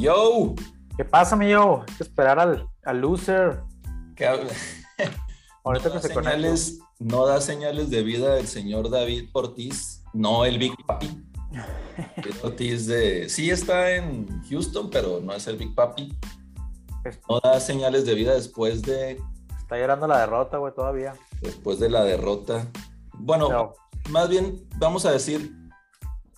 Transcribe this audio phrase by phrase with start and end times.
[0.00, 0.54] Yo.
[0.96, 1.84] ¿Qué pasa, mi yo?
[1.88, 3.60] Hay que esperar al, al loser.
[4.16, 4.48] Que hab-
[5.64, 10.02] Ahorita no, que da se señales, no da señales de vida el señor David Ortiz,
[10.12, 11.24] no el Big Papi.
[12.16, 13.28] David Ortiz de.
[13.28, 16.16] Sí está en Houston, pero no es el Big Papi.
[17.28, 19.20] No da señales de vida después de,
[19.58, 21.14] Está llorando la derrota, güey, todavía.
[21.42, 22.66] después de la derrota.
[23.14, 23.72] Bueno, No.
[24.10, 25.50] más bien vamos a decir,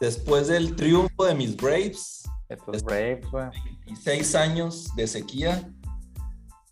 [0.01, 3.47] después del triunfo de mis Braves, Estos Braves, güey.
[3.87, 5.63] 26 años de sequía,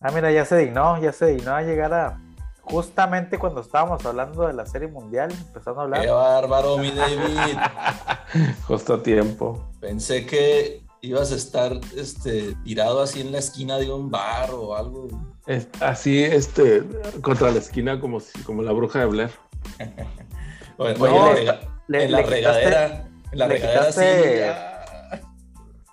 [0.07, 2.21] Ah, mira, ya se dignó, ya se dignó a llegar a.
[2.61, 6.43] Justamente cuando estábamos hablando de la Serie Mundial, empezando a ¡Qué hablar.
[6.43, 7.57] bárbaro, mi David!
[8.67, 9.67] Justo a tiempo.
[9.81, 14.77] Pensé que ibas a estar este, tirado así en la esquina de un bar o
[14.77, 15.09] algo.
[15.47, 16.83] Es- así, este,
[17.23, 19.31] contra la esquina, como, si- como la bruja de Blair.
[20.79, 23.09] Oye, en la le- rega- le- en la le quitaste- regadera.
[23.33, 24.01] En la regadera sí.
[24.01, 24.74] quitaste- ya.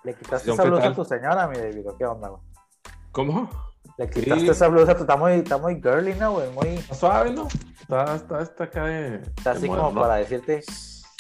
[0.03, 2.41] Le quitaste esa ¿qué blusa a tu señora, mi David, ¿o ¿qué onda, güey?
[3.11, 3.49] ¿Cómo?
[3.97, 4.49] Le quitaste Sí.
[4.49, 6.49] esa blusa, tú está muy, está muy girly, ¿no, güey?
[6.51, 6.67] Muy.
[6.77, 7.47] Está suave, ¿no?
[7.79, 9.15] Está, está, está acá de.
[9.17, 10.63] Está de así como para decirte.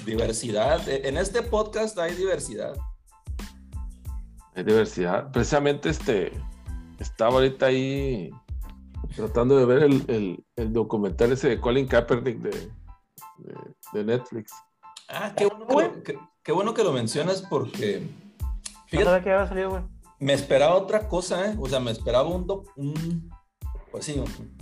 [0.05, 0.87] Diversidad.
[0.89, 2.73] E- En este podcast hay diversidad.
[4.55, 5.31] Hay diversidad.
[5.31, 6.31] Precisamente este.
[6.99, 8.31] Estaba ahorita ahí
[9.15, 12.71] tratando de ver el, el- el documental ese de Colin Kaepernick de,
[13.39, 13.55] de,
[13.93, 14.51] de Netflix.
[15.09, 18.07] Ah, qué bueno, que lo, qué- qué bueno que lo mencionas porque.
[18.91, 19.83] No Fíjate, sabía que había salido, güey.
[20.19, 21.55] me esperaba otra cosa, ¿eh?
[21.59, 22.45] O sea, me esperaba un.
[22.75, 23.29] un-
[23.91, 24.57] pues sí, un-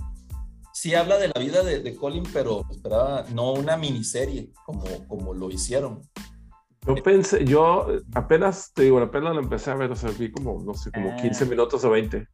[0.74, 5.34] sí habla de la vida de, de Colin, pero esperaba no una miniserie como, como
[5.34, 6.02] lo hicieron.
[6.88, 10.62] Yo pensé, yo apenas, te digo, apenas lo empecé a ver, o sea, vi como,
[10.64, 11.16] no sé, como Ah.
[11.18, 12.28] 15 minutos o 20.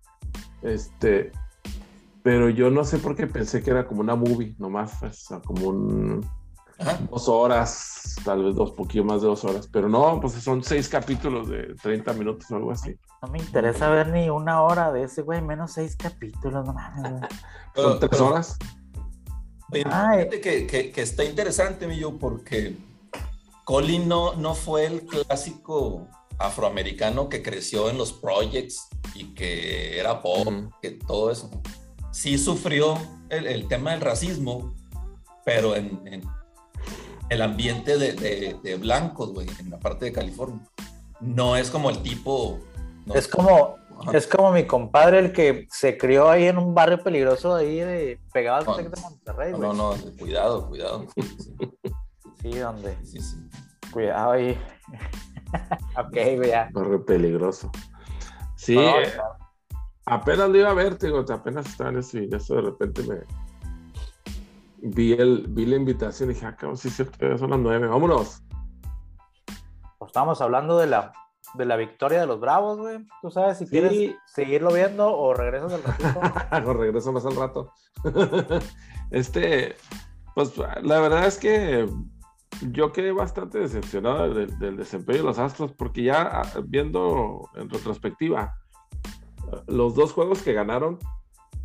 [0.62, 1.32] Este,
[2.24, 5.40] pero yo no sé por qué pensé que era como una movie, nomás, o sea,
[5.42, 6.26] como un,
[6.80, 7.00] Ajá.
[7.10, 10.90] dos horas, tal vez dos, poquito más de dos horas, pero no, pues son seis
[10.90, 12.96] capítulos de 30 minutos o algo así.
[13.22, 15.42] No me interesa ver ni una hora de ese, güey.
[15.42, 17.30] Menos seis capítulos, no mames, güey.
[17.74, 18.58] Pero- Son tres pero- horas.
[19.92, 20.20] Ay.
[20.20, 22.78] fíjate que, que- que está interesante, Millo, porque
[23.66, 26.08] Colin no, no fue el clásico
[26.38, 30.70] afroamericano que creció en los projects y que era Ujú.
[30.82, 31.50] que todo eso.
[32.12, 32.98] Sí sufrió
[33.30, 34.74] el, el tema del racismo,
[35.46, 36.22] pero en, en
[37.30, 40.60] el ambiente de, de- de blancos, güey, en la parte de California.
[41.22, 42.60] No es como el tipo...
[43.06, 44.18] no- Es como, Ajá.
[44.18, 48.20] es como mi compadre, el que se crió ahí en un barrio peligroso ahí de
[48.34, 49.70] pegado al No, de Monterrey, no, güey.
[49.70, 51.06] no, no, cuidado, cuidado.
[52.42, 52.96] Sí, Sí, donde.
[53.04, 53.38] sí, sí.
[53.92, 54.56] Cuidado ahí.
[55.98, 56.70] ok, güey, ya.
[56.74, 57.72] Barrio peligroso.
[58.56, 59.12] Sí, No, eh,
[60.06, 62.62] apenas lo iba a ver, te digo, apenas estaba en eso y de eso de
[62.62, 63.16] repente me
[64.86, 68.42] vi el, vi la invitación y dije, ah, cabrón, sí cierto, son las nueve, vámonos.
[69.98, 71.14] Pues Estábamos hablando de la,
[71.56, 73.00] de la victoria de los Bravos, güey.
[73.22, 73.72] Tú sabes si Sí.
[73.72, 76.20] quieres seguirlo viendo o regresas al ratito.
[76.52, 77.72] Hago regreso más al rato.
[79.12, 79.76] este,
[80.36, 81.90] pues la verdad es que
[82.72, 87.70] yo quedé bastante decepcionado del, del desempeño de los Astros porque ya ah, viendo en
[87.70, 88.56] retrospectiva
[89.68, 91.00] los dos juegos que ganaron,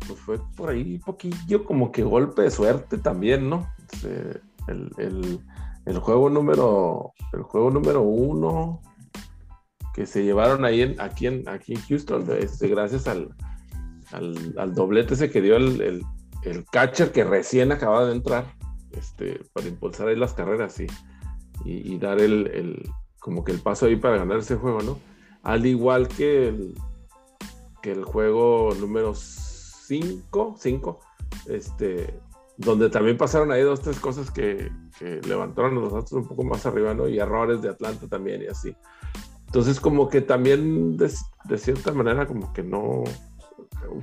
[0.07, 3.67] pues fue por ahí poquillo como que golpe de suerte también, ¿no?
[3.91, 5.39] Este, el, el-
[5.99, 8.81] juego número, el juego número uno
[9.93, 13.35] que se llevaron ahí en, aquí, en, aquí en Houston, este, gracias al,
[14.11, 16.05] al, doblete ese que dio el, el-
[16.71, 18.45] catcher que recién acababa de entrar
[18.91, 20.87] este, para impulsar ahí las carreras y,
[21.65, 24.97] y, dar el, el- como que el paso ahí para ganar ese juego, ¿no?
[25.43, 26.73] Al igual que
[27.81, 29.13] que el juego número
[29.99, 30.99] 5, 5,
[31.47, 32.17] este,
[32.55, 36.45] donde también pasaron ahí dos, tres cosas que, que levantaron a los Astros un poco
[36.45, 37.09] más arriba, ¿no?
[37.09, 38.73] Y errores de Atlanta también y así.
[39.47, 41.11] Entonces, como que también de,
[41.43, 43.03] de cierta manera, como que no.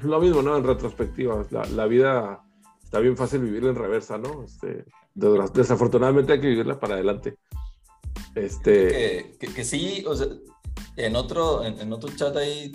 [0.02, 0.58] Lo mismo, ¿no?
[0.58, 2.42] En retrospectiva, la, la vida
[2.84, 4.44] está bien fácil vivirla en reversa, ¿no?
[4.44, 4.84] Este,
[5.14, 7.38] de- desafortunadamente hay que vivirla para adelante.
[8.34, 8.88] Este.
[8.88, 10.26] que, que- que sí, o sea,
[10.96, 12.72] en otro, en, en otro chat ahí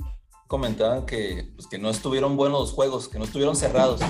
[0.54, 4.02] comentaban que, pues, que no estuvieron buenos los juegos, que no estuvieron cerrados.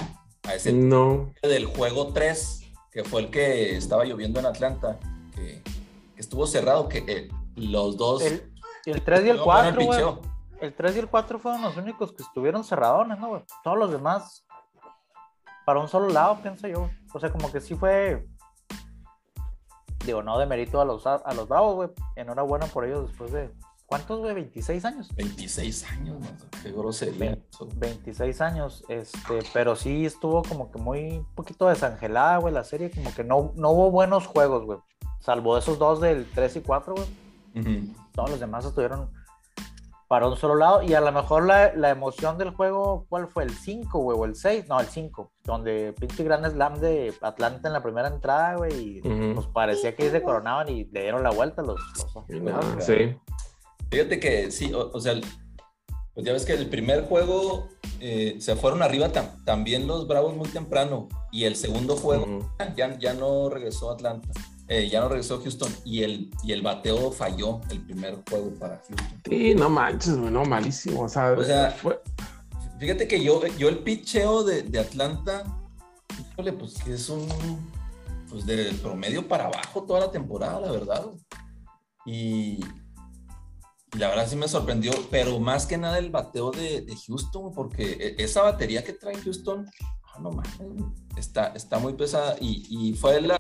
[0.46, 1.32] A ese No.
[1.42, 2.60] del juego 3,
[2.92, 5.00] que fue el que estaba lloviendo en Atlanta,
[5.34, 8.22] que, que estuvo cerrado, que eh, los dos...
[8.24, 8.52] El,
[8.86, 9.88] el 3 y el No, bueno, 4, güey.
[9.88, 10.22] picheo.
[10.60, 13.42] El 3 y el 4 fueron los únicos que estuvieron cerradones, ¿no, güey?
[13.64, 14.46] Todos los demás
[15.66, 16.90] para un solo lado, pienso yo.
[17.14, 18.28] O sea, como que sí fue.
[20.06, 21.90] Digo, no de mérito a los, a los Bravos, güey.
[22.18, 23.50] Enhorabuena por ellos después de.
[23.86, 24.34] ¿Cuántos, güey?
[24.52, 25.10] ¿26 años?
[25.16, 27.38] 26 años, man, qué grosería.
[27.50, 27.68] eso.
[27.76, 32.90] 26 años, este, pero sí estuvo como que muy un poquito desangelada, güey, la serie,
[32.90, 34.80] como que no, no hubo buenos juegos, güey.
[35.20, 37.08] Salvo esos dos del 3 y 4, güey.
[38.14, 39.10] Todos los demás estuvieron
[40.08, 40.82] para un solo lado.
[40.84, 43.44] Y a lo mejor la, la emoción del juego, ¿cuál fue?
[43.44, 44.18] ¿El 5, güey?
[44.18, 44.68] ¿O el 6?
[44.68, 45.32] No, el 5.
[45.44, 48.98] Donde pinche gran slam de Atlanta en la primera entrada, güey.
[48.98, 49.02] Y
[49.34, 51.80] pues parecía que se coronaban y le dieron la vuelta los.
[52.80, 53.18] sí.
[53.94, 55.14] Fíjate que sí, o, sea,
[56.16, 57.70] pues ya ves que el primer juego
[58.00, 59.12] eh, se fueron arriba
[59.46, 61.10] también los Bravos muy temprano.
[61.32, 64.30] Y el segundo juego ya, ya no regresó Atlanta.
[64.68, 68.78] Eh, ya no regresó Houston y el, y el bateo falló el primer juego para
[68.78, 69.22] Houston.
[69.30, 71.02] Sí, no manches, no, malísimo.
[71.02, 71.36] O sea,
[72.80, 75.44] fíjate que yo, yo el picheo de, de Atlanta,
[76.36, 77.30] pues que es un,
[78.28, 81.06] pues del promedio para abajo toda la temporada, la verdad.
[82.08, 82.60] Y,
[83.98, 88.16] la verdad sí me sorprendió, pero más que nada el bateo de, de Houston, porque
[88.18, 89.66] e, esa batería que trae Houston,
[90.14, 90.52] ah, no mames,
[91.16, 93.40] está, está muy pesada y, y fue la,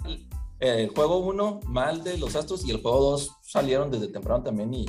[0.59, 4.73] el juego 1 mal de los Astros y el juego 2 salieron desde temprano también
[4.73, 4.85] y,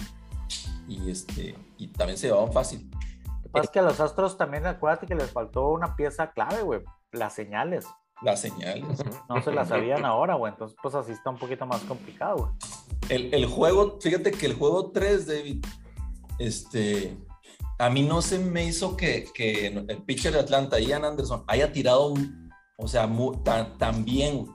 [0.88, 2.90] y, este, y también se llevaban fácil.
[3.26, 6.32] Lo que pasa es que a los Astros también acuérdate que les faltó una pieza
[6.32, 6.80] clave, güey,
[7.12, 7.86] las señales.
[8.22, 8.84] Las señales.
[9.28, 12.50] No se las sabían ahora, güey, entonces pues así está un poquito más complicado, güey.
[13.08, 15.64] El, el juego, fíjate que el juego 3, David,
[16.38, 17.18] este,
[17.78, 21.72] a mí no se me hizo que, que el pitcher de Atlanta, Ian Anderson, haya
[21.72, 22.14] tirado,
[22.76, 23.10] o sea,
[23.44, 24.46] tan, tan bien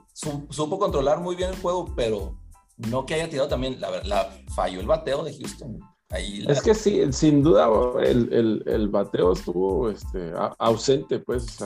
[0.50, 2.38] supo controlar muy bien el juego, pero
[2.76, 5.78] no que haya tirado también, la, la falló el bateo de Houston.
[6.10, 7.68] Ahí Es que sí, sin duda
[8.02, 11.58] el, el, el bateo estuvo este, ausente, pues,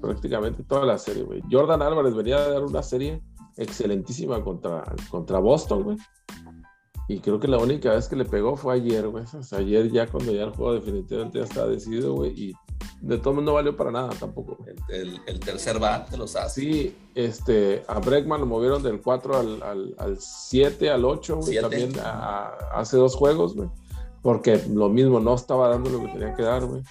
[0.00, 1.42] prácticamente toda la serie, güey.
[1.50, 3.20] Jordan Álvarez venía a dar una serie
[3.56, 5.96] excelentísima contra, contra Boston, güey.
[7.08, 9.24] Y creo que la única vez que le pegó fue ayer, güey.
[9.24, 12.32] O sea, ayer ya cuando ya el juego definitivamente ya estaba decidido, güey.
[12.40, 12.54] Y
[13.00, 14.64] de todo no valió para nada tampoco.
[14.88, 16.52] El, el, tercer bat los Astros.
[16.52, 21.60] Sí, este, a Bregman lo movieron del 4 al, al, al 7, al 8, güey,
[21.60, 21.92] también
[22.72, 23.68] hace dos juegos, güey.
[24.22, 26.82] Porque lo mismo, no estaba dando lo que tenía que dar, güey.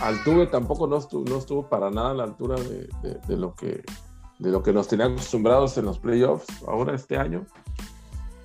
[0.00, 2.88] Altuve tampoco no estuvo, no estuvo para nada a la altura de,
[3.28, 3.82] de, lo que,
[4.38, 7.44] de lo que nos tenían acostumbrados en los playoffs ahora este año.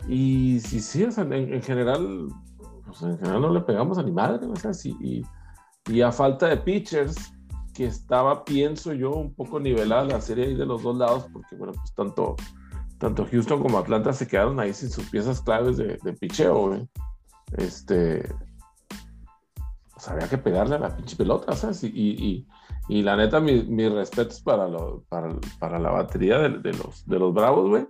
[0.08, 2.28] Y sí, sí, en, general,
[2.86, 5.24] pues en general no le pegamos a ni madre, o sea, sí, y,
[5.92, 7.34] y a falta de pitchers,
[7.76, 11.56] que estaba, pienso yo, un poco nivelada la serie ahí de los dos lados, porque
[11.56, 12.36] bueno, pues tanto,
[12.98, 16.88] tanto Houston como Atlanta se quedaron ahí sin sus piezas claves de, de picheo, güey.
[17.54, 18.28] Este,
[19.94, 21.84] pues había que pegarle a la pinche pelota, ¿sabes?
[21.84, 22.48] Y, y,
[22.90, 27.06] y, la neta, mis mi respetos para, lo, para, para, la batería de, de, los,
[27.06, 27.88] de los Bravos, güey.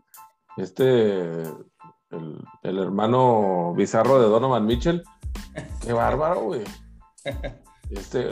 [0.57, 1.41] Este,
[2.11, 5.03] el, el hermano bizarro de Donovan Mitchell,
[5.81, 6.63] qué bárbaro, güey.
[7.91, 8.31] Este,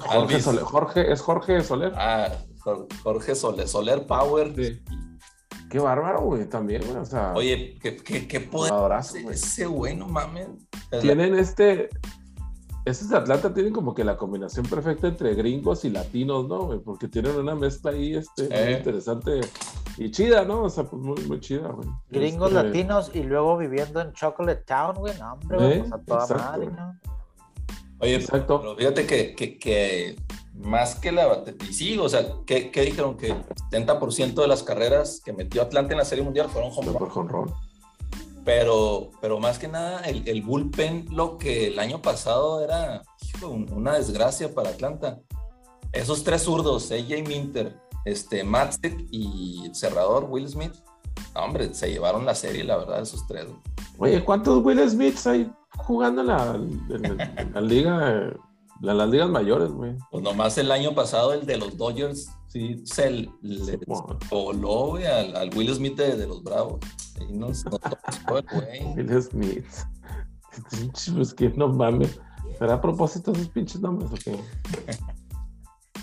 [0.00, 1.92] Jorge, Soler, Jorge, ¿es Jorge Soler?
[1.96, 2.28] Ah,
[3.02, 4.54] Jorge Soler, Soler Power.
[5.70, 6.96] Qué bárbaro, güey, también, güey.
[6.96, 8.72] O sea, Oye, qué, qué, qué poder
[9.30, 10.48] ese güey, no mames.
[11.00, 11.88] Tienen este.
[12.84, 16.64] Estos de Atlanta tienen como que la combinación perfecta entre gringos y latinos, ¿no?
[16.64, 16.78] Güey?
[16.78, 18.76] Porque tienen una mezcla ahí este, muy eh.
[18.78, 19.40] interesante
[19.98, 20.62] y chida, ¿no?
[20.62, 21.86] O sea, pues muy, muy chida, güey.
[22.08, 25.12] Gringos este, latinos y luego viviendo en Chocolate Town, güey.
[25.18, 26.98] No, hombre, güey, pues a toda madre, ¿no?
[28.00, 28.60] Oye, Exacto.
[28.60, 30.16] pero fíjate que, que, que,
[30.58, 33.16] más que la y sí, o sea, ¿qué, qué dijeron?
[33.16, 37.28] Que el 70% de las carreras que metió Atlanta en la Serie Mundial fueron home
[37.28, 37.52] run.
[38.44, 43.02] Pero, pero más que nada, el, el, bullpen, lo que el año pasado era
[43.70, 45.20] una desgracia para Atlanta.
[45.92, 48.44] Esos tres zurdos, AJ Minter, este,
[49.10, 50.72] y el cerrador Will Smith,
[51.34, 53.46] hombre, se llevaron la serie, la verdad, esos tres.
[53.98, 56.58] Oye, ¿cuántos Will Smiths hay jugando en la,
[57.54, 58.32] la liga,
[58.80, 59.96] las ligas mayores, güey.
[60.10, 63.78] Pues nomás el año pasado el de los Dodgers, sí, se le
[64.30, 66.80] voló, güey, al, Will Smith de, los Bravos.
[67.20, 68.94] Y no, no güey.
[68.96, 69.66] Will Smith.
[71.14, 72.20] Pues que no mames.
[72.58, 74.38] ¿Será a propósito esos pinches nombres o qué?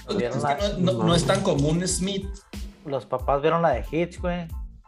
[0.05, 2.27] Pues es que no, no, es tan común Smith.
[2.85, 4.47] Los papás vieron la de Hitch, güey.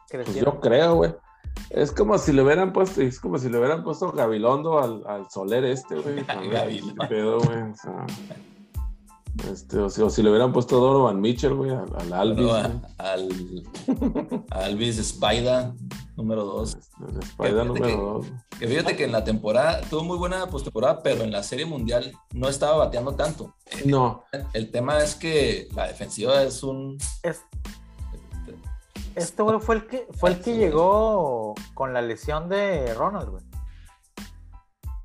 [0.10, 1.16] Pues yo creo, güey.
[1.70, 5.30] Es como si le hubieran puesto, es como si le hubieran puesto Gabilondo al, al
[5.30, 6.24] Soler este, güey.
[7.10, 7.62] pedo, güey.
[7.62, 8.06] O sea,
[9.52, 12.52] este, o, si, o si le hubieran puesto Donovan Mitchell, güey, al, al Alvis.
[12.98, 13.30] al,
[14.50, 15.72] Alvis Spider,
[16.16, 16.78] número 2.
[17.22, 18.28] Spider número 2.
[18.60, 22.12] Que, fíjate que en la temporada, tuvo muy buena postemporada, pero en la Serie Mundial
[22.34, 23.54] no estaba bateando tanto.
[23.86, 24.24] No.
[24.32, 26.98] El, el tema es que la defensiva es un...
[27.24, 27.42] Es
[29.18, 33.44] este güey fue el que fue el que llegó con la lesión de Ronald, güey.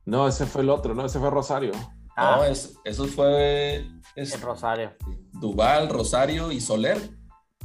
[0.05, 1.73] No, ese fue el otro, no, ese fue Rosario.
[2.17, 2.37] Ah.
[2.37, 4.93] No, eso fue es, Rosario.
[5.33, 6.99] Duval, Rosario y Soler.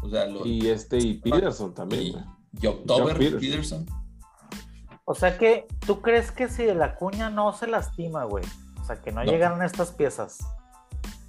[0.02, 2.24] O sea, y este y Peterson también.
[2.62, 3.86] Y, October Peterson.
[5.06, 8.44] O sea que, ¿tú crees que si la cuña no se lastima, güey?
[8.82, 10.38] O sea, que no, llegaron estas piezas,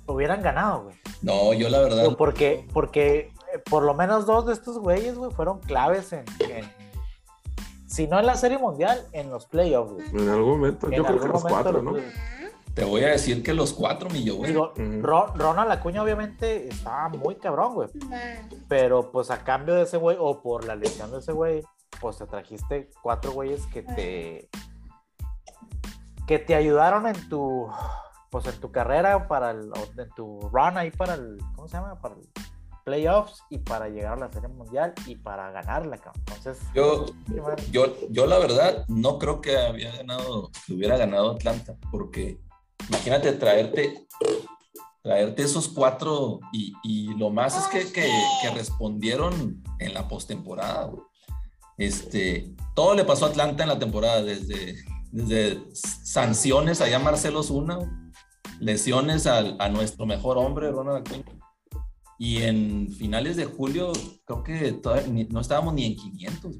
[0.06, 0.96] hubieran ganado, güey.
[1.22, 2.16] No, yo la verdad.
[2.16, 3.32] Porque, porque
[3.70, 6.24] por lo menos dos de estos güeyes, güey, fueron claves en,
[7.86, 10.08] si no en la Serie Mundial, en los playoffs, güey.
[10.10, 11.94] En algún momento, yo creo que los cuatro, ¿no?
[12.74, 14.52] Te voy a decir que los cuatro, mi güey.
[14.52, 14.72] Digo,
[15.34, 17.88] Ronald Acuña obviamente estaba muy cabrón, güey.
[18.68, 21.64] Pero pues a cambio de ese güey, o por la lesión de ese güey,
[22.00, 24.48] pues te trajiste cuatro güeyes que te
[26.26, 27.68] que te ayudaron en tu
[28.30, 31.98] pues en tu carrera para el en tu run ahí para el ¿cómo se llama?
[32.00, 32.28] para el
[32.88, 37.06] playoffs y para llegar a la serie mundial y para ganarla entonces yo
[37.70, 42.38] yo yo la verdad no creo que había ganado que hubiera ganado Atlanta porque
[42.88, 44.06] imagínate traerte
[45.02, 48.10] traerte esos cuatro y, y lo más es que, que,
[48.42, 50.90] que respondieron en la postemporada
[51.78, 54.74] este, todo le pasó a Atlanta en la temporada, desde,
[55.12, 57.78] desde sanciones allá Marcelo Zuna,
[58.58, 61.37] lesiones a nuestro mejor hombre, Ronald Acuña.
[62.18, 63.92] Y en finales de julio,
[64.24, 66.56] creo que todavía no estábamos ni en 500.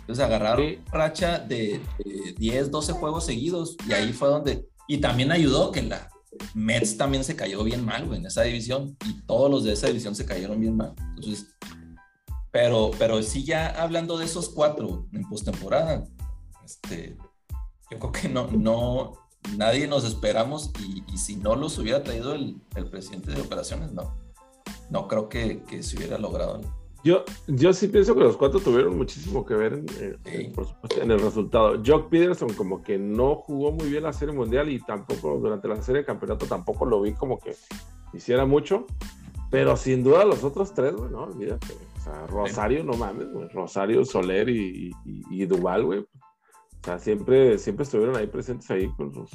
[0.00, 1.82] Entonces agarraron racha de,
[2.38, 4.66] 10, 12 juegos seguidos y ahí fue donde...
[4.86, 6.08] Y también ayudó que la
[6.54, 8.96] Mets también se cayó bien mal, en esa división.
[9.04, 10.94] Y todos los de esa división se cayeron bien mal.
[11.14, 11.54] Entonces,
[12.50, 16.04] pero, pero sí, ya hablando de esos cuatro en postemporada,
[16.64, 17.16] este,
[17.90, 19.12] yo creo que no, no,
[19.56, 24.16] nadie nos esperamos y, si no los hubiera traído el, el, presidente de operaciones, no,
[24.90, 26.60] no creo que, que se hubiera logrado.
[27.04, 29.84] Yo, yo sí pienso que los cuatro tuvieron muchísimo que ver
[30.24, 31.80] en, por supuesto, en el resultado.
[31.84, 35.80] Jock Peterson como que no jugó muy bien la Serie Mundial y tampoco durante la
[35.80, 37.54] Serie de Campeonato tampoco lo vi como que
[38.12, 38.86] hiciera mucho.
[39.50, 41.74] Pero sin duda los otros tres, güey, no, olvídate.
[41.96, 43.48] O sea, Rosario, no mames, güey.
[43.48, 46.00] Rosario, Soler y, y, Duval, güey.
[46.00, 49.30] O sea, siempre, siempre estuvieron ahí presentes ahí con los,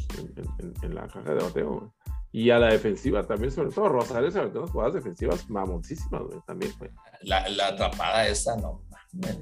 [0.84, 1.90] en, la caja de bateo, güey.
[2.34, 6.40] Y a la defensiva también, sobre todo Rosario se metió unas jugadas defensivas mamoncísimas, güey,
[6.48, 6.90] también, güey.
[7.22, 8.82] La, la, atrapada esa, no.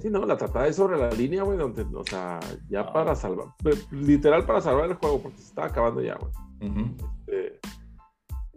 [0.02, 2.38] Sí, no, la atrapada es sobre la línea, güey, donde, o sea,
[2.70, 3.48] ya para salvar,
[3.92, 6.34] literal para salvar el juego, porque se estaba acabando ya, güey.
[7.32, 7.60] este,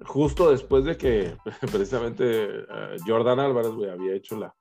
[0.05, 1.37] justo después de que
[1.73, 4.53] precisamente eh, Jordan Álvarez, güey, había hecho la,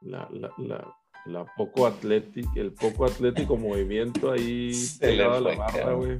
[0.00, 6.18] la, poco atlético, el poco atlético movimiento ahí pegado a la barra, güey.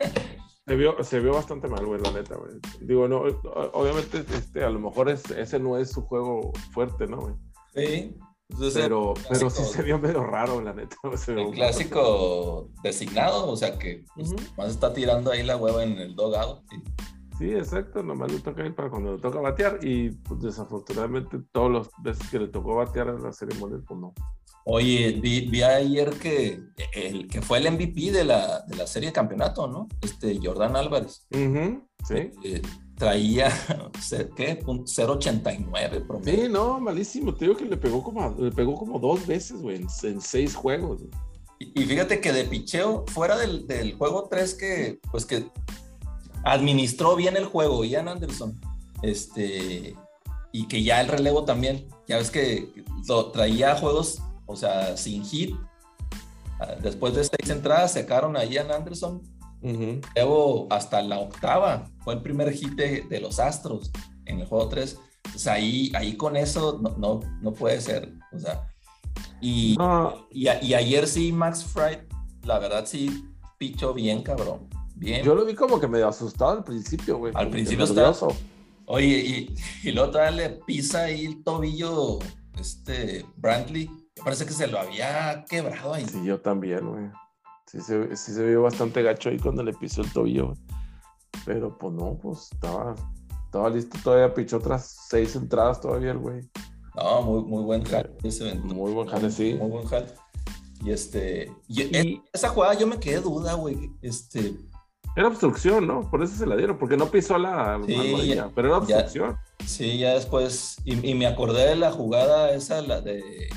[0.66, 2.54] Se vio, se vio bastante mal, güey, la neta, güey.
[2.80, 3.22] Digo, no,
[3.72, 7.34] obviamente, este, a lo mejor es, ese no es su juego fuerte, ¿no, güey?
[7.72, 8.16] Sí.
[8.74, 10.96] pero, pero sí se vio medio raro, la neta.
[11.28, 16.16] el clásico designado, o sea que pues, más está tirando ahí la hueva en el
[16.16, 16.64] dogado.
[17.38, 21.70] Sí, exacto, nomás le toca ir para cuando le toca batear y pues, desafortunadamente todas
[21.70, 24.12] las veces que le tocó batear en la ceremonia, pues no.
[24.68, 26.60] Oye, vi, ayer que
[26.92, 29.88] el que fue el MVP de la, de la serie de campeonato, ¿no?
[30.02, 31.24] Este Jordan Álvarez.
[31.30, 32.32] sí.
[32.44, 32.62] Eh,
[32.96, 33.48] traía,
[34.36, 34.60] ¿qué?
[34.64, 37.34] 0.89 Sí, no, malísimo.
[37.34, 41.02] Te digo que le pegó como, le pegó como dos veces, güey, en, seis juegos.
[41.58, 45.46] Y, fíjate que de picheo, fuera del, del juego 3 que, pues que
[46.44, 48.60] administró bien el juego, Ian Anderson.
[49.02, 49.94] Este,
[50.52, 52.72] y que ya el relevo también, ya ves que
[53.08, 55.54] lo, traía juegos, o sea, sin hit.
[56.60, 59.22] Ah, después de seis entradas, sacaron a Ian Anderson.
[60.14, 63.90] Luego, hasta la octava, fue el primer hit de, los Astros
[64.24, 64.98] en el juego 3.
[65.24, 68.12] Entonces ahí, ahí con eso no, no, puede ser.
[68.32, 68.68] O sea,
[69.40, 69.76] y,
[70.30, 71.98] y, y, ayer sí, Max Fried,
[72.44, 73.24] la verdad sí,
[73.58, 74.68] pichó bien, cabrón.
[74.98, 77.32] Yo lo vi como que medio asustado al principio, güey.
[77.36, 78.14] Al principio estaba.
[78.86, 79.18] Oye,
[79.82, 82.20] y, y luego todavía le pisa ahí el tobillo,
[82.58, 83.90] este, Brantley.
[84.24, 86.06] Parece que se lo había quebrado ahí.
[86.06, 87.10] Sí, yo también, güey.
[87.66, 90.58] Sí se, sí se vio bastante gacho ahí cuando le pisó el tobillo, güey.
[91.44, 92.94] Pero pues no, pues estaba,
[93.44, 96.48] estaba listo todavía, pichó otras seis entradas todavía el güey.
[96.94, 98.54] No, muy, muy buen jale ese.
[98.54, 99.54] Muy buen jale, sí.
[99.54, 100.06] Muy buen jale.
[100.82, 103.90] Y este, y, esa jugada yo me quedé duda, güey.
[104.02, 104.54] Este,
[105.16, 106.10] era obstrucción, ¿no?
[106.10, 109.38] Por eso se la dieron, porque no pisó la sí, pero era obstrucción.
[109.64, 113.48] sí, ya después, y, me acordé de la jugada esa, la de,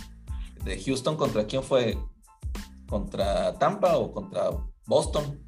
[0.64, 1.98] de Houston, ¿contra quién fue?
[2.88, 4.50] ¿Contra Tampa o contra
[4.86, 5.46] Boston?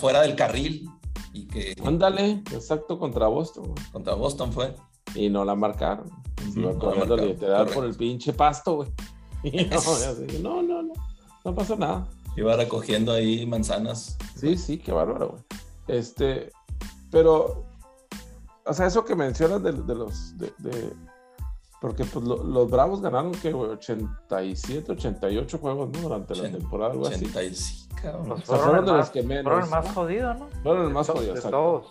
[0.00, 0.88] fuera del carril
[1.32, 1.74] y que...
[1.84, 3.74] Ándale, exacto, contra Boston.
[3.92, 4.74] Contra Boston fue.
[5.14, 6.08] Y no la marcaron.
[6.56, 8.92] Uh te da por el pinche pasto, güey.
[10.42, 10.94] no, no, no,
[11.44, 12.06] no pasó nada.
[12.36, 14.16] Iba recogiendo ahí manzanas.
[14.36, 15.42] Sí, sí, qué bárbaro, güey.
[15.88, 16.52] Este,
[17.10, 17.64] pero,
[18.64, 20.92] o sea, eso que mencionas de, los, de,
[21.80, 26.00] Porque pues, los Bravos ganaron que 87, 88 juegos ¿no?
[26.00, 27.88] durante la temporada, algo 85,
[28.30, 29.44] o sea, fueron, de los que menos.
[29.44, 30.48] Fueron el más jodido, ¿no?
[30.62, 31.34] Fueron el más jodido.
[31.34, 31.86] De todos.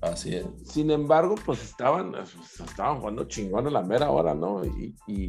[0.00, 0.46] Así es.
[0.64, 4.64] Sin embargo, pues estaban, estaban jugando chingón en la mera hora, ¿no?
[4.64, 5.26] Y, y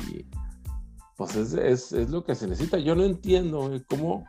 [1.15, 2.77] pues es, es, es, lo que se necesita.
[2.77, 4.25] Yo no entiendo cómo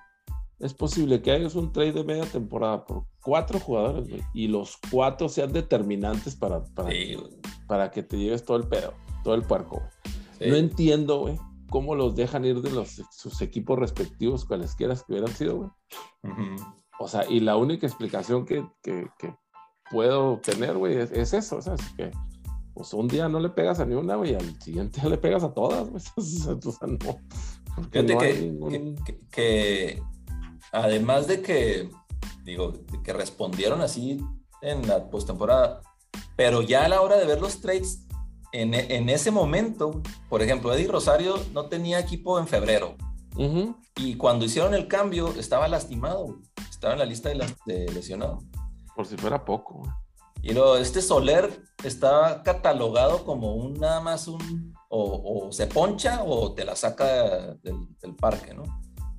[0.60, 5.28] es posible que hagas un trade de media temporada por cuatro jugadores y los cuatro
[5.28, 6.90] sean determinantes para, para,
[7.66, 8.92] para, que te lleves todo el pedo,
[9.24, 9.82] todo el puerco.
[10.38, 11.38] No entiendo, güey,
[11.70, 15.70] cómo los dejan ir de los, sus equipos respectivos, cualesquiera que hubieran sido, güey.
[16.98, 19.34] O sea, y la única explicación que, que, que
[19.90, 22.10] puedo tener, güey, es, eso, o sea, es que
[22.74, 25.54] pues un día no le pegas a ni una, güey, al siguiente le pegas a
[25.54, 26.02] todas, güey.
[26.16, 26.22] O
[26.72, 27.16] sea, no.
[27.90, 28.94] Fíjate que,
[29.30, 30.02] que,
[30.72, 31.90] además de que,
[32.44, 32.74] digo,
[33.04, 34.20] que respondieron así
[34.62, 35.82] en la postemporada,
[36.36, 38.06] pero ya a la hora de ver los trades,
[38.52, 42.96] en, en, ese momento, por ejemplo, Eddie Rosario no tenía equipo en febrero.
[43.96, 48.44] Y cuando hicieron el cambio, estaba lastimado, estaba en la lista de, de lesionados.
[48.94, 49.82] Por si fuera poco.
[50.42, 54.74] Y luego, este Soler está catalogado como un nada más un.
[54.88, 58.64] O, se poncha o te la saca del, parque, ¿no?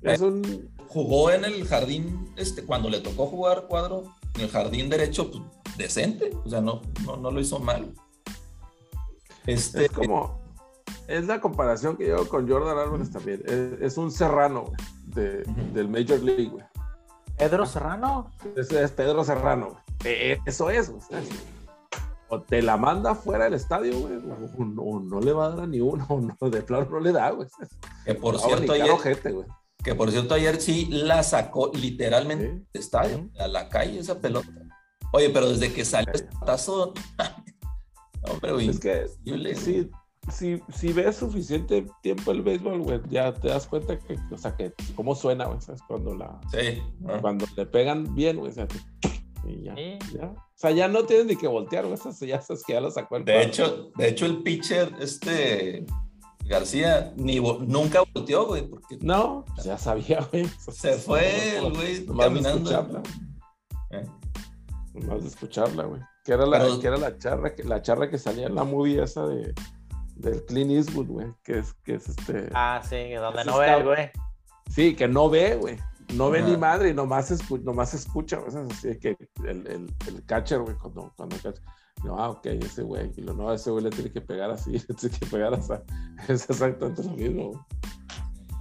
[0.02, 0.70] Es un...
[0.92, 5.42] Jugó en el jardín, este, cuando le tocó jugar cuadro, en el jardín derecho, pues,
[5.78, 6.36] decente.
[6.44, 7.94] O sea, no, no, lo hizo mal.
[9.46, 10.38] Este, es como.
[11.08, 13.42] Es la comparación que yo con Jordan Álvarez también.
[13.80, 14.72] Es, un serrano
[15.06, 16.64] del Major League, güey.
[17.38, 18.30] ¿Pedro Serrano?
[18.54, 19.80] Ese es Pedro Serrano.
[20.04, 20.92] E, eso es,
[22.28, 24.14] O te la manda fuera del estadio, güey,
[24.76, 26.06] o, no le va a dar ni uno,
[26.38, 27.48] o de plano no le da, güey.
[28.04, 28.90] Que por cierto, ayer,
[29.82, 34.48] que por cierto, ayer sí la sacó literalmente del estadio, a la calle esa pelota.
[35.12, 36.94] Oye, pero desde que salió ese patazo,
[38.22, 38.68] hombre, güey.
[38.68, 39.06] Es que
[39.56, 39.90] sí,
[40.30, 44.56] si, si ves suficiente tiempo el béisbol, güey, ya te das cuenta que, o sea,
[44.56, 45.82] que cómo suena, güey, ¿sabes?
[45.88, 46.40] Cuando la...
[46.52, 46.80] Sí.
[47.20, 48.68] Cuando le pegan bien, güey, o sea,
[49.44, 49.74] y ya,
[50.14, 50.28] ya.
[50.28, 53.16] O sea, ya no tienes ni que voltear, güey, ya sabes que ya lo sacó
[53.16, 55.84] el De hecho, de hecho, el pitcher, este...
[56.44, 58.62] García ni nunca volteó, güey.
[58.68, 58.98] Porque...
[59.00, 60.46] No, ya sabía, güey.
[60.72, 62.70] Se fue el güey caminando.
[62.70, 63.02] De escucharla.
[63.90, 64.06] ¿Eh?
[64.94, 66.00] Nomás de escucharla, güey.
[66.24, 69.02] Que era la, que era la charla, que, la charla que salía en la movie
[69.02, 69.52] esa de
[70.22, 72.48] del Clint Eastwood, güey, que es, que es este...
[72.54, 74.10] Ah, sí, donde no ve, güey.
[74.70, 75.78] Sí, que no ve, güey.
[76.14, 78.66] No ve ni madre y nomás, escu nomás escucha, güey.
[78.70, 81.64] Así que el, el, el catcher, güey, cuando, cuando el catcher,
[82.04, 84.72] no, ah, ok, ese güey, y lo no, ese güey le tiene que pegar así,
[84.88, 85.72] le tiene que pegar así.
[86.28, 87.66] Es exactamente lo mismo.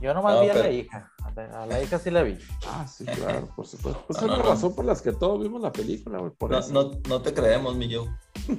[0.01, 1.11] Yo nomás vi a la hija.
[1.53, 2.37] A la hija sí la vi.
[2.67, 4.03] Ah, sí, claro, por supuesto.
[4.07, 6.31] Pues es la razón por las que todos vimos la película, güey.
[6.41, 8.05] no, no, no, te creemos, mi yo.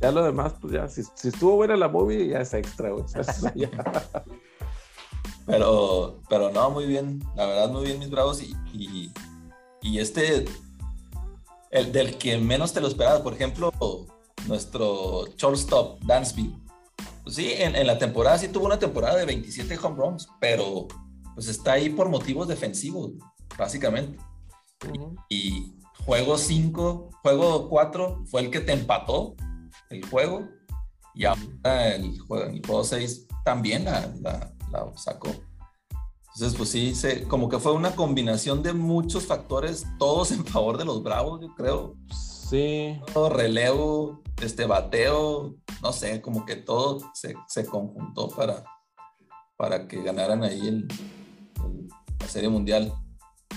[0.00, 3.04] Ya lo demás, pues ya, si, estuvo buena la movie, ya es extra, güey.
[5.44, 7.20] pero, pero no, muy bien.
[7.34, 8.40] La verdad, muy bien, mis bravos.
[8.40, 9.10] Y,
[9.82, 10.44] y, este,
[11.70, 13.72] el del que menos te lo esperabas, por ejemplo,
[14.46, 16.54] nuestro shortstop, Dansby.
[17.22, 20.88] Pues sí, en, la temporada sí tuvo una temporada de 27 home runs, pero
[21.34, 23.12] pues está ahí por motivos defensivos,
[23.56, 24.18] básicamente.
[25.28, 29.36] Y juego 5, juego 4 fue el que te empató
[29.90, 30.48] el juego
[31.14, 35.30] y ahora el juego, el juego 6 también la, la, sacó.
[36.38, 40.78] Entonces, pues sí, se, como que fue una combinación de muchos factores, todos en favor
[40.78, 41.96] de los Bravos, yo creo.
[42.48, 43.00] Sí.
[43.12, 48.62] Todo relevo, este bateo, no sé, como que todo se, se conjuntó para,
[49.56, 50.88] para que ganaran ahí el,
[52.20, 52.94] la Serie Mundial.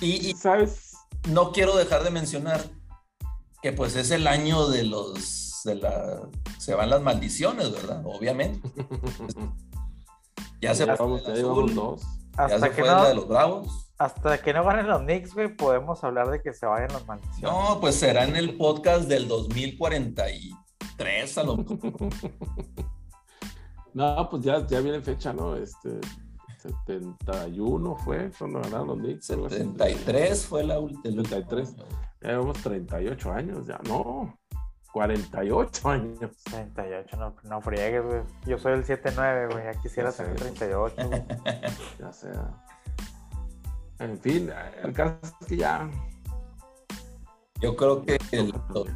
[0.02, 0.94] Y, y, ¿sabes?
[1.30, 2.64] No quiero dejar de mencionar
[3.62, 8.02] que pues es el año de los se, la, se van las maldiciones, ¿verdad?
[8.06, 8.68] Obviamente.
[10.62, 11.22] ya se ya fue
[11.76, 12.02] dos.
[12.38, 13.92] Hasta que no, de los Bravos.
[13.98, 17.44] Hasta que no ganen los Knicks, güey, podemos hablar de que se vayan las maldiciones.
[17.44, 21.58] No, pues será en el podcast del 2043 a lo
[23.94, 25.56] No, pues ya, ya viene fecha, ¿no?
[25.56, 26.00] Este
[26.58, 29.26] 71 fue cuando ganaron los Knicks.
[29.26, 31.02] 73 fue la última.
[31.04, 31.76] 73.
[32.22, 34.38] Ya llevamos 38 años, ya no.
[34.92, 36.20] 48 años.
[36.44, 38.22] 38, no, no friegues, güey.
[38.46, 39.64] Yo soy el 7-9, güey.
[39.64, 40.96] Ya quisiera tener 38,
[42.00, 42.64] ya sea.
[44.00, 44.52] En fin,
[44.84, 45.88] el caso es que ya.
[47.60, 48.18] Yo creo que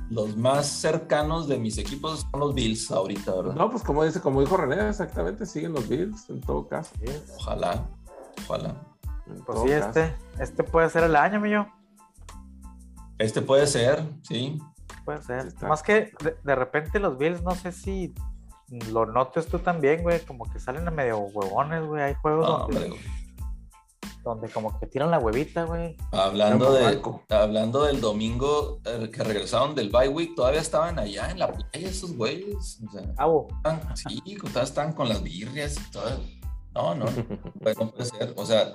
[0.09, 3.53] los más cercanos de mis equipos son los Bills ahorita, ¿verdad?
[3.53, 6.95] No, pues como dice, como dijo René, exactamente, siguen los Bills en todo caso.
[7.37, 7.87] Ojalá,
[8.47, 8.75] ojalá.
[9.45, 11.71] pues sí, este, este puede ser el año, mío.
[13.19, 14.59] Este puede ser, sí.
[15.05, 15.53] Puede ser.
[15.61, 16.11] Más que
[16.43, 18.13] de, repente los Bills, no sé si
[18.91, 22.01] lo notes tú también, güey, como que salen a medio huevones, güey.
[22.01, 22.99] Hay juegos donde,
[24.23, 25.95] donde como que tiran la huevita, güey.
[26.11, 31.37] Hablando, de, hablando del domingo eh, que regresaron del bye week, todavía estaban allá en
[31.37, 32.81] la playa esos güeyes.
[32.87, 36.19] O sea, estaban, sí, todavía estaban con las birrias y todo.
[36.73, 38.33] No, no, no puede ser.
[38.35, 38.73] O sea,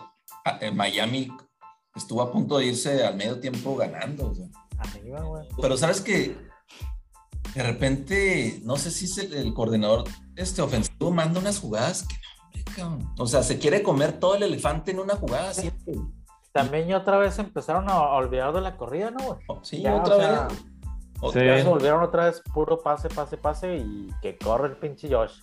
[0.73, 1.29] Miami
[1.97, 4.31] estuvo a punto de irse al medio tiempo ganando.
[4.31, 4.47] O sea.
[5.03, 5.49] Güey.
[5.61, 6.37] Pero sabes que
[7.55, 10.05] de repente, no sé si es el, coordinador
[10.37, 12.15] este ofensivo manda unas jugadas que
[13.19, 15.95] o sea, se quiere comer todo el elefante en una jugada siempre.
[16.53, 19.39] También otra vez empezaron a olvidar de la corrida, ¿no?
[19.47, 21.33] Oh, sí, otra vez.
[21.33, 25.41] se volvieron otra vez puro pase, pase, pase y que corre el pinche Josh.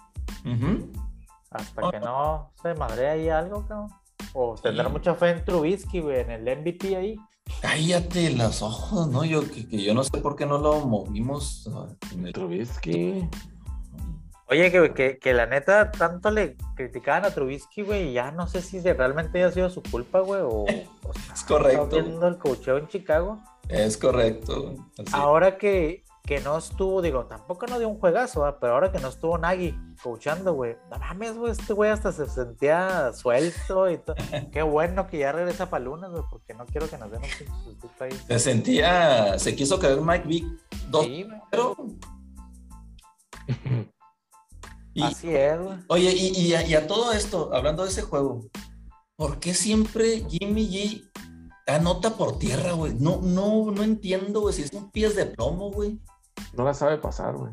[1.51, 3.89] Hasta que no se madre ahí algo, cabrón.
[4.33, 7.15] O tendrá mucha fe en Trubisky, güey, en el MVP ahí.
[7.61, 9.25] Cállate los ojos, ¿no?
[9.25, 11.69] Yo que, yo no sé por qué no lo movimos.
[12.13, 12.33] En el...
[12.33, 13.27] Trubisky.
[14.49, 18.61] Oye, que, que, la neta, tanto le criticaban a Trubisky, güey, y ya no sé
[18.61, 20.65] si realmente haya sido su culpa, güey, o,
[21.33, 21.89] Es correcto.
[21.89, 23.41] viendo el cocheo en Chicago.
[23.67, 24.75] Es correcto.
[25.11, 29.07] Ahora que, que no estuvo, digo, tampoco no dio un juegazo, pero ahora que no
[29.07, 34.17] estuvo Nagy coachando, güey, no mames, güey, este güey hasta se sentía suelto y todo.
[34.51, 37.29] Qué bueno que ya regresa para Lunas, güey, porque no quiero que nos den un
[37.79, 38.11] pinche ahí.
[38.27, 40.45] Se sentía, se quiso caer Mike Vick
[40.89, 41.77] dos, sí, pero
[45.01, 48.49] Así es, Oye, y, a, todo esto, hablando de ese juego,
[49.15, 51.09] ¿por qué siempre Jimmy G
[51.67, 52.95] anota por tierra, güey?
[52.95, 56.01] No, no, no entiendo, güey, si es un pies de plomo, güey.
[56.53, 57.51] No la sabe pasar, güey.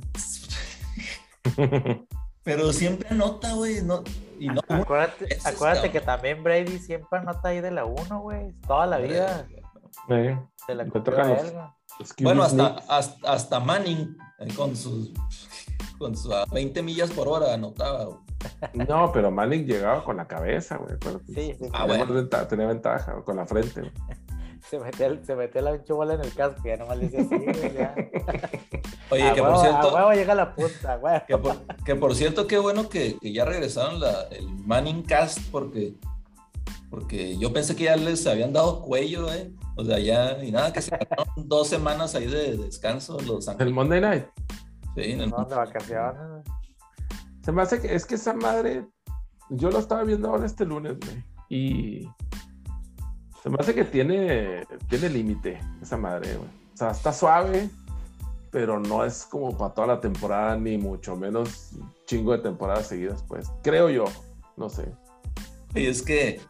[2.45, 3.83] Pero siempre anota, güey.
[3.83, 4.03] No,
[4.39, 8.53] y no, acuérdate, acuérdate que también Brady siempre anota ahí de la 1, güey.
[8.67, 9.47] Toda la vida.
[10.09, 10.37] Sí.
[10.67, 10.85] Se la
[12.21, 15.13] Bueno, hasta, hasta, hasta Manning eh, con sus
[15.99, 18.21] con su a 20 millas por hora anotaba.
[18.75, 20.97] No, pero Manning llegaba con la cabeza, güey.
[21.27, 22.29] Sí, sí, ah, bueno.
[22.47, 23.91] tenía ventaja, con la frente.
[24.69, 27.75] Se metía, se metía la pinche bola en el casco ya nomás le decía así,
[27.75, 27.95] ya.
[29.11, 29.89] Oye, que por cierto.
[29.91, 31.21] A huevo llega la punta, güey.
[31.27, 35.39] Que por, que por cierto, qué bueno que, que ya regresaron la, el Manning Cast
[35.51, 35.95] porque,
[36.89, 39.53] porque yo pensé que ya les habían dado cuello, ¿eh?
[39.77, 43.73] O sea, ya, y nada, que se quedaron dos semanas ahí de descanso los El
[43.73, 44.25] Monday Night.
[44.97, 46.45] Sí, no, de vacaciones.
[47.43, 48.87] Se me hace que es que esa madre,
[49.51, 52.09] yo lo estaba viendo ahora este lunes, güey, y
[53.45, 56.49] se me hace que tiene, tiene límite esa madre, güey.
[56.73, 57.69] O sea, está suave,
[58.51, 61.73] pero no es como para toda la temporada, ni mucho menos
[62.07, 63.51] chingo de temporadas seguidas, pues.
[63.63, 64.07] Creo yo,
[64.57, 64.87] no sé.
[65.75, 66.41] Y es que,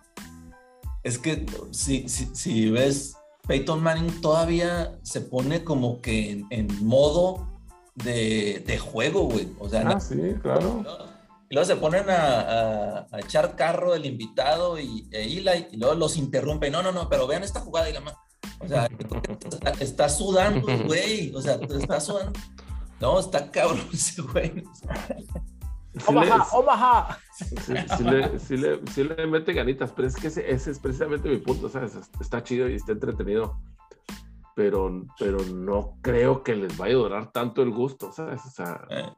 [1.03, 3.17] es que si, si, ves,
[3.49, 7.49] Peyton Manning todavía se pone como que en, en modo
[7.97, 9.49] de, juego, güey.
[9.59, 10.85] O sea, ah, sí, claro.
[11.51, 16.17] Y luego se ponen a, echar carro del invitado y e Eli, y luego los
[16.17, 16.71] interrumpe.
[16.71, 18.15] No, no, no, pero vean esta jugada y la más.
[18.61, 18.89] O sea,
[19.81, 21.35] está, sudando, güey.
[21.35, 22.39] O sea, está sudando.
[23.01, 24.65] No, está cabrón ese güey.
[26.07, 27.19] Omaha, Omaha.
[28.39, 31.93] Sí, le, mete ganitas, pero es que ese, ese, es precisamente mi punto, ¿sabes?
[32.21, 33.61] Está chido y está entretenido
[34.55, 38.45] pero, pero no creo que les vaya a durar tanto el gusto, ¿sabes?
[38.47, 39.09] O sea, eh.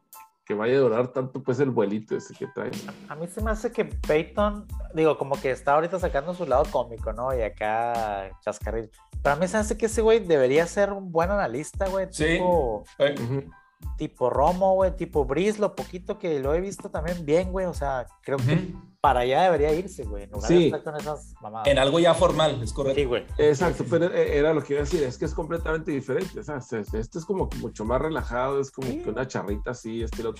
[0.46, 2.70] Que vaya a durar tanto pues el vuelito ese que trae.
[3.09, 6.64] A mí se me hace que Peyton, digo, como que está ahorita sacando su lado
[6.70, 7.37] cómico, ¿no?
[7.37, 8.88] Y acá chascarrillo.
[9.22, 12.09] Pero a mí se me hace que ese güey debería ser un buen analista, güey.
[12.09, 13.48] Tipo, sí.
[13.96, 17.66] Tipo Romo, güey, tipo Brice, lo poquito que lo he visto también bien, güey.
[17.66, 20.25] O sea, creo que para allá debería irse, güey.
[20.25, 20.72] En sí.
[20.83, 21.68] con esas mamadas.
[21.68, 23.01] En algo ya formal, es correcto.
[23.01, 23.25] Sí, güey.
[23.38, 26.40] Exacto, pero e, era lo que iba a decir, es que es completamente diferente.
[26.40, 30.03] O sea, este es como que mucho más relajado, es como que una charrita así,
[30.03, 30.35] estilo.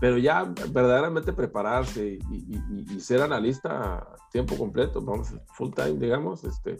[0.00, 6.76] Pero ya verdaderamente prepararse y, ser analista a tiempo completo, vamos, full time, digamos, este.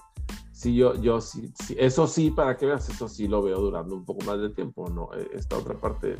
[0.61, 3.95] Sí, yo, yo sí, sí, eso sí, para que veas, eso sí lo veo durando
[3.95, 5.09] un poco más de tiempo, ¿no?
[5.15, 6.19] E, esta otra parte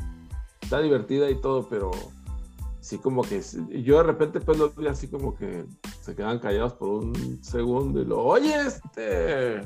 [0.59, 1.91] está divertida y todo, pero
[2.79, 3.39] sí como que
[3.83, 5.65] yo de repente pues los vi así como que
[6.01, 9.61] se quedan callados por un segundo y lo, oye, este,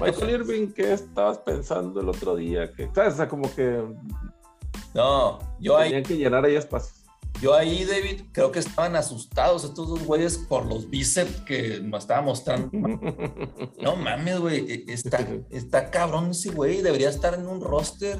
[0.00, 2.72] Michael Irving, ¿qué estabas pensando el otro día?
[2.72, 3.14] Que, ¿sabes?
[3.14, 3.84] O sea, como que...
[4.94, 5.90] No, yo ahí...
[5.90, 6.97] Tenían que llenar ahí espacios.
[7.40, 12.04] Yo ahí, David, creo que estaban asustados estos dos güeyes por los bíceps que nos
[12.04, 12.70] estaba mostrando.
[13.80, 18.18] no mames, güey, e, está, está cabrón ese güey, debería estar en un roster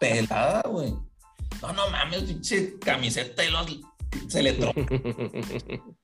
[0.00, 0.94] pelada, güey.
[1.62, 3.80] No, no mames, pinche camiseta y los,
[4.28, 4.80] se le trompa.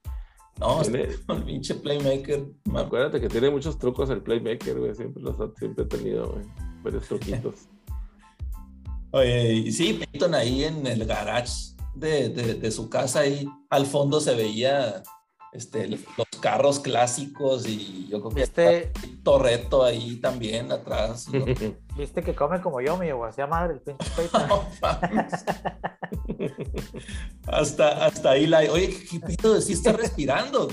[0.58, 2.46] No, el pinche playmaker.
[2.74, 4.94] Acuérdate que tiene muchos trucos el playmaker, güey.
[4.94, 6.46] Siempre los ha siempre tenido, güey.
[6.82, 7.68] Varios truquitos.
[9.10, 14.20] Oye, y sí, Peyton ahí en el garage, de, de, su casa ahí al fondo
[14.20, 15.02] se veía
[15.52, 16.00] este, los
[16.40, 21.26] carros clásicos y yo creo que este Torreto ahí también atrás.
[21.96, 24.06] Viste que come como yo, mi hacía madre el pinche
[27.46, 28.60] hasta, hasta ahí la.
[28.70, 29.60] Oye, ¿qué pedo?
[29.60, 30.68] ¿Sí está respirando?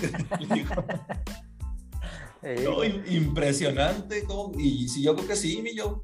[3.10, 4.28] impresionante.
[4.58, 6.04] Y sí, yo creo que sí, mi yo.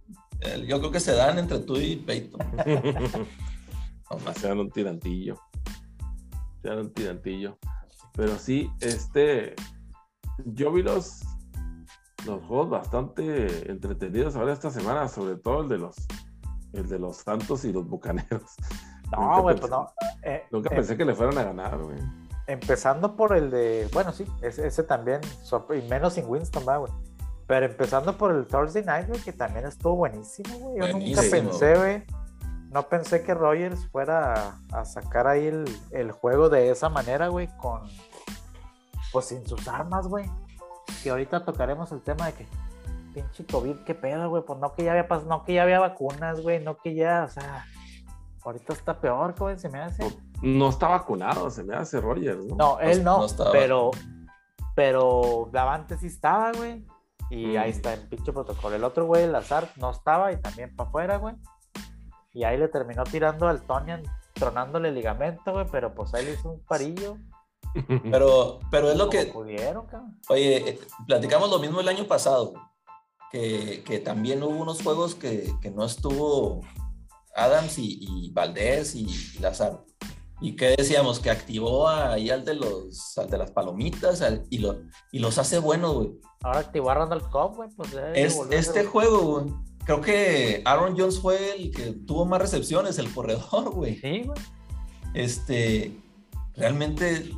[0.65, 2.38] Yo creo que se dan entre tú y Peito.
[4.36, 5.39] Se dan un tirantillo.
[6.62, 7.58] Se dan un tirantillo.
[8.13, 9.56] Pero sí, este.
[10.45, 11.22] Yo vi los,
[12.26, 15.95] los juegos bastante entretenidos ahora esta semana, sobre todo el de los,
[16.74, 18.56] el de los Santos y los Bucaneros.
[19.12, 19.91] No, güey, pues no.
[20.24, 21.98] Eh, nunca pensé que le fueran a ganar, güey.
[22.48, 26.91] Empezando por el de, bueno, sí, ese, también, y menos sin Winston, güey.
[27.48, 30.80] Pero empezando por el Thursday Night, güey, que también estuvo buenísimo, güey.
[30.80, 32.04] Yo nunca pensé, güey.
[32.71, 37.47] No pensé que Rogers fuera a, sacar ahí el, el, juego de esa manera, güey,
[37.58, 37.82] con.
[39.12, 40.29] Pues sin sus armas, güey.
[41.03, 42.47] Y ahorita tocaremos el tema de que.
[43.13, 44.43] Pinche COVID, qué pedo, güey.
[44.43, 46.63] Pues no que ya había no que ya había vacunas, güey.
[46.63, 47.65] No que ya, o sea.
[48.43, 50.05] Ahorita está peor, güey, se me hace.
[50.41, 52.55] No, está vacunado, se me hace Rogers, ¿no?
[52.55, 53.91] No, él no, pero.
[54.75, 56.86] Pero Davante sí estaba, güey.
[57.32, 58.75] Y ahí está el pinche protocolo.
[58.75, 61.36] El otro güey, el azar, no estaba y también para afuera, güey.
[62.34, 66.34] Y ahí le terminó tirando al Tonian, tronándole el ligamento, güey, pero pues ahí le
[66.34, 67.18] hizo un parillo.
[68.12, 69.26] Pero, pero es lo que.
[69.28, 69.86] Pudieron,
[70.30, 72.54] Oye, eh, platicamos lo mismo el año pasado,
[73.32, 76.62] que, que también hubo unos juegos que, que no estuvo
[77.36, 79.08] Adams y, y Valdés y,
[79.39, 79.84] Lazar.
[80.42, 81.20] ¿Y qué decíamos?
[81.20, 84.80] Que activó ahí al de los al de las palomitas y, lo,
[85.12, 86.12] y los hace buenos, güey.
[86.44, 87.70] Ahora activó a Randall Cobb, güey.
[87.76, 89.54] Pues es, este juego, güey.
[89.89, 93.95] Creo que Aaron Jones fue el que tuvo más recepciones, el corredor, güey.
[93.99, 94.39] Sí, güey.
[95.15, 95.97] Este,
[96.54, 97.32] realmente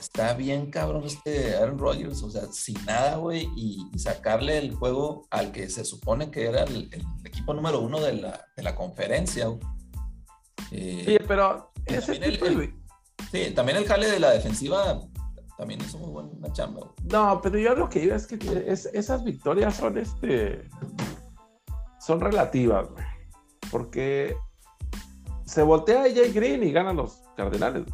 [0.00, 5.26] está bien cabrón este Aaron Rodgers, o sea, sin nada, güey, y, sacarle el juego
[5.28, 6.88] al que se supone que era el,
[7.26, 9.48] equipo número uno de la, de la conferencia.
[10.70, 12.74] Eh, sí, pero también el,
[13.30, 15.02] sí, también el jale de la defensiva
[15.58, 16.94] también es muy buena chamba.
[17.04, 20.70] No, pero yo lo que digo es que esas victorias son este
[22.06, 23.04] son relativas, güey.
[23.70, 24.36] Porque
[25.44, 27.84] se voltea a AJ Green y ganan los Cardenales,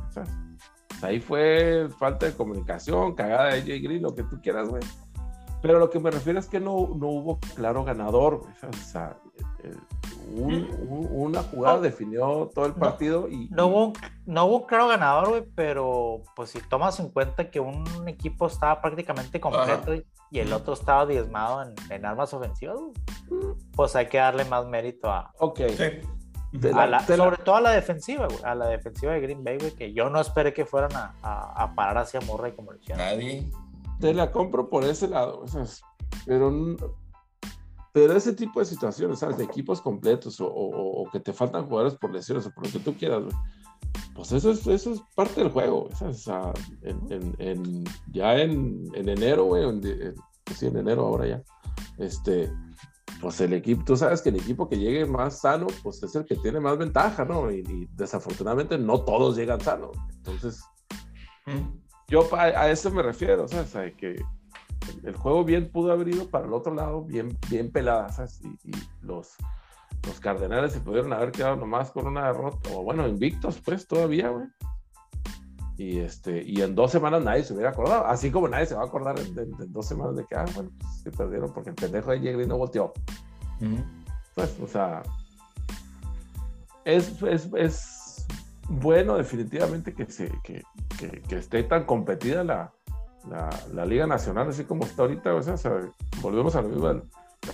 [1.00, 4.82] ahí fue falta de comunicación, cagada de AJ Green, lo que tú quieras, güey.
[5.62, 8.52] Pero lo que me refiero es que no, no hubo claro ganador, güey.
[8.68, 9.16] O sea,
[10.30, 13.48] una jugada definió todo el partido y...
[13.50, 13.92] No hubo,
[14.26, 18.80] no hubo claro ganador, güey, pero pues si tomas en cuenta que un equipo estaba
[18.80, 19.94] prácticamente completo
[20.30, 22.78] y el otro estaba diezmado en, armas ofensivas,
[23.74, 25.32] pues hay que darle más mérito a...
[25.38, 25.60] Ok.
[27.06, 30.10] sobre todo a la defensiva, güey, a la defensiva de Green Bay, güey, que yo
[30.10, 33.50] no esperé que fueran a, a, parar hacia Murray como le Nadie.
[34.00, 35.44] Te la compro por ese lado,
[36.26, 36.50] pero
[37.92, 39.36] pero ese tipo de situaciones, ¿sabes?
[39.36, 42.96] De equipos completos o, que te faltan jugadores por lesiones o por lo que tú
[42.96, 43.22] quieras,
[44.14, 46.52] Pues eso es, eso es parte del juego, O sea,
[46.82, 49.64] en, ya en, enero, güey,
[50.44, 51.42] pues sí, en enero ahora ya,
[51.98, 52.50] este,
[53.20, 56.24] pues el equipo, tú sabes que el equipo que llegue más sano, pues es el
[56.24, 57.50] que tiene más ventaja, ¿no?
[57.50, 59.90] Y, desafortunadamente no todos llegan sanos.
[60.16, 60.64] Entonces,
[62.08, 63.76] yo a, a, eso me refiero, ¿sabes?
[63.76, 64.16] A que
[65.04, 68.70] el juego bien pudo haber ido para el otro lado, bien, bien peladas, y,
[69.02, 69.36] los,
[70.06, 74.28] los Cardenales se pudieron haber quedado nomás con una derrota, o bueno, invictos, pues todavía,
[74.28, 74.46] güey.
[75.78, 78.82] Y, este, y en dos semanas nadie se hubiera acordado, así como nadie se va
[78.82, 82.10] a acordar en, dos semanas de que, ah, bueno, pues, se perdieron porque el pendejo
[82.10, 82.92] de Jegri no volteó.
[84.34, 85.02] Pues, o sea,
[86.84, 88.26] es, es, es,
[88.68, 90.62] bueno definitivamente que, se, que,
[90.98, 92.72] que, que esté tan competida la,
[93.28, 95.56] la, Liga Nacional, así como está ahorita, o sea,
[96.20, 97.02] volvemos a lo mismo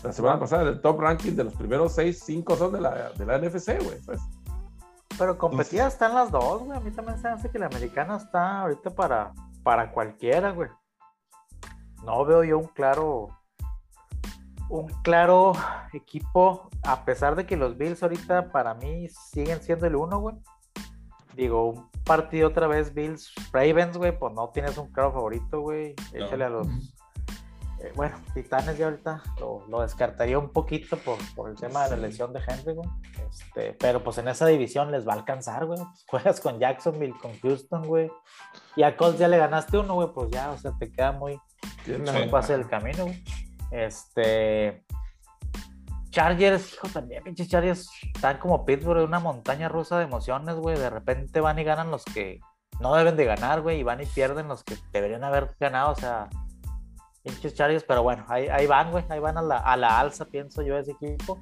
[0.02, 3.24] la semana pasada, el top ranking de los primeros 6, 5 son de la, de
[3.24, 3.98] la NFC, güey.
[4.04, 4.20] Pues.
[5.18, 6.76] Pero competidas están las dos, güey.
[6.76, 10.68] A mí también se hace que la americana está ahorita para, para cualquiera, güey.
[12.04, 13.28] No veo yo un claro
[14.68, 15.52] un claro
[15.94, 20.37] equipo, a pesar de que los Bills ahorita para mí siguen siendo el uno, güey.
[21.38, 25.94] Digo, un partido otra vez Bills Ravens, güey, pues no tienes un claro favorito, güey.
[26.12, 26.66] Échale a los.
[27.81, 32.09] Eh, bueno, Titanes ya ahorita lo, descartaría un poquito por, por el tema de la
[32.09, 32.88] lesión de Henry, güey.
[33.31, 35.79] Este, pero pues en esa división les va a alcanzar, güey.
[35.79, 38.11] Pues, juegas con Jacksonville, con Houston, güey.
[38.74, 41.40] Y a Colts ya le ganaste uno, güey, pues ya, o sea, te queda muy.
[41.87, 43.22] No pase el camino, güey.
[43.70, 44.85] Este.
[46.18, 50.76] Chargers, hijo, también pinches Chargers están como Pittsburgh, una montaña rusa de emociones, güey.
[50.76, 52.40] De repente van y ganan los que
[52.81, 55.94] no deben de ganar, güey, y van y pierden los que deberían haber ganado, o
[55.94, 56.28] sea,
[57.22, 60.24] pinches Chargers, pero bueno, ahí, ahí van, güey, ahí van a la, a la alza,
[60.24, 61.38] pienso yo, ese equipo.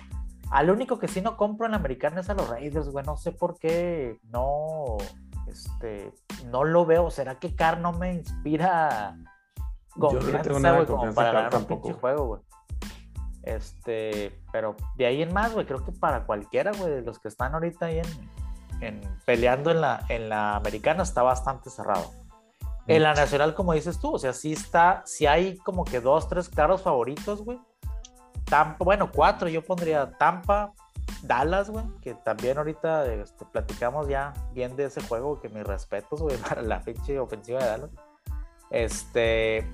[0.50, 3.16] Al único que sí no compro en la americana es a los Raiders, güey, no
[3.16, 4.98] sé por qué no,
[5.46, 6.12] este,
[6.50, 9.16] no lo veo, ¿será que Carr no me inspira
[9.98, 12.42] confianza, güey, como para ganar un pinche juego, güey?
[13.46, 17.28] Este, pero de ahí en más, güey, creo que para cualquiera, güey, de los que
[17.28, 18.02] están ahorita ahí
[18.80, 22.10] en, peleando en la, en la americana está bastante cerrado.
[22.88, 26.28] En la nacional, como dices tú, o sea, sí está, sí hay como que dos,
[26.28, 27.58] tres claros favoritos, güey.
[28.44, 30.72] Tampa, bueno, cuatro, yo pondría Tampa,
[31.22, 36.20] Dallas, güey, que también ahorita este, platicamos ya bien de ese juego, que mis respetos,
[36.20, 37.90] güey, para la pinche ofensiva de Dallas.
[38.70, 39.68] Este,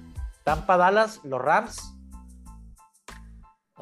[0.44, 1.94] Tampa, Dallas, los Rams,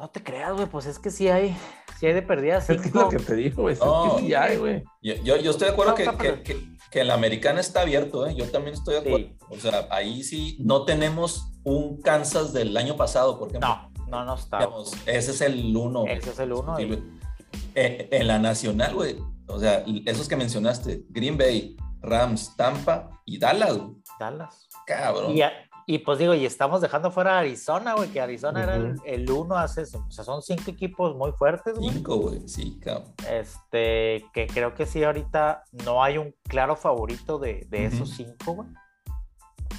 [0.01, 1.55] no te creas, güey, pues es que sí hay,
[1.99, 2.67] sí hay de perdidas.
[2.71, 3.75] Es lo que te digo, güey.
[3.75, 4.83] es que sí hay, güey.
[5.03, 6.05] Yo, yo, estoy de acuerdo que,
[6.43, 8.33] que, que, la americana está abierto, ¿eh?
[8.33, 9.27] Yo también estoy de acuerdo.
[9.49, 13.69] O sea, ahí sí no tenemos un Kansas del año pasado, por ejemplo.
[13.69, 14.67] No, no, no está.
[15.05, 16.05] ese es el uno.
[16.07, 16.79] Ese es el uno.
[16.79, 19.17] Eh, en la nacional, güey.
[19.45, 23.77] O sea, esos que mencionaste, Green Bay, Rams, Tampa y Dallas.
[24.19, 24.67] Dallas.
[24.87, 25.37] Cabrón.
[25.37, 25.41] Y,
[25.87, 29.55] y pues digo, y estamos dejando fuera a Arizona, güey, que Arizona era el, uno
[29.55, 31.89] hace, o sea, son cinco equipos muy fuertes, güey.
[31.89, 33.13] Cinco, güey, sí, cabrón.
[33.29, 38.69] Este, que creo que sí, ahorita no hay un claro favorito de, esos cinco, güey.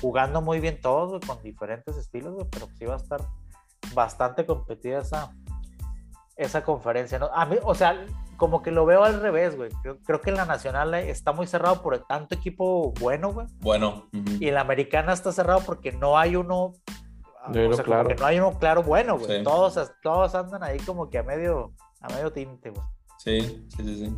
[0.00, 3.20] Jugando muy bien todos, güey, con diferentes estilos, güey, pero sí va a estar
[3.94, 5.32] bastante competida esa,
[6.36, 7.26] esa conferencia, ¿no?
[7.32, 8.04] A mí, o sea,
[8.42, 9.70] como que lo veo al revés, güey.
[10.02, 13.46] Creo, que en la nacional está muy cerrado por tanto equipo bueno, güey.
[13.60, 14.08] Bueno.
[14.40, 16.74] Y en la americana está cerrado porque no hay uno.
[17.46, 18.12] o sea, claro.
[18.18, 19.44] no hay uno claro bueno, güey.
[19.44, 22.84] Todos, todos andan ahí como que a medio, a medio tinte, güey.
[23.18, 24.12] Sí, sí, sí, sí.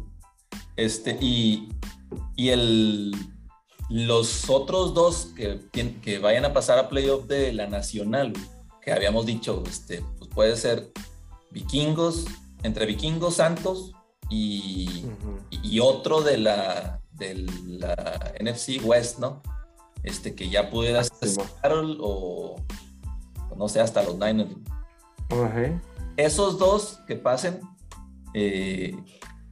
[0.74, 1.68] Este, y,
[2.34, 3.12] y el,
[3.90, 5.60] los otros dos que,
[6.00, 8.32] que vayan a pasar a playoff de la nacional,
[8.80, 10.92] que habíamos dicho, este, pues puede ser
[11.50, 12.24] vikingos,
[12.62, 13.92] entre vikingos, santos
[14.30, 15.04] y,
[15.80, 17.34] otro de la, de
[17.66, 19.42] la NFC West, ¿no?
[20.02, 21.36] Este, que ya pudiera ser
[22.00, 22.56] o,
[23.56, 24.54] no sé, hasta los Niners.
[26.16, 27.60] Esos dos que pasen,
[28.34, 28.96] eh,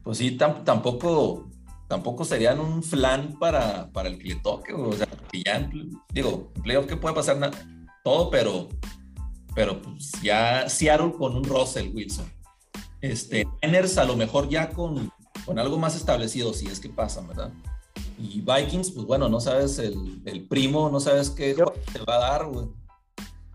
[0.04, 1.48] pues sí, tampoco,
[1.88, 5.68] tampoco serían un flan para, para el que le toque, o sea, que ya,
[6.12, 7.50] digo, en playoff que puede pasar
[8.04, 8.68] todo, pero,
[9.54, 12.41] pero pues ya Seattle con un Russell Wilson
[13.02, 15.10] este, Niners a lo mejor ya con,
[15.44, 17.50] con algo más establecido, si es que pasa, ¿verdad?
[18.18, 22.18] Y Vikings, pues bueno, no sabes el, el primo, no sabes qué te va a
[22.18, 22.68] dar, güey.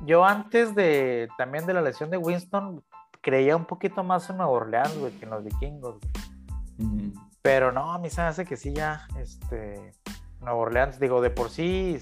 [0.02, 2.84] Yo antes de también de la lesión de Winston,
[3.22, 5.98] creía un poquito más en Nueva Orleans, güey, que en los vikingos.
[7.42, 9.94] Pero no, a mí se me hace que sí ya, este,
[10.42, 12.00] Nueva Orleans, digo, de por sí,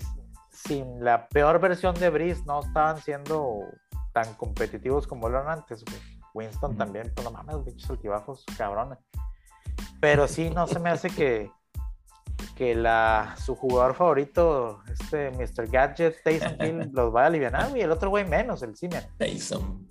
[0.49, 3.59] sin la peor versión de Breeze, no estaban siendo
[4.13, 6.14] tan competitivos como lo eran antes, güey.
[6.35, 8.99] Winston también, pues no mames, bichos altibajos, cabrones.
[10.01, 11.49] Pero sí, no se me hace que,
[12.55, 15.67] que la, su jugador favorito, este Mr.
[15.67, 19.03] Gadget, Taysom Hill, los vaya a aliviar, y el otro güey menos, el Simeon.
[19.17, 19.87] Taysom.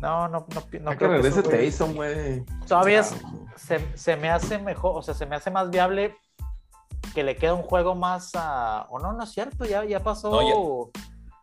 [0.00, 0.46] No, no, no,
[0.80, 2.44] no, creo que ese Taysom, güey.
[2.68, 6.16] Todavía se, se, me hace mejor, o sea, se me hace más viable
[7.12, 8.86] que le quede un juego más a...
[8.90, 10.90] O no, no es cierto, ya, ya pasó...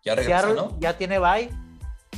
[0.04, 0.80] ya, regresó, ¿no?
[0.80, 1.50] ya tiene bye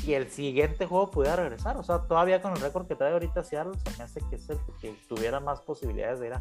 [0.05, 1.77] y el siguiente juego pudiera regresar.
[1.77, 4.49] O sea, todavía con el récord que trae ahorita Seattle, se me hace que es
[4.49, 6.33] el que tuviera más posibilidades de ir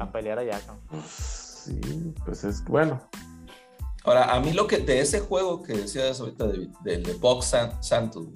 [0.00, 0.60] a, pelear allá.
[1.08, 3.00] Sí, pues es bueno.
[4.04, 8.28] Ahora, a mí lo que de ese juego que decías ahorita del de, Box Santos,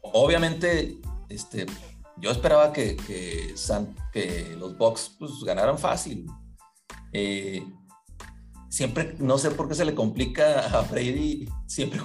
[0.00, 1.66] obviamente, este,
[2.16, 3.54] yo esperaba que, que,
[4.12, 6.26] que los Bucks pues, ganaran fácil.
[7.12, 7.66] Eh,
[8.70, 12.00] siempre, no sé por qué se le complica a Brady siempre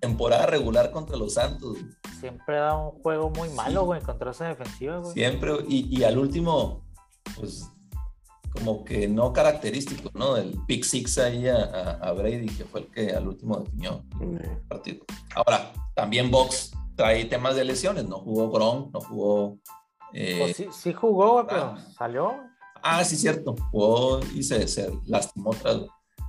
[0.00, 1.78] temporada regular contra los Santos.
[2.20, 5.12] Siempre da un juego muy malo, güey, contra esa defensiva, güey.
[5.14, 6.84] Siempre, y, al último,
[7.36, 7.70] pues,
[8.52, 10.34] como que no característico, ¿no?
[10.34, 15.06] Del pick six ahí a, Brady, que fue el que al último definió el partido.
[15.34, 19.58] Ahora, también Box trae temas de lesiones, no jugó Gronk, no jugó...
[20.12, 22.51] Eh, pues sí, sí jugó, güey, pero salió
[22.82, 23.54] Ah, sí, cierto.
[23.70, 25.72] Jugó y se, lastimó otra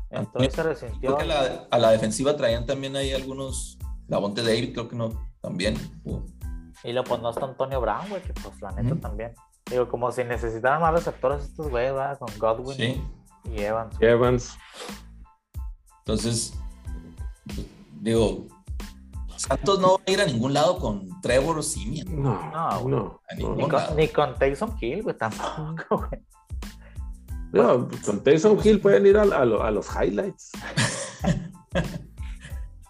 [0.10, 1.16] Entonces se resintió.
[1.16, 1.34] Creo que
[1.70, 3.78] a la defensiva traían también ahí algunos.
[4.08, 5.10] La Bonte David, creo que no,
[5.42, 5.76] también.
[6.84, 9.34] Y lo pues no está Antonio Brown, güey, que pues la neta también.
[9.70, 12.20] Digo, como si necesitaran más receptores estos güeyes, ¿verdad?
[12.20, 13.02] Con Godwin
[13.46, 13.96] y Evans.
[14.02, 14.58] Evans.
[16.00, 16.54] Entonces,
[18.02, 18.46] digo,
[19.38, 22.22] Santos no va a ir a ningún lado con Trevor Simeon.
[22.22, 23.22] No, No, no.
[23.30, 23.38] a no.
[23.38, 23.88] ningún Ni lado.
[23.88, 26.22] con, ni con Taysom Hill, güey, tampoco, güey.
[27.54, 30.52] No, con Taysom Hill pueden ir a, a lo- a los highlights.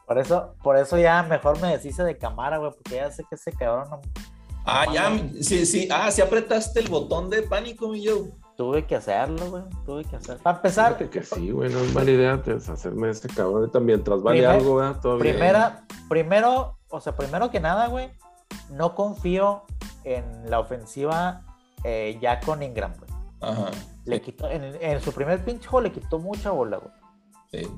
[0.06, 3.36] Por eso, por eso ya mejor me deshice de cámara, güey, porque ya sé que
[3.36, 4.02] ese cabrón no
[4.66, 5.10] Ah, ya,
[5.42, 5.88] sí, sí.
[5.92, 8.30] Ah, sí apretaste el botón de pánico, mi Joe.
[8.56, 9.64] tuve que hacerlo, güey.
[9.86, 10.42] Tuve que hacerlo.
[10.44, 13.62] Para empezar, Fíjate que sí, güey, no es mala idea deshacerme de este cabrón.
[13.62, 15.02] Ahorita mientras vale Primer- algo, ¿verdad?
[15.02, 15.36] Todo bien.
[15.36, 18.12] primera, primero, o sea, primero que nada, güey,
[18.72, 19.64] no confío
[20.04, 21.42] en la ofensiva
[21.84, 23.12] eh, ya con Ingram, güey.
[23.44, 23.72] Ajá.
[24.06, 26.94] Le quitó, en, en su primer pinche juego le quitó mucha bola, güey.
[27.52, 27.70] Sí.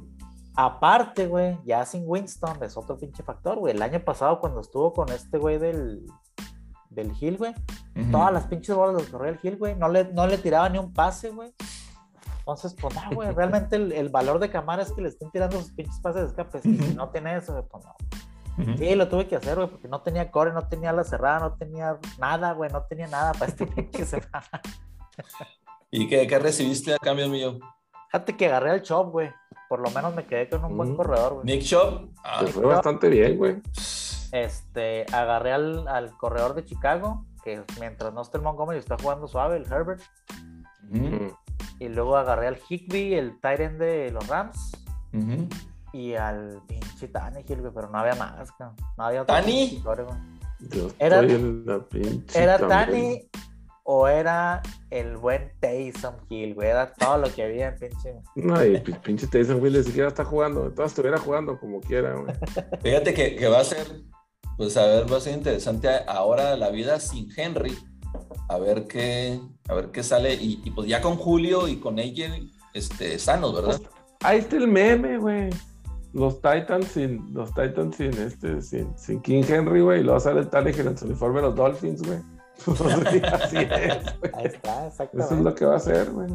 [0.55, 3.75] Aparte, güey, ya sin Winston es otro pinche factor, güey.
[3.75, 6.05] El año pasado cuando estuvo con este güey del,
[6.89, 7.53] del Hill, güey,
[7.95, 8.11] Ujú.
[8.11, 10.77] todas las pinches bolas los corría el Hill, güey, no le, no le tiraba ni
[10.77, 11.53] un pase, güey.
[12.39, 15.59] Entonces, pues no, güey, realmente el, el valor de Camara es que le estén tirando
[15.59, 16.59] sus pinches pases de escape.
[16.63, 17.95] Y si no tiene eso, pues no.
[18.57, 18.77] Ujú.
[18.77, 21.53] Sí, lo tuve que hacer, güey, porque no tenía core, no tenía la cerrada, no
[21.55, 24.61] tenía nada, güey, no tenía nada para este pinche semana.
[25.91, 27.59] ¿Y qué, qué recibiste a cambio mío?
[28.11, 29.31] Fíjate que agarré al Chop, güey.
[29.69, 30.95] Por lo menos me quedé con un buen Mm.
[30.95, 31.45] corredor, güey.
[31.45, 32.09] Nick Shop.
[32.23, 33.61] Ah, fue bastante bien, güey.
[34.31, 39.27] Este, agarré al, al corredor de Chicago, que mientras no esté el Montgomery está jugando
[39.27, 40.01] suave, el Herbert.
[40.89, 41.27] Mm.
[41.79, 44.71] Y luego agarré al Higby, el Tyrant de los Rams.
[45.93, 48.49] Y al pinche Tannehill, güey, pero no había más.
[48.59, 49.81] No había otro ¿Tani?
[50.99, 52.69] Era- estoy en la pinche ¿Era también.
[52.69, 53.29] Tani
[53.87, 56.69] o era el buen Taysom Hill, güey?
[56.69, 58.15] Era todo lo que había en pinche.
[58.35, 60.71] No, y pi- pinche Tyson Hill ni siquiera está jugando.
[60.71, 62.33] Todas estuviera jugando como quiera, güey.
[62.81, 63.85] Fíjate que, que va a ser,
[64.57, 67.77] pues a ver, va a ser interesante ahora la vida sin Henry.
[68.49, 70.33] A ver qué, a ver qué sale.
[70.33, 73.79] Y, y pues ya con Julio y con AJ este, sanos, ¿verdad?
[74.21, 75.49] Ahí está el meme, güey.
[76.13, 80.39] Los Titans sin, los Titans sin este, sin, sin King Henry, güey, y luego sale
[80.39, 82.19] el Tannehill en su uniforme de los Dolphins, güey.
[82.57, 84.31] Sí, así es, güey.
[84.33, 85.25] Ahí está, exactamente.
[85.25, 86.27] Eso es lo que va a hacer, güey.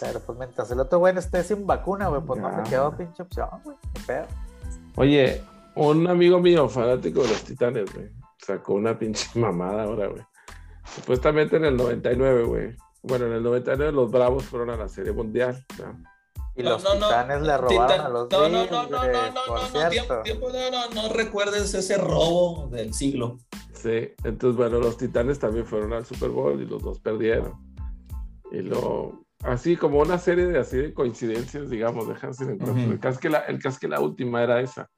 [0.00, 3.22] Pero pues mientras el otro güey esté sin vacuna, güey, pues no me quedó pinche
[3.22, 3.76] opción, güey.
[4.06, 4.26] Pedo.
[4.96, 5.42] Oye,
[5.76, 10.22] un amigo mío, fanático de los Titanes, güey, sacó una pinche mamada ahora, güey.
[10.84, 12.76] Supuestamente en el 99, güey.
[13.02, 15.64] Bueno, en el 99 los Bravos fueron a la Serie Mundial.
[15.78, 16.13] ¿no?
[16.56, 17.06] Y No, los no, no.
[17.08, 19.68] titanes le robaron Titan- a los no, no, no, no, no, no, por no, no,
[19.90, 19.90] cierto.
[20.22, 23.38] tiempo, tiempo, no, no, no recuerdes ese robo del siglo.
[23.72, 27.52] Sí, entonces, bueno, los Titanes también fueron al Super Bowl y los dos perdieron.
[28.52, 32.80] Y lo, así como una serie de así de coincidencias, digamos, dejan sin encuentro.
[32.82, 32.92] Ujú.
[32.92, 34.88] El caso que la, el caso que la última era esa.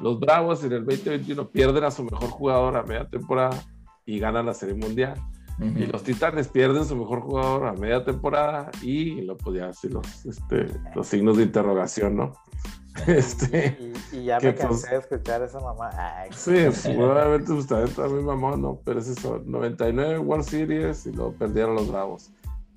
[0.00, 3.62] Los Bravos en el 2021 pierden a su mejor jugador a media temporada
[4.06, 5.14] y ganan la Serie Mundial.
[5.60, 10.24] Y los Titanes pierden su mejor jugador a media temporada y lo podía así los,
[10.24, 12.32] este, los signos de interrogación, ¿no?
[13.06, 13.76] Este,
[14.12, 15.90] Y, y ya que, me pues, cansé de escuchar esa mamá.
[15.94, 16.54] Ay, sí,
[16.94, 18.80] probablemente pues, también también mamón, ¿no?
[18.84, 22.30] Pero es eso, 99 World Series y luego perdieron los Bravos.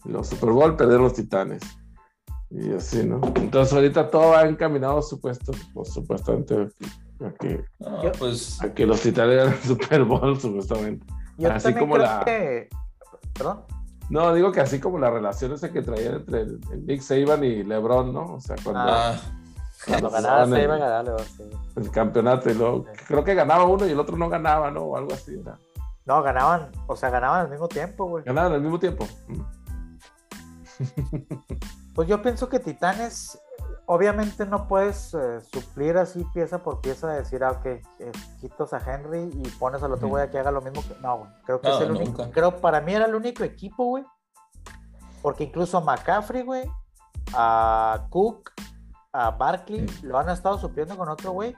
[0.06, 1.62] Y los Super Bowl perdieron los Titanes.
[2.50, 3.22] Y así, ¿no?
[3.36, 8.86] Entonces ahorita todo va encaminado supuesto, pues, supuestamente a que, No, Yo- pues a que
[8.86, 11.06] los Titanes ganen el Super Bowl, supuestamente.
[11.38, 12.70] Yo así también como creo la- que...
[13.34, 13.64] Perdón.
[14.10, 17.44] No, digo que así como la relación esa que traían entre el, el Nick Saban
[17.44, 18.34] y LeBron, ¿no?
[18.36, 19.16] O sea, cuando ah,
[19.88, 21.50] Cuando ganaba jugaban se el- iba a ganar, le va a decir.
[21.78, 24.82] el campeonato y luego creo que ganaba uno y el otro no ganaba, ¿no?
[24.82, 25.40] O algo así.
[25.40, 25.58] Era.
[26.06, 28.24] No, ganaban, o sea, ganaban al mismo tiempo, güey.
[28.26, 29.08] Ganaban al mismo tiempo.
[29.28, 29.42] Mm.
[31.94, 33.38] Pues yo pienso que Titanes,
[33.92, 37.84] obviamente no puedes eh, suplir así pieza por pieza, decir, ah, ok, eh,
[38.40, 40.96] quitas a Henry y pones al otro güey a que haga lo mismo que.
[41.02, 41.30] No, güey.
[41.44, 42.32] Creo que No, es el único.
[42.32, 44.06] Creo para mí era el único equipo, güey.
[45.22, 46.72] Porque incluso a McCaffrey, güey,
[47.34, 48.52] a Cook,
[49.12, 51.54] a Barkley, lo han estado supliendo con otro güey.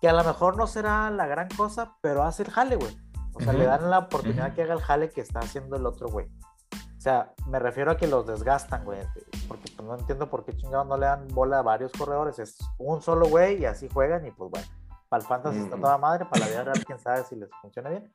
[0.00, 2.98] Que a lo mejor no será la gran cosa, pero hace el jale, güey.
[3.34, 6.08] O sea, le dan la oportunidad que haga el jale que está haciendo el otro
[6.08, 6.28] güey.
[7.02, 9.00] O sea, me refiero a que los desgastan, güey.
[9.48, 12.38] Porque pues, no entiendo por qué chingados no le dan bola a varios corredores.
[12.38, 14.24] Es un solo güey y así juegan.
[14.24, 14.68] Y pues bueno,
[15.08, 15.82] para el fantasy está Ujú.
[15.82, 18.08] toda madre, para la vida real, quién sabe si les funciona bien.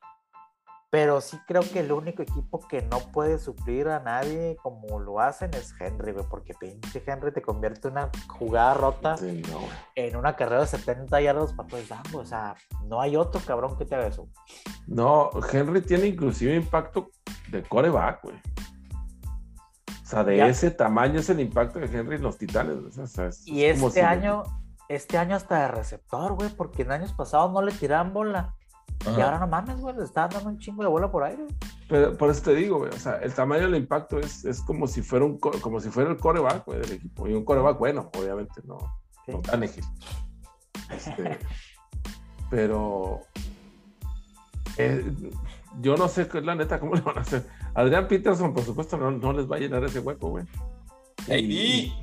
[0.90, 5.20] Pero sí creo que el único equipo que no puede suplir a nadie como lo
[5.20, 6.26] hacen es Henry, güey.
[6.30, 9.60] Porque pinche Henry te convierte una jugada rota Sí, no,
[9.96, 12.20] en una carrera de 70 yardas para campo.
[12.20, 14.30] O sea, no hay otro cabrón que te haga eso.
[14.88, 17.10] No, Henry tiene inclusive impacto
[17.52, 18.38] de coreback, güey.
[20.08, 20.48] O sea, de Ya.
[20.48, 22.98] ese tamaño es el impacto de Henry en los Titanes.
[22.98, 24.44] O sea, es- Y es este si- año,
[24.88, 28.56] este año hasta de receptor, güey, porque en años pasados no le tiraban bola.
[29.06, 31.46] Y ahora no mames, güey, le estaban dando un chingo de bola por aire.
[31.90, 34.88] Pero por eso te digo, güey, o sea, el tamaño del impacto es, es como
[34.88, 37.28] si fuera un co- como si fuera el coreback, güey, del equipo.
[37.28, 38.78] Y un coreback bueno, obviamente, no,
[39.26, 39.34] Sí.
[39.34, 39.84] no Tannehill.
[40.90, 41.38] Este,
[42.50, 43.22] pero
[44.78, 45.04] eh,
[45.82, 47.46] yo no sé, la neta, cómo le van a hacer.
[47.78, 50.46] Adrián Peterson, por supuesto, no, les va a llenar ese hueco, güey.
[51.28, 51.94] y,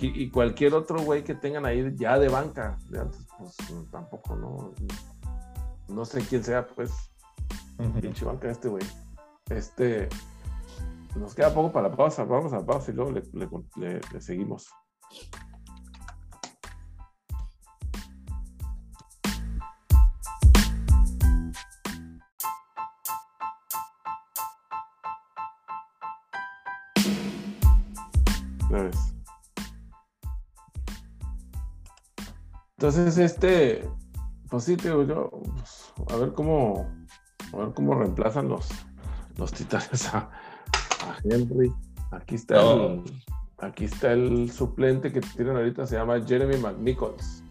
[0.00, 3.54] y, cualquier otro güey que tengan ahí ya de banca, de antes, pues
[3.90, 4.72] tampoco, no.
[5.88, 6.90] No sé quién sea, pues.
[8.00, 8.84] Pinche banca este güey.
[9.50, 10.08] Este.
[11.14, 12.24] Nos queda poco para la pausa.
[12.24, 14.70] Vamos a la pausa y luego le seguimos.
[32.78, 33.88] Entonces, este,
[34.50, 36.86] pues sí, te digo yo, pues, a ver cómo,
[37.54, 38.68] a ver cómo reemplazan los,
[39.36, 40.30] los titanes a,
[41.24, 41.72] Henry.
[42.10, 43.02] Aquí está el,
[43.58, 47.42] aquí está el suplente que tienen ahorita, se llama Jeremy McNichols.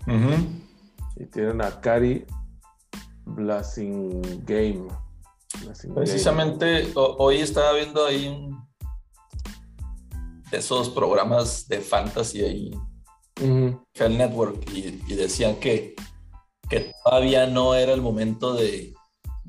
[1.17, 2.25] Y tienen a Cari
[3.25, 4.89] Blasingame.
[5.95, 8.63] Precisamente hoy estaba viendo ahí un,
[10.51, 12.71] esos programas de fantasy ahí
[13.37, 15.95] el Network y, decían que,
[16.69, 18.93] que, todavía no era el momento de,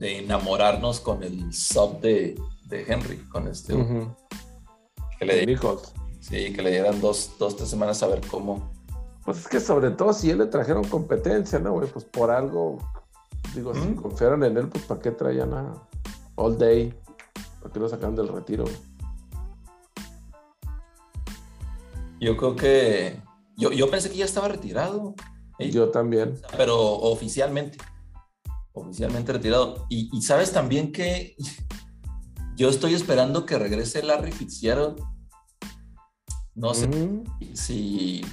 [0.00, 2.36] enamorarnos con el sub de,
[2.70, 3.74] Henry, con este.
[5.18, 5.58] que le
[6.20, 8.72] Sí, que le dieran dos, dos, tres semanas a ver cómo.
[9.24, 11.88] Pues es que sobre todo si él le trajeron competencia, ¿no, güey?
[11.88, 12.78] Pues por algo,
[13.54, 15.72] digo, si confiaron en él, pues ¿para qué traían a
[16.34, 16.92] All Day?
[17.60, 18.64] ¿Para qué lo sacaron del retiro?
[22.18, 23.20] Yo creo que
[23.56, 25.14] yo, pensé que ya estaba retirado.
[25.58, 26.38] Yo también.
[26.56, 27.78] Pero oficialmente.
[28.72, 29.86] Oficialmente retirado.
[29.88, 31.36] Y, sabes también que
[32.56, 35.02] yo estoy esperando que regrese Larry Fitzgerald.
[36.54, 36.88] No sé
[37.52, 38.24] si,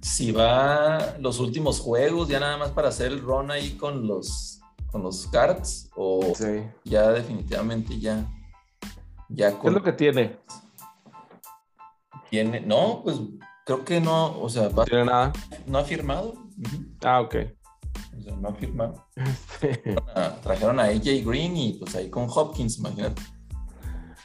[0.00, 4.58] si va los últimos juegos, ya nada más para hacer el run ahí con los,
[4.90, 6.32] con los cards, o
[6.84, 8.26] ya definitivamente ya.
[9.28, 10.38] ya ¿Qué es lo que tiene?
[12.30, 13.18] Tiene, no, pues
[13.64, 15.32] creo que no, o sea, ¿No tiene nada.
[15.66, 16.34] No ha firmado.
[17.04, 17.36] Ah, ok.
[18.16, 19.06] O sea, no ha firmado.
[20.42, 23.22] Trajeron a AJ Green y pues ahí con Hopkins, imagínate.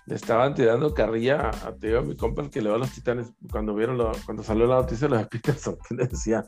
[0.06, 3.76] Le estaban tirando carrilla a, a mi compa que le va a los titanes cuando
[3.76, 6.46] vieron lo, cuando salió la noticia de los que le decían,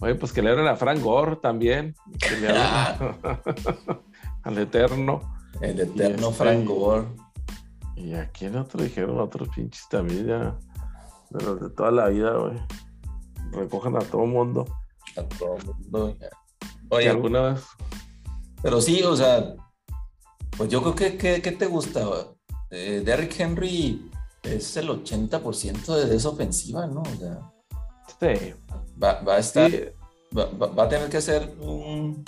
[0.00, 2.48] oye, pues que le dieron a Frank Gore también, que le
[4.42, 5.38] al Eterno.
[5.60, 7.06] El Eterno este, Frank Gore.
[7.94, 10.58] Y a quién otro dijeron, otros pinches también ya
[11.30, 12.58] de los de toda la vida, güey.
[13.52, 14.64] Recogen a todo mundo.
[15.16, 16.16] A todo mundo.
[16.90, 17.64] Oye, alguna vez.
[18.62, 19.54] Pero sí, o sea,
[20.56, 22.04] pues yo creo que, ¿qué te gusta?
[22.70, 24.10] Eh, Derrick Henry
[24.42, 27.02] es el 80% de esa ofensiva, ¿no?
[27.02, 27.52] O sea,
[28.20, 28.54] sí.
[29.02, 29.70] Va, va a estar,
[30.36, 32.24] va, a tener que ser un...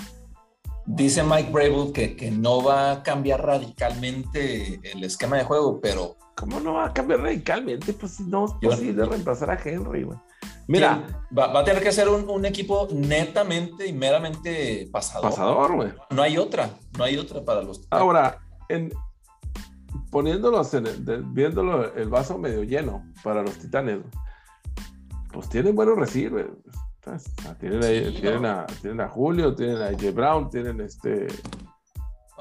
[0.86, 6.16] Dice Mike Brable que, que no va a cambiar radicalmente el esquema de juego, pero
[6.40, 7.92] ¿Cómo no va a cambiar radicalmente?
[7.92, 10.18] Pues no es posible reemplazar a Henry, güey.
[10.68, 15.28] Mira, va, a tener que ser un, equipo netamente y meramente pasador.
[15.28, 15.92] Pasador, güey.
[16.08, 17.86] No hay otra, no hay otra para los.
[17.90, 18.38] Ahora,
[18.70, 18.90] en,
[20.10, 23.98] poniéndolos en el, viéndolo el vaso medio lleno para los titanes,
[25.34, 26.48] pues tienen buenos receivers.
[27.58, 27.80] Tienen,
[28.14, 30.10] tienen, a, tienen, a, Julio, tienen a J.
[30.12, 31.26] Brown, tienen este.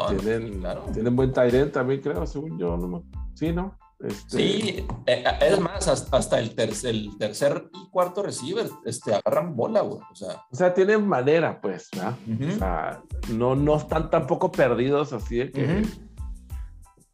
[0.07, 2.77] Tienen, tienen buen Tyrant también, creo, según yo.
[2.77, 3.77] No, sí, ¿no?
[4.01, 9.13] Este, sí, eh, eh, es más, hasta el tercer, el tercer y cuarto receiver este,
[9.13, 9.99] agarran bola, güey.
[10.09, 15.39] O sea, o sea tienen manera, pues, o sea, no, no están tampoco perdidos así
[15.39, 15.83] de que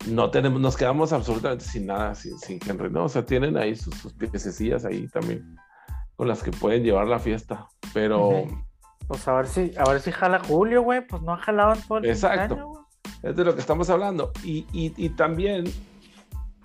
[0.07, 3.05] no tenemos, nos quedamos absolutamente sin nada, sin, Henry, ¿no?
[3.05, 5.57] O sea, tienen ahí sus, sus piececillas ahí también
[6.15, 8.45] con las que pueden llevar la fiesta, pero...
[9.07, 11.81] Pues a ver si, a ver si jala Julio, güey, pues no ha jalado en
[11.81, 12.88] todo el Exacto.
[13.21, 14.31] es de lo que estamos hablando.
[14.43, 15.65] Y, y, y también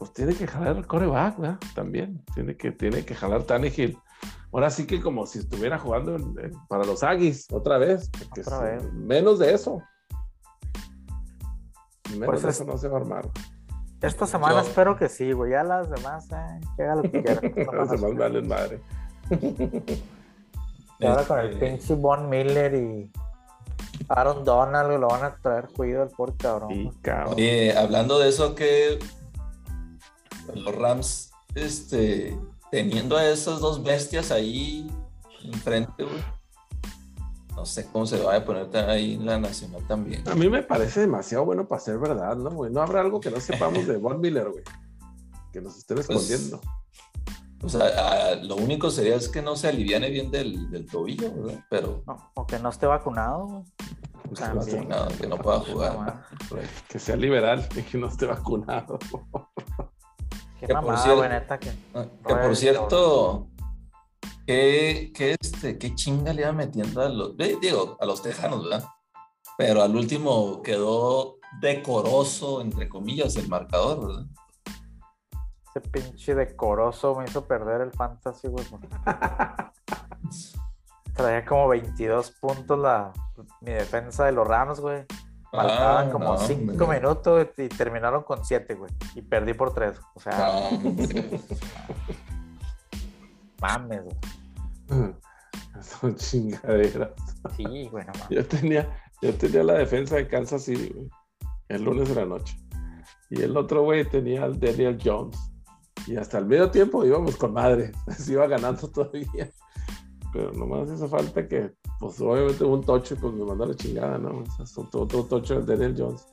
[0.00, 1.58] pues tiene que jalar el coreback, ¿verdad?
[1.74, 3.98] También, tiene que, tiene que jalar Tannehill.
[4.50, 6.16] Ahora sí que como si estuviera jugando
[6.68, 8.42] para los Aggies otra vez, porque
[8.94, 9.82] menos de eso.
[12.12, 13.28] Menos pues de eso no se va a armar.
[14.00, 15.52] Esta semana espero que sí, güey.
[15.52, 17.52] Ya las demás, eh, que haga lo que quieran.
[17.76, 18.80] las demás valen madre.
[20.98, 23.12] y ahora con el este pinche Von Miller y
[24.08, 26.70] Aaron Donald lo van a traer cuidado el pobre cabrón.
[26.70, 27.36] Sí, cabrón.
[27.76, 28.98] hablando de eso, que
[30.54, 32.38] los Rams, este,
[32.70, 34.90] teniendo a esas dos bestias ahí
[35.44, 36.06] enfrente,
[37.54, 40.26] No sé cómo se va a poner ahí en la nacional también.
[40.28, 42.72] A mí me parece demasiado bueno para ser verdad, ¿no, güey?
[42.72, 44.64] No habrá algo que no sepamos de Von Miller, güey.
[45.52, 46.60] Que nos estén pues, escondiendo.
[47.62, 51.64] O sea, lo único sería es que no se aliviane bien del, del tobillo, ¿verdad?
[51.68, 52.02] Pero.
[52.34, 53.64] o que no esté vacunado, güey.
[54.30, 56.24] No vacunado, que no pueda jugar.
[56.88, 58.98] que sea liberal y que no esté vacunado.
[60.60, 63.48] Qué que mamada, por cierto, que, ah, que por cierto,
[64.46, 68.84] ¿qué, qué, este, qué chinga le iba metiendo a los, digo, a los tejanos, ¿verdad?
[69.56, 74.26] Pero al último quedó decoroso, entre comillas, el marcador, ¿verdad?
[75.70, 78.66] Ese pinche decoroso me hizo perder el fantasy, güey.
[81.14, 83.14] Traía como 22 puntos la,
[83.62, 85.06] mi defensa de los Rams, güey.
[85.50, 88.92] Faltaban ah, como 5 minutos y terminaron con 7, güey.
[89.16, 89.98] Y perdí por 3.
[90.14, 90.70] O sea.
[93.60, 94.16] mames, güey.
[95.82, 97.10] Son chingaderas.
[97.56, 98.88] Sí, güey, no Yo tenía,
[99.22, 101.08] yo tenía la defensa de Kansas City, güey.
[101.68, 102.56] El lunes de la noche.
[103.30, 105.38] Y el otro güey tenía al Daniel Jones.
[106.06, 107.92] Y hasta el medio tiempo íbamos con madre.
[108.16, 109.50] Se iba ganando todavía.
[110.32, 114.44] Pero nomás hizo falta que, pues obviamente un tocho, pues me mandó la chingada, ¿no?
[114.58, 116.26] O sea, otro, tocho de Daniel Jones.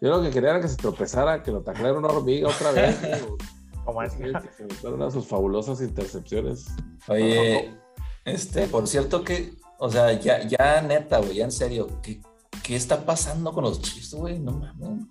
[0.00, 2.96] Yo lo que quería era que se tropezara, que lo taclara una hormiga otra vez.
[3.84, 6.66] Como es que se metieron a sus fabulosas intercepciones.
[7.08, 7.74] Oye,
[8.24, 12.20] este, por cierto que, o sea, ya, ya neta, güey, ya en serio, ¿qué,
[12.62, 14.38] ¿qué está pasando con los Chiefs, güey?
[14.38, 15.06] No mames.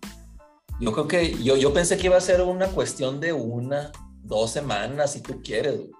[0.79, 4.51] Yo creo que, yo, yo pensé que iba a ser una cuestión de una, dos
[4.51, 5.91] semanas, si tú quieres, güey.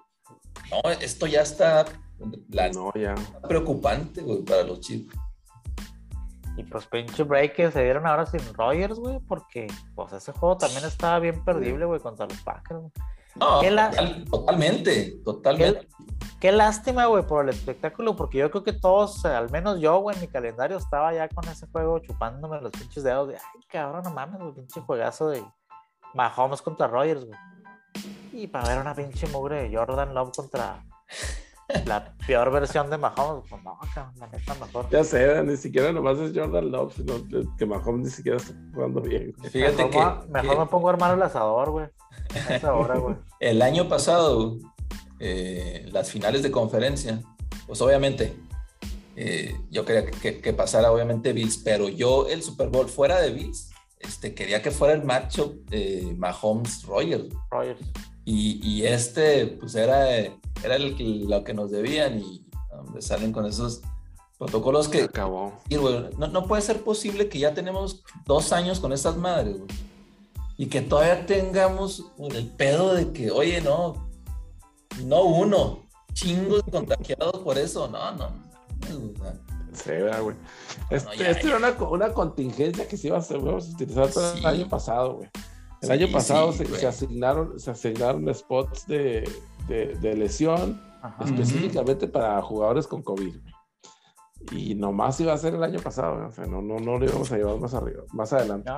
[0.70, 1.86] No, esto ya está
[2.50, 3.14] la no, ya.
[3.46, 5.18] preocupante, güey, para los chicos.
[6.56, 10.58] Y pues pinche break que se dieron ahora sin Rogers, güey, porque pues ese juego
[10.58, 12.80] también estaba bien perdible, güey, contra los Packers.
[13.36, 13.60] No,
[14.28, 15.86] totalmente, totalmente.
[16.40, 20.16] Qué, lástima, güey, por el espectáculo, porque yo creo que todos, al menos yo, güey,
[20.16, 24.02] en mi calendario estaba ya con ese juego chupándome los pinches dedos de, ay, cabrón,
[24.02, 25.44] no mames, güey, pinche juegazo de
[26.14, 27.38] Mahomes contra Rogers, güey.
[28.32, 30.84] Y para ver una pinche mugre de Jordan Love contra
[31.84, 34.88] la peor versión de Mahomes, pues no, la neta mejor.
[34.90, 37.14] Ya sé, ni siquiera nomás es Jordan Love, sino
[37.58, 39.34] que Mahomes ni siquiera está jugando bien.
[39.50, 41.86] Fíjate mejor, que, mejor me pongo a armar el asador, güey.
[42.48, 43.16] esa hora, güey.
[43.40, 44.56] El año pasado,
[45.20, 47.22] eh, las finales de conferencia,
[47.66, 48.34] pues obviamente,
[49.16, 53.70] eh, yo quería que, pasara obviamente Bills, pero yo el Super Bowl fuera de Bills,
[54.00, 57.28] este, quería que fuera el matchup eh, Mahomes-Rogers.
[57.50, 57.80] Rogers.
[58.30, 60.04] Y, y, este, pues era
[60.62, 62.44] era el, lo que nos debían y
[63.00, 63.80] salen con esos
[64.36, 65.04] protocolos que...
[65.04, 65.54] Acabó.
[65.70, 69.56] Y, no, no, puede ser posible que ya tenemos dos años con estas madres,
[70.58, 74.08] Y que todavía tengamos el pedo de que, oye, no,
[75.04, 78.30] no uno, chingos contagiados por eso, no, no.
[79.72, 79.90] Sí,
[80.22, 80.36] güey.
[80.90, 84.68] Este, esto era una, una, contingencia que se iba a, hacer, a utilizar el año
[84.68, 85.30] pasado, güey.
[85.80, 89.28] El año pasado se, se, asignaron, se asignaron spots de,
[89.68, 90.80] de, lesión
[91.24, 93.36] específicamente para jugadores con COVID.
[94.52, 97.30] Y nomás iba a ser el año pasado, o sea, no, no, no lo íbamos
[97.32, 98.70] a llevar más arriba, más adelante.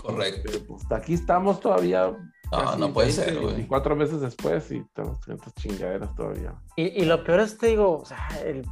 [0.00, 0.52] Correcto.
[0.68, 2.14] Pues, aquí estamos todavía.
[2.52, 3.66] No, no puede ser, güey.
[3.66, 6.54] Cuatro meses después y tenemos tantas chingaderas todavía.
[6.76, 8.64] Y, y, lo peor es, te digo, o sea, el,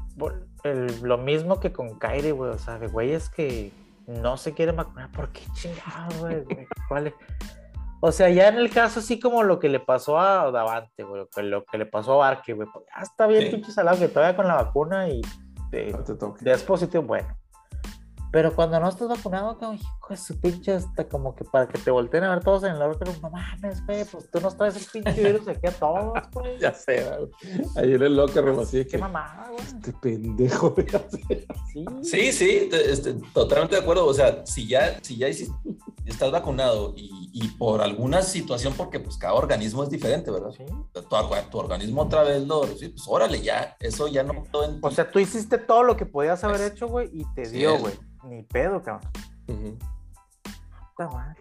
[0.63, 3.73] el, lo mismo que con Kairi, güey, o sea, de güey es que
[4.07, 6.45] no se quiere vacunar, ¿por qué chingados, güey?
[6.89, 7.15] ¿Cuál es?
[8.07, 11.27] O sea, ya en el caso así como lo que le pasó a Davante, güey,
[11.37, 14.37] lo que le pasó a Barque, güey, pues ya está bien, pinche salado, que todavía
[14.37, 15.23] con la vacuna y
[15.71, 15.97] de,
[16.43, 17.35] de positivo, bueno.
[18.31, 21.79] Pero cuando no estás vacunado, como hijo de su pinche, hasta como que para que
[21.79, 24.77] te volteen a ver todos en el laboratorio, no mames, güey, pues tú nos traes
[24.77, 26.59] el pinche virus aquí a todos, güey.
[26.61, 27.65] ya sé, güey.
[27.77, 28.99] Ayer el loco así Qué que.
[28.99, 29.63] mamada, güey.
[29.65, 30.87] Este pendejo, güey.
[31.73, 34.07] Sí, sí, sí este, totalmente de acuerdo.
[34.07, 39.17] O sea, si ya, si ya estás vacunado y, y, por alguna situación, porque pues
[39.17, 40.51] cada organismo es diferente, ¿verdad?
[40.51, 40.65] Sí.
[40.93, 44.45] Tu, tu organismo otra vez lo, sí, pues órale, ya, eso ya no.
[44.83, 47.95] O sea, tú hiciste todo lo que podías haber hecho, güey, y te dio, güey.
[48.25, 49.11] Ni pedo, cabrón.
[50.95, 51.37] Está mal.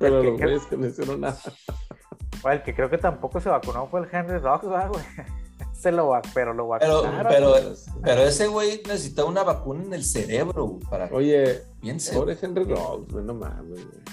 [0.00, 1.38] Pero los güeyes que no hicieron nada.
[2.50, 5.04] el que creo que tampoco se vacunó fue el Henry Rocks, güey.
[5.72, 7.26] Se lo pero lo vacunaron.
[7.28, 12.36] Pero, pero, pero ese güey necesita una vacuna en el cerebro para Oye, bien pobre
[12.40, 14.04] Henry Rocks, güey, no mames, güey.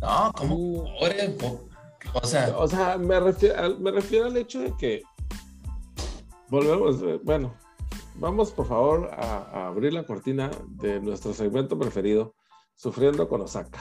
[0.00, 1.38] No, ¿cómo pobre?
[2.12, 5.02] O sea, o sea me, refiero, me refiero al hecho de que
[6.48, 7.54] volvemos, eh, bueno,
[8.16, 12.34] vamos por favor a, abrir la cortina de nuestro segmento preferido,
[12.82, 13.78] Sufriendo con Osaka.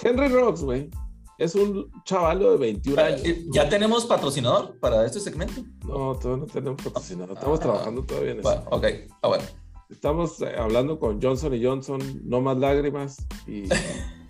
[0.00, 0.88] Henry Rocks, güey,
[1.36, 3.22] es un chavalo de 21 años.
[3.50, 5.64] ¿Ya tenemos patrocinador para este segmento?
[5.84, 7.36] No, todavía no tenemos patrocinador.
[7.36, 8.64] Estamos ah, trabajando todavía en eso.
[8.70, 8.86] ok,
[9.20, 9.44] ah, bueno.
[9.90, 13.16] Estamos eh, hablando con Johnson y Johnson, no más lágrimas
[13.48, 13.64] y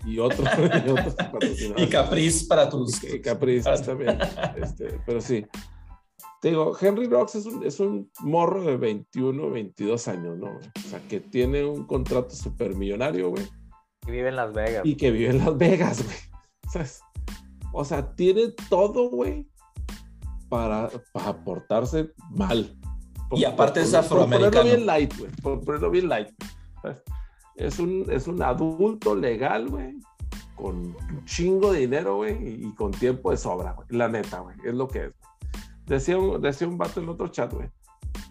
[0.03, 0.49] y otros,
[1.77, 3.03] y, y Capriz para tus.
[3.03, 4.17] Y, Capriz también.
[4.55, 5.45] Este, pero sí.
[6.45, 10.51] Te digo, Henry Rocks es un, es un morro de 21, 22 años, ¿no?
[10.51, 13.47] O sea, que tiene un contrato súper millonario, güey.
[14.05, 14.85] Y vive en Las Vegas.
[14.85, 16.85] Y que vive en Las Vegas, güey.
[17.73, 19.49] O sea, tiene todo, güey,
[20.47, 22.77] para, para portarse mal.
[23.31, 24.51] y aparte es afroamericano.
[24.51, 25.31] Por ponerlo bien light, güey.
[25.41, 26.27] Por ponerlo bien light.
[27.55, 29.95] Es un, es un adulto legal, güey.
[30.53, 32.65] Con un chingo de dinero, güey.
[32.65, 33.87] Y, con tiempo de sobra, güey.
[33.89, 34.55] La neta, güey.
[34.63, 35.11] Es lo que es.
[35.87, 37.69] Decía decía un vato en otro chat, güey.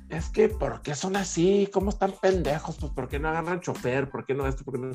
[0.08, 1.68] Es que, ¿por qué son así?
[1.72, 2.76] ¿Cómo están pendejos?
[2.78, 4.10] Pues, ¿por qué no agarran chofer?
[4.10, 4.64] ¿Por qué no esto?
[4.64, 4.92] ¿Por qué no?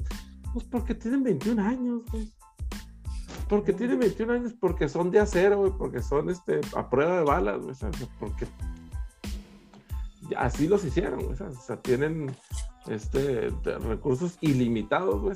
[0.54, 2.32] Pues porque tienen 21 años, güey.
[3.48, 7.24] Porque tienen 21 años, porque son de acero, güey, porque son este, a prueba de
[7.24, 7.76] balas, güey,
[8.20, 8.48] porque
[10.38, 12.36] así los hicieron, güey, o sea, tienen
[12.88, 15.36] este, recursos ilimitados, güey,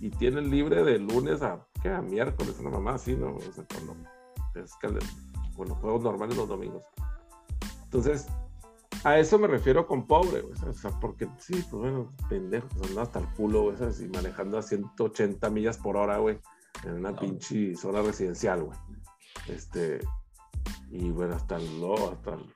[0.00, 1.90] y, tienen libre de lunes a, ¿qué?
[1.90, 3.36] a miércoles, una mamá así, ¿no?
[3.36, 3.96] O sea, cuando
[4.54, 4.98] es con
[5.68, 6.84] los juegos normales los domingos.
[7.84, 8.26] Entonces,
[9.04, 12.96] a eso me refiero con pobre, güey, o sea, porque sí, pues bueno, pendejos, pues,
[12.96, 16.38] hasta el culo, güey, y manejando a 180 millas por hora, güey
[16.84, 18.78] en una pinche zona residencial, güey.
[19.48, 20.00] Este,
[20.90, 22.54] y bueno, hasta el, no, hasta el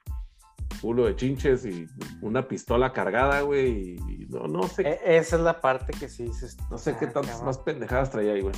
[0.80, 1.86] culo de chinches y
[2.20, 4.82] una pistola cargada, güey, y no, no sé.
[4.82, 6.56] E, esa es la parte que sí dices.
[6.70, 8.54] No sé qué tantas más pendejadas traía ahí, güey,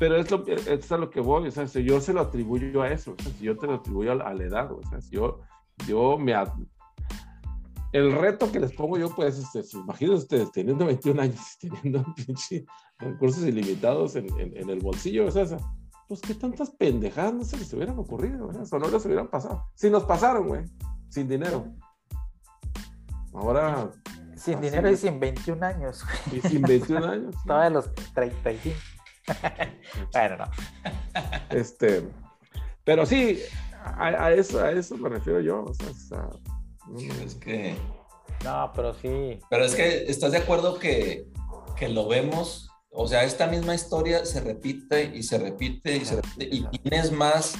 [0.00, 2.90] Pero es, lo, es a lo que voy, o sea, yo se lo atribuyo a
[2.90, 5.40] eso, o sea, yo te lo atribuyo a, la edad, güey, o sea, yo,
[5.86, 6.34] yo me,
[7.92, 12.04] el reto que les pongo yo, pues, este, imagínense ustedes teniendo 21 años y teniendo
[12.14, 12.64] pinche
[12.98, 15.44] recursos ilimitados en, en, el bolsillo, o sea,
[16.08, 19.66] pues qué tantas pendejadas no se les hubieran ocurrido, o no les hubieran pasado.
[19.74, 20.64] Si nos pasaron, güey,
[21.10, 21.66] sin dinero.
[23.34, 23.90] Ahora.
[24.34, 26.04] Sin dinero y sin 21 años.
[26.32, 27.34] Y sin 21 años.
[27.46, 28.76] Todavía los 35.
[30.12, 30.50] bueno, no.
[31.50, 32.08] Este.
[32.84, 33.40] Pero sí,
[33.84, 35.64] a, eso, a eso me refiero yo.
[35.64, 36.28] O sea,
[37.24, 37.76] es que.
[38.44, 39.38] No, pero sí.
[39.50, 41.26] Pero es que, ¿estás de acuerdo que,
[41.76, 42.70] que lo vemos?
[42.90, 47.12] O sea, esta misma historia se repite y se repite y se repite y tienes
[47.12, 47.54] más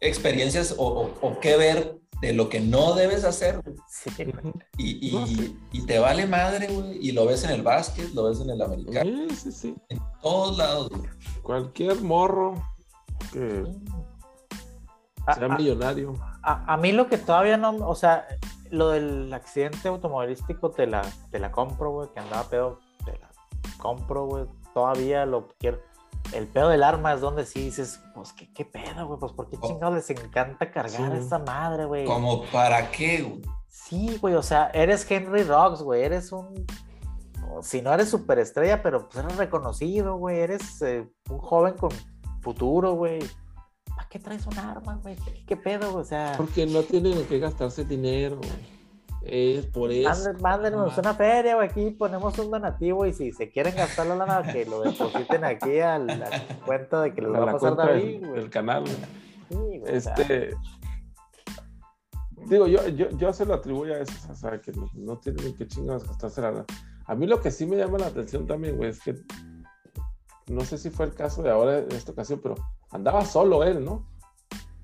[0.00, 3.60] experiencias o, o, que ver de lo que no debes hacer.
[3.88, 4.10] Sí.
[4.78, 6.96] Y, y, y, te vale madre, güey.
[7.04, 9.10] Y lo ves en el básquet, lo ves en el americano.
[9.30, 9.74] Sí, sí, sí.
[9.88, 10.88] En todos lados.
[11.42, 12.54] Cualquier morro
[13.32, 13.64] que
[15.34, 16.14] sea millonario.
[16.44, 18.26] A, mí lo que todavía no, o sea,
[18.70, 21.02] lo del accidente automovilístico te la,
[21.32, 23.30] te la compro, güey, que andaba pedo, te la
[23.78, 24.44] compro, güey,
[24.74, 25.80] todavía lo quiero.
[26.32, 29.20] El pedo del arma es donde sí dices, pues, ¿qué, qué pedo, güey?
[29.20, 29.66] Pues, ¿por qué oh.
[29.66, 32.04] chingados les encanta cargar a esa madre, güey?
[32.04, 33.42] ¿Como para qué, güey?
[33.68, 36.66] Sí, güey, o sea, eres Henry Rocks, güey, eres un...
[37.60, 41.90] Si no eres superestrella, pero pues eres reconocido, güey, eres eh, un joven con
[42.40, 43.20] futuro, güey
[43.94, 45.16] ¿para qué traes un arma, güey?
[45.46, 46.34] ¿Qué, pedo, o sea?
[46.36, 48.40] Porque no tienen que gastarse dinero,
[49.24, 50.32] Es por eso.
[50.40, 51.68] Mándenos una feria, güey.
[51.68, 55.78] Aquí ponemos un donativo y si se quieren gastar la lana, que lo depositen aquí
[55.78, 56.28] a la
[56.66, 58.40] cuenta de que les va a pasar David, güey.
[58.40, 58.84] El canal,
[59.50, 59.82] güey.
[59.86, 60.56] este.
[62.46, 65.66] Digo, yo, yo, yo se lo atribuyo a eso, o sea, que no, tienen que
[65.66, 66.66] chingados gastarse la lana.
[67.06, 69.14] A mí lo que sí me llama la atención también, güey, es que
[70.48, 72.56] no sé si fue el caso de ahora en esta ocasión, pero
[72.90, 74.08] andaba solo él, ¿no?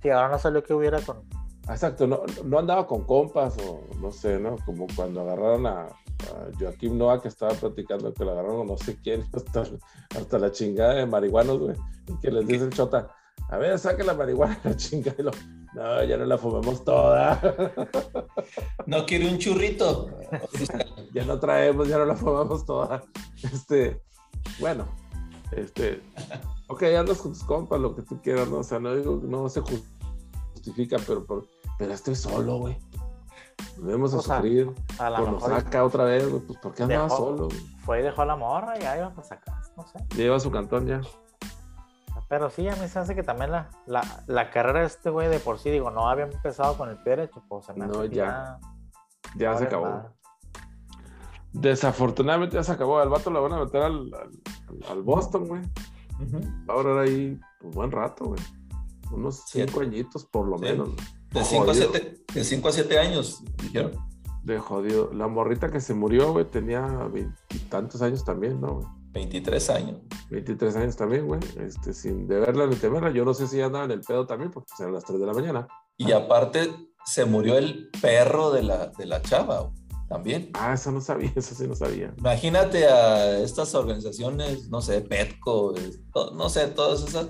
[0.03, 1.28] Sí, ahora no salió que hubiera con.
[1.68, 4.56] Exacto, no, no andaba con compas o no sé, ¿no?
[4.64, 5.88] Como cuando agarraron a,
[6.58, 9.64] Joaquín Noah que estaba platicando que lo agarraron no sé quién, hasta,
[10.16, 11.76] hasta la chingada de marihuanos, güey.
[12.20, 13.14] Que les dice el chota,
[13.50, 15.16] a ver, saque la marihuana, la chingada.
[15.18, 15.30] Y lo,
[15.74, 17.40] no, ya no la fumemos toda.
[18.86, 20.08] No quiere un churrito.
[21.12, 23.02] ya no traemos, ya no la fumamos toda.
[23.42, 24.00] Este,
[24.60, 24.86] bueno,
[25.52, 26.00] este,
[26.68, 28.58] ok, andas con tus compas, lo que tú quieras, ¿no?
[28.58, 31.26] O sea, no digo, no se justifica, pero,
[31.79, 32.76] pero, estoy solo, güey.
[33.76, 34.72] Debemos a sufrir.
[34.99, 37.49] A la lo saca otra vez, güey, pues porque andaba solo,
[37.85, 39.99] Fue y dejó a la morra y ya iba a sacar, no sé.
[40.16, 41.01] Lleva su cantón ya.
[42.29, 45.29] Pero sí, a mí se hace que también la, la, la carrera de este güey
[45.29, 48.05] de por sí, digo, no había empezado con el pie derecho, pues se me No,
[48.05, 48.59] ya.
[49.37, 50.11] Ya, se acabó.
[51.53, 52.99] Desafortunadamente ya se acabó.
[52.99, 54.11] Al vato lo van a meter al,
[54.91, 55.62] al, Boston, güey.
[56.68, 58.41] Ahora era ahí un buen rato, güey.
[59.11, 60.91] Unos cinco añitos por lo menos.
[61.33, 63.93] De cinco, a siete, de cinco a siete años, dijeron.
[64.45, 65.12] De jodido.
[65.12, 68.76] La morrita que se murió, güey, tenía veintitantos años también, ¿no?
[68.76, 68.87] Güey?
[69.12, 69.97] 23 años.
[70.31, 71.41] 23 años también, güey.
[71.61, 73.11] Este, sin deberla ni temerla.
[73.11, 75.33] Yo no sé si andaba en el pedo también, porque eran las 3 de la
[75.33, 75.68] mañana.
[75.97, 76.70] Y aparte,
[77.05, 79.72] se murió el perro de la, de la chava.
[80.09, 80.51] También.
[80.55, 82.14] Ah, eso no sabía, eso sí no sabía.
[82.18, 85.74] Imagínate a estas organizaciones, no sé, Petco,
[86.35, 87.29] no sé, todas esas.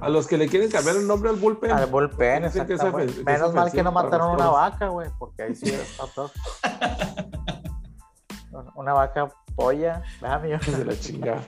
[0.00, 1.70] A los que le quieren cambiar el nombre al bullpen.
[1.70, 3.22] Al bullpen, exactamente.
[3.24, 6.30] Menos mal que no mataron una vaca, güey, porque ahí sí está todo.
[8.74, 11.44] una vaca polla, ah, De la chingada.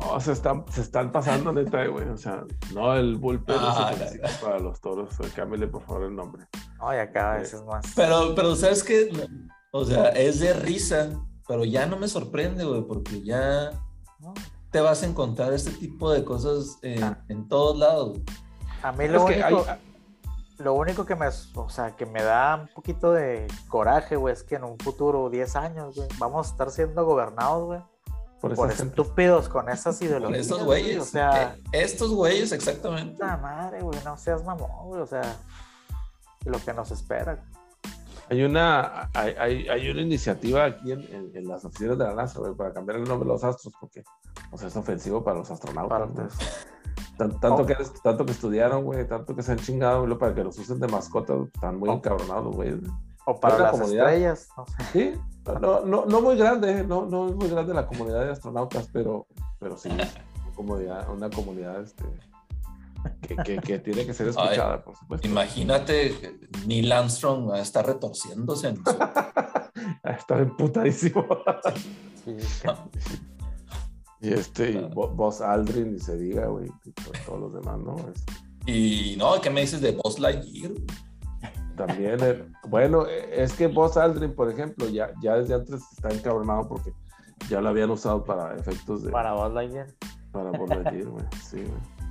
[0.00, 2.08] Oh, se, están, se están pasando, neta, güey.
[2.08, 2.44] O sea,
[2.74, 3.92] no el bullpen ah,
[4.42, 5.16] para los toros.
[5.34, 6.46] Cámbiale, por favor, el nombre.
[6.80, 7.84] Ay, acá cada vez es más.
[7.94, 9.10] Pero, pero ¿sabes qué?
[9.72, 11.10] O sea, es de risa,
[11.46, 13.70] pero ya no me sorprende, güey, porque ya
[14.70, 17.24] te vas a encontrar este tipo de cosas en, ah.
[17.48, 18.18] todos lados.
[18.82, 19.64] A mí lo único,
[20.58, 24.42] lo único que me, o sea, que me da un poquito de coraje, güey, es
[24.42, 27.80] que en un futuro, 10 años, güey, vamos a estar siendo gobernados, güey.
[28.40, 30.46] Por, estúpidos con esas ideologías.
[30.46, 31.02] Por estos güeyes.
[31.02, 33.16] O sea, eh, estos güeyes, exactamente.
[33.18, 35.36] La madre, güey, no seas mamón, güey, o sea,
[36.44, 37.44] lo que nos espera.
[38.30, 42.54] Hay una, hay, hay, una iniciativa aquí en, en, las oficinas de la NASA, güey,
[42.54, 44.04] para cambiar el nombre de los astros, porque
[44.50, 46.34] o sea, es ofensivo para los astronautas.
[47.16, 50.58] tanto, que, tanto que estudiaron, güey, tanto que se han chingado, güey, para que los
[50.58, 52.80] usen de mascota, están muy encabronados, güey.
[53.26, 54.48] O para las estrellas.
[54.92, 55.14] Sí,
[55.60, 59.26] no, no, no muy grande, no, no es muy grande la comunidad de astronautas, pero,
[59.58, 59.90] pero sí,
[60.56, 62.04] una una comunidad este,
[63.44, 65.28] que, tiene que ser escuchada, por supuesto.
[65.28, 68.74] Imagínate, Neil Armstrong está retorciéndose.
[70.04, 71.26] está emputadísimo.
[74.20, 76.92] Y este, y Buzz Aldrin, ni se diga, güey, y
[77.24, 77.96] todos los demás, ¿no?
[78.66, 80.72] Y no, ¿qué me dices de Buzz Lightyear?
[81.76, 86.68] También, eh, bueno, es que Buzz Aldrin, por ejemplo, ya, ya desde antes está encabronado
[86.68, 86.92] porque
[87.48, 89.10] ya lo habían usado para efectos de.
[89.10, 89.86] Para Buzz Lightyear.
[90.32, 91.98] Para Buzz Lightyear, güey, sí, güey.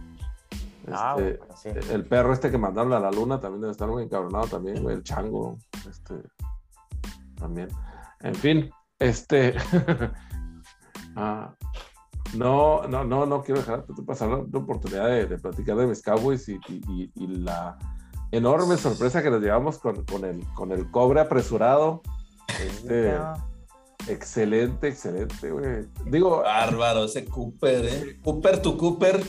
[0.89, 4.47] Ah, este, el perro este que mandaron a la luna también debe estar muy encabronado
[4.47, 4.95] también, güey.
[4.95, 6.15] El chango, este,
[7.35, 7.67] también.
[8.21, 9.53] En fin, este.
[11.17, 11.53] ah,
[12.35, 16.47] no, no, no, no quiero dejar de pasar la oportunidad de, platicar de mis Cowboys
[16.49, 16.59] y,
[17.15, 17.77] la
[18.31, 22.01] enorme sorpresa que nos llevamos con, el, con el cobre apresurado.
[22.61, 23.15] Este,
[24.07, 25.87] excelente, excelente, güey.
[26.05, 26.41] Digo.
[26.41, 28.19] Bárbaro, ese Cooper, ¿eh?
[28.23, 29.23] Cooper, tu Cooper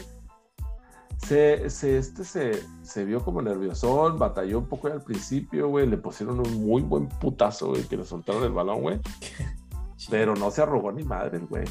[1.19, 5.87] se, se, este se, se vio como nerviosón, batalló un poco al principio, güey.
[5.87, 9.01] Le pusieron un muy buen putazo, güey, que le soltaron el balón, güey.
[10.11, 11.65] Pero no se arrugó ni madre, güey.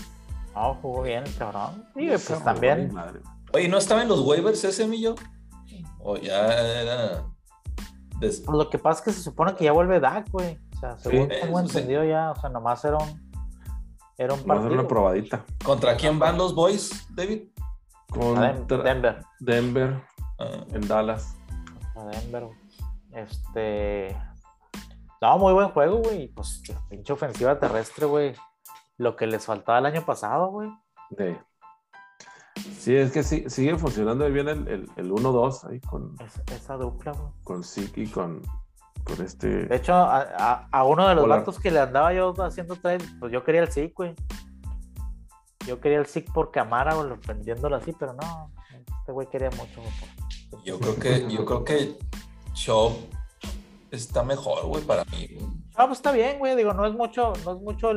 [0.57, 1.85] No, jugó bien el cabrón.
[1.93, 2.91] Sí, pues también.
[3.53, 5.13] Oye, ¿no estaba en los waivers ese millo?
[5.99, 6.47] O ya
[6.81, 7.25] era.
[8.19, 10.57] Pues lo que pasa es que se supone que ya vuelve Dak, güey.
[10.75, 13.31] O sea, según tengo entendido ya, o sea, nomás era un.
[14.17, 14.73] Era un partido.
[14.73, 15.45] una probadita.
[15.63, 17.49] ¿Contra quién van los boys, David?
[18.09, 18.53] Contra
[18.83, 19.23] Denver.
[19.39, 20.01] Denver.
[20.39, 20.65] Ah.
[20.73, 21.35] En Dallas.
[21.95, 22.47] A Denver.
[23.11, 24.17] Este.
[25.21, 26.29] No, muy buen juego, güey.
[26.29, 28.33] Pues pinche ofensiva terrestre, güey.
[28.97, 30.69] Lo que les faltaba el año pasado, güey.
[31.17, 31.37] Sí.
[32.79, 36.15] Sí, es que sí, sigue funcionando bien el, el, el 1-2 ahí con.
[36.51, 37.31] esa dupla, güey.
[37.43, 38.41] Con Siki y con,
[39.03, 39.67] con este.
[39.67, 43.31] De hecho, a, a, uno de los datos que le andaba yo haciendo trade, pues
[43.31, 44.15] yo quería el Sik, güey.
[45.67, 48.51] Yo quería el SIC por cámara, o vendiéndolo así, pero no,
[48.99, 49.81] este güey quería mucho.
[50.63, 51.97] Yo creo que, yo creo que
[52.53, 52.93] Chop
[53.91, 55.37] está mejor, güey, para mí.
[55.75, 56.55] Ah, pues está bien, güey.
[56.55, 57.91] Digo, no es mucho, no es mucho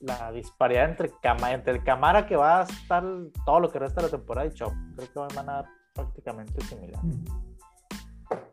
[0.00, 3.04] la disparidad entre, cama, entre el cámara que va a estar
[3.44, 4.72] todo lo que resta de la temporada y Chop.
[4.96, 7.00] Creo que van a dar prácticamente similar.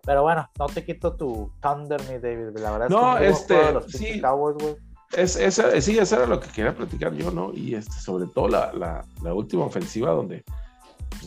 [0.04, 2.58] Pero bueno, no te quito tu Thunder, mi David.
[2.60, 4.22] La verdad no, es que este, los sí.
[4.22, 4.76] Cowboys, güey.
[5.14, 7.54] Es, esa, sí, eso era lo que quería platicar yo, ¿no?
[7.54, 10.43] Y este, sobre todo la, la, la última ofensiva donde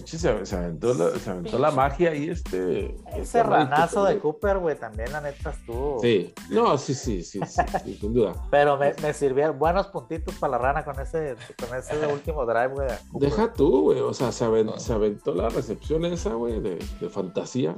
[0.04, 2.96] se, se, aventó, la, se aventó la magia y este...
[3.16, 6.00] Ese ranazo de Cooper, güey, también la neta estuvo...
[6.00, 8.34] Sí, no, sí, sí, sí, sí, sin duda.
[8.50, 12.68] Pero me, me, sirvieron buenos puntitos para la rana con ese, con ese último drive,
[12.68, 12.88] güey.
[13.14, 17.08] Deja tú, güey, o sea, se aventó, se aventó la recepción esa, güey, de, de
[17.08, 17.76] fantasía.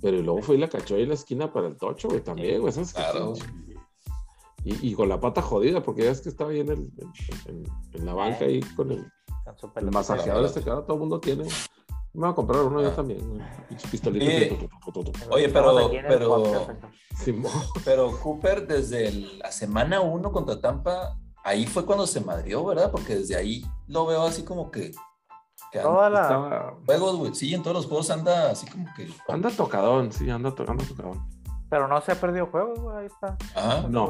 [0.00, 2.60] Pero luego fue y la cachó ahí en la esquina para el tocho, güey, también,
[2.60, 2.72] güey.
[2.94, 3.34] Claro.
[4.64, 6.90] Y, con la pata jodida, porque ya es que estaba ahí en, el,
[7.94, 9.10] en, la banca ahí con el,
[9.76, 11.44] el masajeador este que ahora todo el mundo tiene.
[12.14, 12.96] Me voy a comprar uno yo ah.
[12.96, 13.20] también.
[15.30, 16.66] Oye, pero, pero,
[17.84, 22.90] pero Cooper desde la semana 1 contra Tampa, ahí fue cuando se madrió, ¿verdad?
[22.90, 24.92] Porque desde ahí lo veo así como que
[25.70, 26.74] Toda la...
[26.86, 29.08] Juegos, sí, en todos los juegos anda así como que.
[29.28, 31.28] Anda tocadón, sí, anda tocando tocadón.
[31.68, 33.36] Pero no se ha perdido juegos, güey, ahí está.
[33.54, 34.08] Ah, no.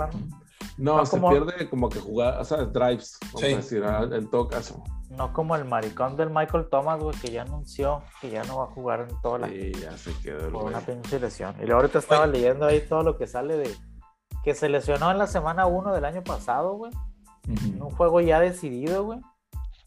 [0.77, 4.47] No, se pierde como que jugar, o sea, drives, vamos a decir, ah, en todo
[4.47, 4.83] caso.
[5.11, 8.65] No como el maricón del Michael Thomas, güey, que ya anunció que ya no va
[8.65, 9.49] a jugar en toda la.
[9.49, 10.51] Sí, ya se quedó.
[10.51, 11.55] Por una pinche lesión.
[11.59, 13.75] Y luego ahorita estaba leyendo ahí todo lo que sale de,
[14.45, 16.93] que se lesionó en la semana 1 del año pasado, güey.
[17.47, 19.21] En un juego ya decidido, güey.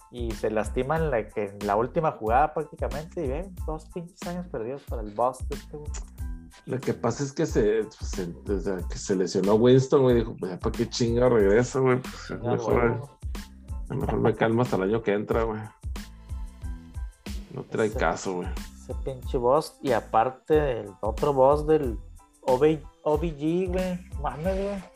[0.10, 3.24] Y se lastima en la, que, en la última jugada prácticamente.
[3.24, 5.92] Y ven, dos pinches años perdidos para el boss este, güey.
[6.66, 7.88] Lo que pasa es que se,
[8.46, 12.00] desde que se lesionó Winston, güey, dijo, pues, ¿para qué chinga regreso, güey?
[12.00, 13.10] Pues, mejor,
[13.96, 15.62] mejor me calmo hasta el año que entra, güey.
[17.54, 18.48] No trae caso, güey.
[18.82, 19.78] Ese pinche boss.
[19.82, 21.98] Y aparte el otro boss del
[22.44, 24.00] OBG, güey.
[24.22, 24.92] Mames, güey.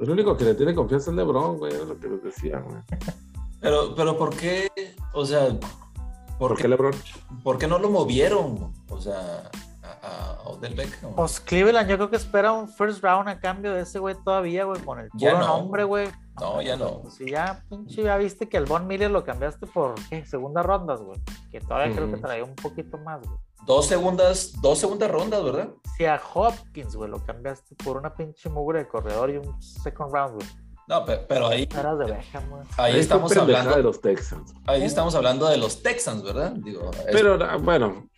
[0.00, 2.82] El único que le tiene confianza es LeBron, güey, es lo que les decía, güey.
[3.60, 4.68] Pero, pero ¿por qué?
[5.12, 5.56] O sea,
[6.40, 6.92] ¿por, qué LeBron?
[7.44, 8.72] ¿Por qué no lo movieron?
[8.88, 9.48] O sea,
[9.82, 11.14] a, Odell Beckham.
[11.14, 14.64] Pues Cleveland, yo creo que espera un first round a cambio de ese güey todavía,
[14.64, 16.08] güey, con el puro nombre, güey.
[16.40, 17.02] No, ya no.
[17.10, 20.24] Si ya, pinche, ya viste que el Von Miller lo cambiaste por, ¿qué?
[20.24, 21.20] Segunda rondas, güey.
[21.50, 23.38] Que todavía creo que traía un poquito más, güey.
[23.66, 25.68] Dos segundas, dos segundas rondas, ¿verdad?
[25.96, 30.12] Si a Hopkins, güey, lo cambiaste por una pinche mugre de corredor y un second
[30.12, 30.48] round, güey.
[30.88, 31.66] No, pero, ahí.
[31.66, 32.18] De
[32.76, 34.52] ahí, estamos hablando de los Texans.
[34.66, 36.52] Ahí estamos hablando de los Texans, ¿verdad?
[36.56, 38.08] Digo, pero ah, bueno,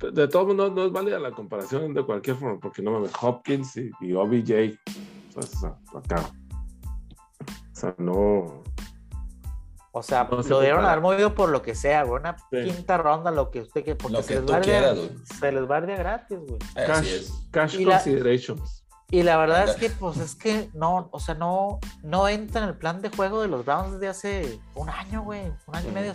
[0.00, 3.76] de todos modos no es válida la comparación de cualquier forma, porque no me Hopkins
[3.76, 4.78] y, y OBJ,
[5.34, 6.32] pues acá.
[7.74, 8.62] O sea, no.
[9.96, 12.20] O sea, lo dieron haber movido por lo que sea, güey.
[12.20, 13.96] Una quinta ronda, lo que usted que.
[13.96, 14.98] Porque se, les va quieras,
[15.38, 16.58] se les va a gratis, güey.
[16.74, 18.84] Cash, cash considerations.
[19.10, 22.68] y la verdad es que, pues, es que no, o sea, no, no entra en
[22.68, 25.52] el plan de juego de los Browns desde hace un año, güey.
[25.66, 26.12] Un año y medio.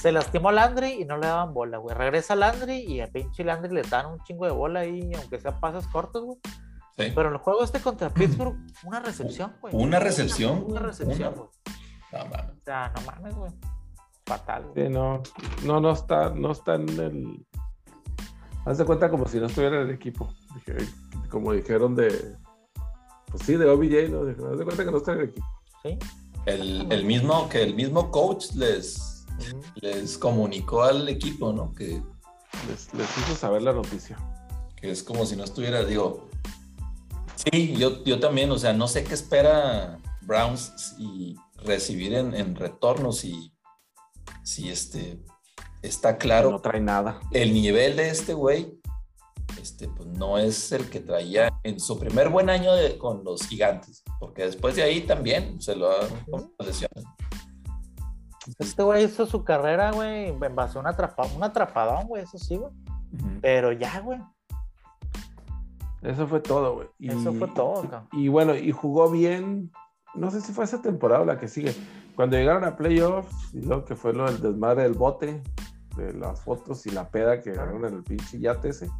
[0.00, 1.96] se lastimó Landry y no le daban bola, güey.
[1.96, 5.58] Regresa Landry y a pinche Landry le dan un chingo de bola ahí, aunque sea
[5.60, 6.38] pases cortos, güey.
[6.96, 9.74] Pero en el juego este contra Pittsburgh, una recepción, güey.
[9.74, 10.64] Una recepción.
[10.66, 11.48] Una, recepción, güey.
[12.12, 12.50] No mames.
[12.50, 13.52] O sea, no mames, güey.
[14.26, 14.86] Fatal, güey.
[14.86, 15.22] Sí, no,
[15.64, 17.46] no, no está, no está en el.
[18.64, 20.32] Haz de cuenta como si no estuviera en el equipo.
[21.30, 22.36] como dijeron de.
[23.26, 24.50] Pues sí, de OBJ, ¿no?
[24.50, 25.46] Haz de cuenta que no está en el equipo.
[25.82, 25.98] Sí.
[26.44, 29.26] El, el mismo, que el mismo coach les,
[29.76, 31.72] les comunicó al equipo, ¿no?
[31.72, 32.02] Que
[32.68, 34.18] les, les hizo saber la noticia.
[34.76, 36.28] Que es como si no estuviera, digo,
[37.36, 42.54] Sí, yo, yo también, o sea, no sé qué espera Browns y recibir en, en
[42.54, 43.52] retorno si,
[44.44, 45.20] si este,
[45.82, 46.50] está claro.
[46.50, 47.20] No trae nada.
[47.32, 48.82] El nivel de este güey
[49.60, 54.02] este, pues no es el que traía en su primer buen año con los gigantes,
[54.18, 56.00] porque después de ahí también se lo ha
[56.58, 57.06] lesionado.
[58.58, 60.86] Este güey hizo su carrera, güey, en base a un,
[61.36, 62.72] un atrapadón, güey, eso sí, güey.
[63.40, 64.18] Pero ya, güey.
[66.02, 66.88] Eso fue todo, güey.
[67.00, 69.70] Eso fue todo, Y, bueno, y jugó bien.
[70.14, 71.74] No sé si fue esa temporada o la que sigue.
[72.16, 75.42] Cuando llegaron a playoffs, y lo que fue lo del desmadre del bote,
[75.96, 78.90] de las fotos y la peda que agarraron en el pinche yate ese.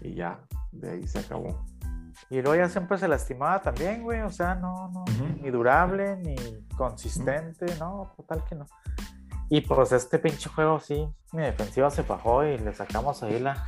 [0.00, 0.40] Y ya,
[0.72, 1.66] de ahí se acabó.
[2.30, 4.20] Y luego ya siempre se lastimaba también, güey.
[4.20, 5.04] O sea, no, no,
[5.42, 6.36] ni durable, ni
[6.76, 8.66] consistente, no, total que no.
[9.50, 13.66] Y pues este pinche juego sí, mi defensiva se bajó y le sacamos ahí la,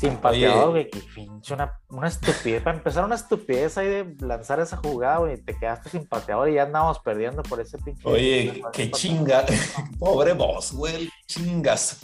[0.00, 2.62] sin pateador, güey, que pinche una, una, estupidez.
[2.62, 5.36] Para empezar, una estupidez ahí de lanzar esa jugada, güey.
[5.36, 8.08] Te quedaste sin pateador y ya andamos perdiendo por ese pinche.
[8.08, 9.44] Oye, qué chinga.
[9.98, 11.10] Pobre vos, güey.
[11.26, 12.00] Chingas.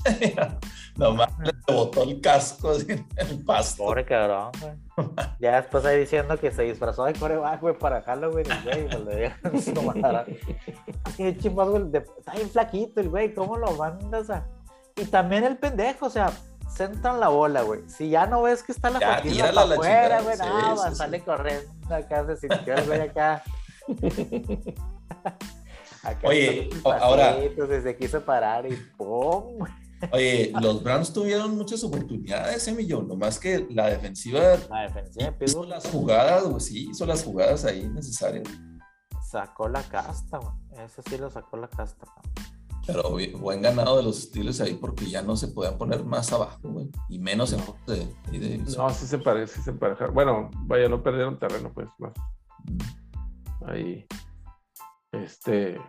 [0.96, 3.84] Nomás le botó el casco en el pasto.
[3.84, 4.74] Pobre cabrón, güey.
[5.40, 8.84] Ya después ahí diciendo que se disfrazó de coreback, güey, para Halloween, güey.
[8.84, 9.34] Y pues le
[11.16, 11.84] Qué chingos, güey.
[12.18, 13.32] Está bien flaquito el güey.
[13.32, 14.46] ¿Cómo lo mandas a.?
[14.96, 16.30] Y también el pendejo, o sea
[16.68, 17.88] centran la bola, güey.
[17.88, 22.26] Si ya no ves que está la patilla para afuera, güey, nada, sale corriendo acá,
[22.26, 23.42] se sintió el güey acá.
[26.02, 27.36] acá Oye, ahora.
[27.36, 29.66] Desde quiso parar y ¡pum!
[30.12, 35.86] Oye, los Browns tuvieron muchas oportunidades, Emilio, nomás que la defensiva, la defensiva hizo las
[35.86, 38.46] jugadas, güey, sí, hizo las jugadas ahí necesarias.
[39.30, 40.84] Sacó la casta, güey.
[40.84, 42.55] Ese sí lo sacó la casta, güey.
[42.86, 46.60] Pero buen ganado de los estilos ahí porque ya no se podían poner más abajo,
[46.62, 46.88] güey.
[47.08, 50.14] Y menos en de, de, No, sí se parece, sí se emparejaron.
[50.14, 52.12] Bueno, vaya, no perdieron terreno, pues, más.
[53.66, 54.06] Ahí.
[55.12, 55.80] Este.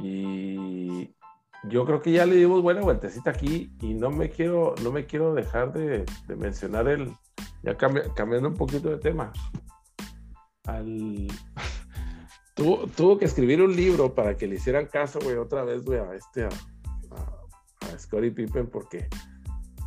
[0.00, 1.14] Y
[1.64, 5.06] yo creo que ya le dimos buena vueltecita aquí y no me quiero, no me
[5.06, 6.04] quiero dejar de,
[6.36, 7.12] mencionar el,
[7.62, 9.32] ya cambiando un poquito de tema,
[10.64, 11.28] al,
[12.60, 16.14] Tuvo, que escribir un libro para que le hicieran caso, güey, otra vez, güey, a
[16.14, 16.50] este, a,
[17.98, 19.08] Scottie Pippen, porque,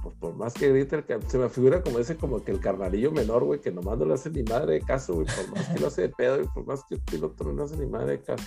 [0.02, 3.44] pues, por más que grite, se me figura como ese, como que el carnalillo menor,
[3.44, 5.86] güey, que nomás no le hace ni madre de caso, güey, por más que lo
[5.86, 8.44] hace de pedo, y por más que el otro no hace ni madre de caso.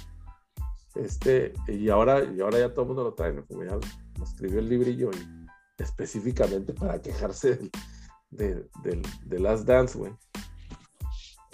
[0.96, 3.32] Este, y ahora, y ahora ya todo el mundo lo trae.
[3.44, 3.78] Como ya
[4.24, 5.10] escribió el librillo
[5.78, 7.70] específicamente para quejarse
[8.30, 10.12] de, de, de Last Dance, güey.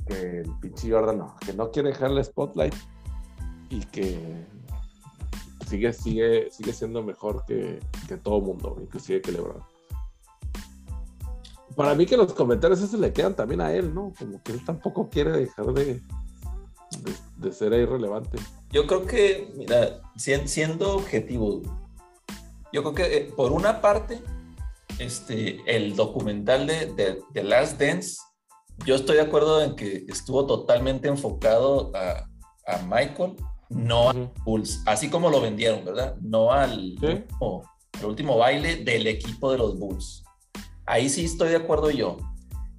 [0.07, 2.75] Que el pinche Jordan que no quiere dejarle spotlight
[3.71, 4.47] y que
[5.69, 7.79] sigue, sigue, sigue siendo mejor que,
[8.09, 9.63] que todo mundo, inclusive que LeBron.
[11.75, 14.13] Para mí que los comentarios esos le quedan también a él, ¿no?
[14.19, 16.03] Como que él tampoco quiere dejar de,
[17.39, 18.39] de, ser ahí relevante.
[18.71, 21.63] Yo creo que, mira, siendo objetivo,
[22.73, 24.23] yo creo que eh, por una parte,
[24.99, 28.19] este, el documental de, de, Last Dance,
[28.85, 32.29] yo estoy de acuerdo en que estuvo totalmente enfocado a,
[32.67, 33.37] a Michael
[33.75, 36.17] no al Bulls, así como lo vendieron, ¿verdad?
[36.21, 36.97] No al,
[38.03, 40.25] último, baile del equipo de los Bulls.
[40.87, 42.19] Ahí sí estoy de acuerdo yo.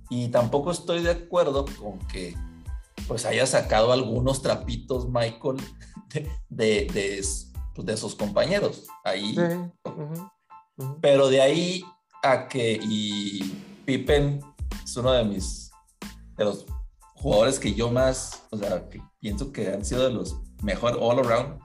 [0.09, 2.35] Y tampoco estoy de acuerdo con que
[3.07, 5.57] pues haya sacado algunos trapitos Michael
[6.49, 7.25] de, de,
[7.75, 8.85] pues, sus compañeros.
[9.03, 9.35] Ahí.
[11.01, 11.83] Pero de ahí
[12.21, 13.41] a que y
[13.85, 14.39] Pippen
[14.83, 15.62] es uno de mis
[16.37, 16.65] de los
[17.15, 21.19] jugadores que yo más, o sea, que pienso que han sido de los mejor all
[21.19, 21.59] around.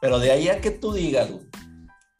[0.00, 1.30] Pero de ahí a que tú digas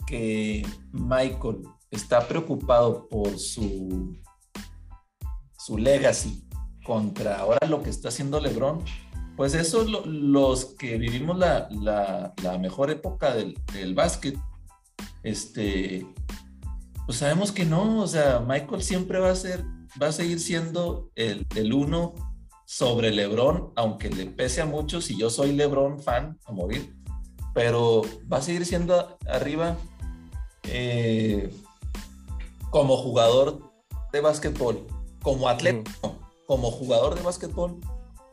[0.07, 4.17] que Michael está preocupado por su,
[5.59, 6.47] su legacy
[6.85, 8.85] contra ahora lo que está haciendo LeBron,
[9.37, 14.37] pues eso los que vivimos la, mejor época del, del, básquet,
[15.23, 16.07] este,
[17.07, 19.65] pues sabemos que no, o sea, Michael siempre va a ser,
[20.01, 22.15] va a seguir siendo el, el uno
[22.65, 26.97] sobre LeBron, aunque le pese a muchos, y yo soy LeBron fan a morir,
[27.55, 29.77] pero va a seguir siendo arriba
[30.65, 31.53] eh,
[32.71, 33.73] como jugador
[34.13, 34.87] de básquetbol,
[35.23, 35.91] como atleta,
[36.47, 37.79] como jugador de básquetbol.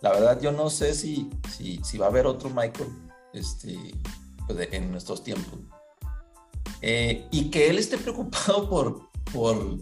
[0.02, 2.90] La verdad, yo no sé si, si, va a haber otro Michael
[3.34, 3.78] este,
[4.48, 5.60] pues, en nuestros tiempos.
[6.82, 9.78] Eh, y que él esté preocupado por, por,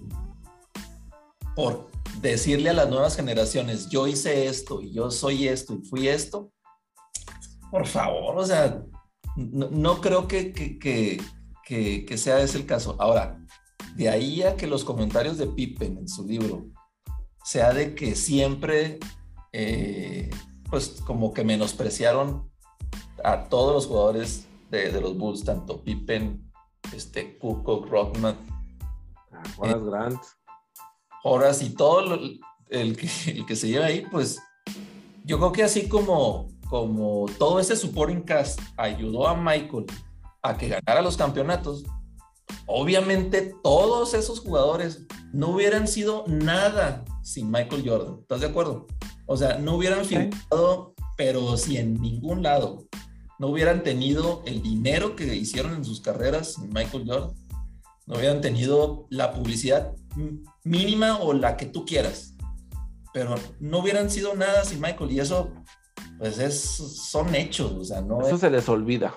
[1.58, 1.90] por
[2.22, 6.52] decirle a las nuevas generaciones, yo hice esto y yo soy esto y fui esto,
[7.72, 8.84] por favor, o sea,
[9.36, 12.96] no, creo que, que, sea ese el caso.
[13.00, 13.44] Ahora,
[13.96, 16.68] de ahí a que los comentarios de Pippen en su libro
[17.44, 19.00] sea de que siempre,
[19.52, 20.30] eh,
[20.70, 22.52] pues como que menospreciaron
[23.24, 26.52] a todos los jugadores de, los Bulls, tanto Pippen,
[26.96, 28.38] este, Kukoc, Rodman.
[29.56, 30.22] Juan eh, Grant
[31.24, 32.16] horas y todo
[32.70, 34.40] el, que, el que se lleva ahí, pues
[35.24, 39.86] yo creo que así como, como todo ese supporting cast ayudó a Michael
[40.42, 41.84] a que ganara los campeonatos,
[42.66, 48.18] obviamente todos esos jugadores no hubieran sido nada sin Michael Jordan.
[48.22, 48.88] ¿Estás de acuerdo?
[49.26, 52.86] O sea, no hubieran firmado, pero si en ningún lado
[53.40, 57.36] no hubieran tenido el dinero que hicieron en sus carreras sin Michael Jordan,
[58.06, 59.94] no hubieran tenido la publicidad
[60.64, 62.34] mínima o la que tú quieras.
[63.14, 65.52] Pero no hubieran sido nada sin Michael y eso,
[66.20, 68.22] pues es, son hechos, o sea, no.
[68.22, 69.16] Eso se les olvida.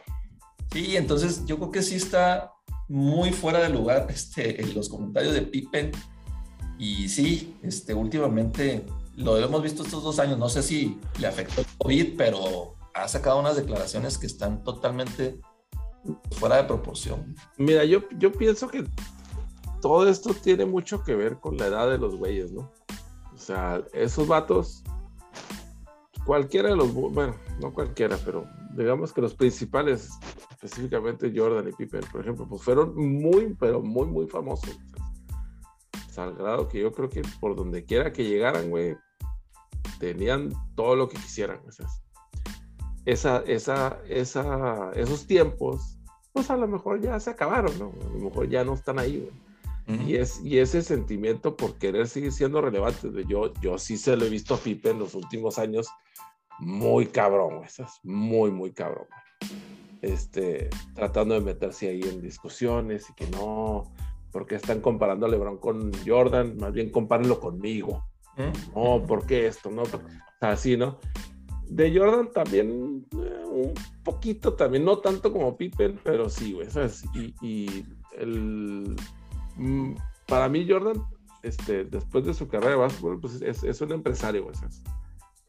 [0.73, 2.53] Sí, entonces yo creo que sí está
[2.89, 5.93] muy fuera de lugar este, en los comentarios de Pippen.
[6.79, 8.87] Y sí, este, últimamente
[9.17, 10.39] lo hemos visto estos dos años.
[10.39, 15.39] No sé si le afectó el COVID, pero ha sacado unas declaraciones que están totalmente
[16.33, 17.35] fuera de proporción.
[17.59, 18.85] Mira, yo, yo pienso que
[19.81, 22.70] todo esto tiene mucho que ver con la edad de los güeyes, ¿no?
[23.35, 24.85] O sea, esos vatos,
[26.24, 30.11] cualquiera de los, bueno, no cualquiera, pero digamos que los principales,
[30.51, 34.79] específicamente Jordan y Pippen, por ejemplo, pues fueron muy, pero muy, muy famosos.
[36.17, 38.96] O al grado que yo creo que por donde quiera que llegaran, güey,
[39.99, 41.61] tenían todo lo que quisieran.
[41.67, 41.71] O
[43.07, 45.99] esa, esa, esa, esos tiempos,
[46.33, 47.92] pues a lo mejor ya se acabaron, ¿no?
[48.00, 49.50] A lo mejor ya no están ahí, güey.
[50.07, 54.25] Y, es, y ese sentimiento por querer seguir siendo relevante, yo, yo sí se lo
[54.25, 55.89] he visto a Pipe en los últimos años,
[56.61, 57.69] muy cabrón, güey,
[58.05, 59.07] muy, muy cabrón,
[60.01, 63.93] Este, tratando de meterse ahí en discusiones y que no,
[64.31, 68.05] porque están comparando a LeBron con Jordan, más bien compárenlo conmigo.
[68.75, 69.71] No, ¿por qué esto?
[69.71, 69.83] No,
[70.41, 70.99] así, ¿no?
[71.67, 77.05] De Jordan también eh, un poquito, también, no tanto como Pippen, pero sí, güey, ¿sabes?
[77.15, 77.87] Y, y
[78.19, 78.97] el,
[80.27, 81.03] para mí Jordan,
[81.43, 84.83] este, después de su carrera de básquetbol, pues es, es un empresario, güey, ¿sabes?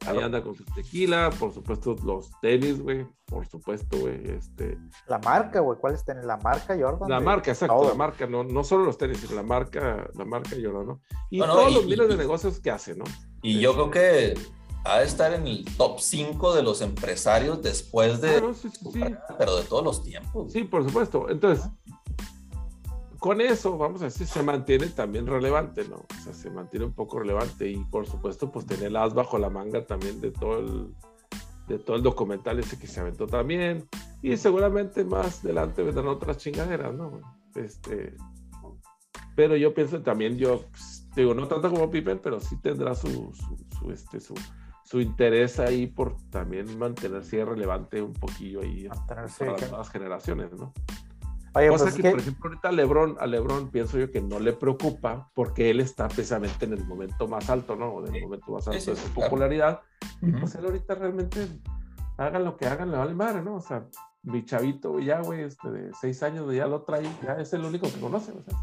[0.07, 4.76] Ahí anda con su tequila, por supuesto los tenis, güey, por supuesto, güey, este...
[5.07, 6.26] La marca, güey, ¿cuál es tenis?
[6.26, 7.07] La marca Jordan.
[7.07, 10.56] La marca, exacto, la marca, no, no solo los tenis, sino la marca, la marca
[10.61, 11.02] Jordan, ¿no?
[11.30, 13.06] Y todos los miles de negocios que hace, ¿no?
[13.44, 14.34] Y yo creo que
[14.84, 18.41] ha de estar en el top 5 de los empresarios después de.
[19.38, 20.52] pero de todos los tiempos.
[20.52, 21.30] Sí, por supuesto.
[21.30, 21.69] Entonces,
[23.22, 25.98] con eso, vamos a decir, se mantiene también relevante, ¿no?
[25.98, 29.52] O sea, se mantiene un poco relevante y por supuesto, pues tener as bajo la
[29.52, 30.95] manga también de todo el,
[31.68, 33.88] de todo el documental ese que se aventó también.
[34.23, 37.22] Y seguramente más adelante vendrán otras chingaderas, ¿no?
[37.53, 38.15] Este,
[39.35, 43.31] pero yo pienso también, yo pues, digo, no tanto como Pippen, pero sí tendrá su,
[43.77, 44.34] su, este, su,
[44.84, 50.73] su interés ahí por también mantenerse relevante un poquillo ahí para las nuevas generaciones, ¿no?
[51.53, 54.53] Cosa pues que, por ejemplo, ahorita a Lebron, a Lebron pienso yo que no le
[54.53, 58.06] preocupa porque él está precisamente en el momento más alto, ¿no?
[58.06, 59.82] En el momento más alto de su popularidad.
[60.22, 61.48] Y pues él ahorita realmente,
[62.18, 63.56] hagan lo que hagan, le vale madre, ¿no?
[63.56, 63.86] O sea,
[64.23, 67.91] mi chavito ya, güey, este, de seis años, ya lo trae, ya es el único
[67.91, 68.57] que conoce, o sea.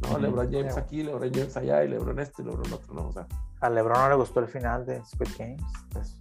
[0.00, 3.12] No, LeBron James aquí, LeBron James allá y LeBron este y LeBron otro, no, o
[3.12, 3.26] sea.
[3.60, 5.62] A LeBron no le gustó el final de Squid Games,
[5.92, 6.16] pues,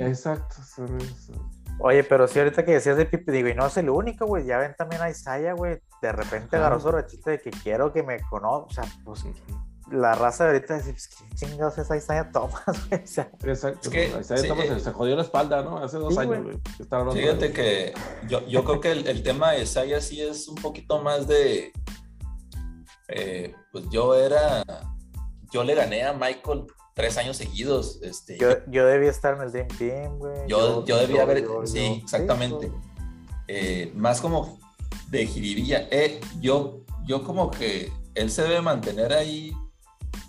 [0.00, 0.56] exacto.
[1.80, 4.46] Oye, pero sí, ahorita que decías de Pipe, digo, y no es el único, güey.
[4.46, 5.80] Ya ven también a Isaiah, güey.
[6.00, 8.82] De repente agarró su rechiste de que quiero que me conozca.
[8.82, 9.24] O sea, pues
[9.90, 13.02] la raza de ahorita dice, pues, ¿qué chingados es Isaiah Thomas, güey?
[13.02, 13.80] O sea, Exacto.
[13.82, 15.78] Es que, Isaiah Thomas se, jodió la espalda, ¿no?
[15.78, 16.58] Hace dos años, güey.
[17.14, 17.92] Fíjate que
[18.28, 21.72] yo, yo creo que el, el, tema de Isaiah sí es un poquito más de.
[23.08, 24.64] Eh, pues yo era.
[25.52, 27.98] Yo le gané a Michael tres años seguidos.
[28.02, 30.48] Este, yo, yo debía estar en el Dream Team, güey.
[30.48, 32.72] Yo, yo, debía haber, sí, exactamente.
[33.48, 34.58] Eh, más como
[35.10, 35.88] de jiribilla.
[35.90, 39.52] Eh, yo, yo como que él se debe mantener ahí,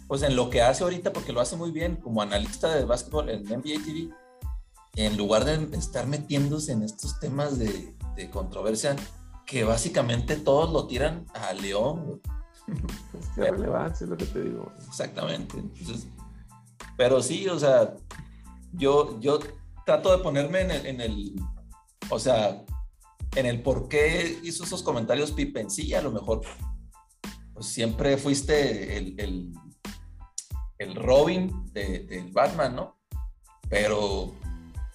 [0.07, 3.29] pues en lo que hace ahorita, porque lo hace muy bien como analista de básquetbol
[3.29, 4.09] en NBA TV,
[4.95, 8.95] en lugar de estar metiéndose en estos temas de, de controversia,
[9.45, 12.21] que básicamente todos lo tiran a León.
[13.15, 14.71] Es que relevancia es lo que te digo.
[14.87, 15.57] Exactamente.
[15.57, 16.07] Entonces,
[16.97, 17.95] pero sí, o sea,
[18.73, 19.39] yo, yo
[19.85, 21.35] trato de ponerme en el,
[22.09, 22.65] o sea,
[23.35, 25.69] en el por qué hizo esos comentarios Pippen.
[25.69, 26.41] Sí, a lo mejor
[27.53, 29.53] pues, siempre fuiste el, el,
[30.77, 32.97] el Robin del Batman, ¿no?
[33.69, 34.33] Pero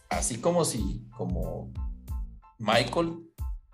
[0.08, 1.72] así como si, como
[2.58, 3.18] Michael,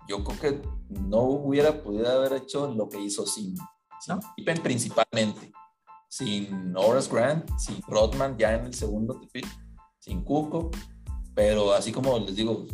[0.07, 3.55] yo creo que no hubiera podido haber hecho lo que hizo sin
[4.35, 5.51] Pippen principalmente
[6.07, 9.21] sin Horace Grant, sin Rodman ya en el segundo
[9.99, 10.71] sin Cuco,
[11.35, 12.65] pero así como les digo,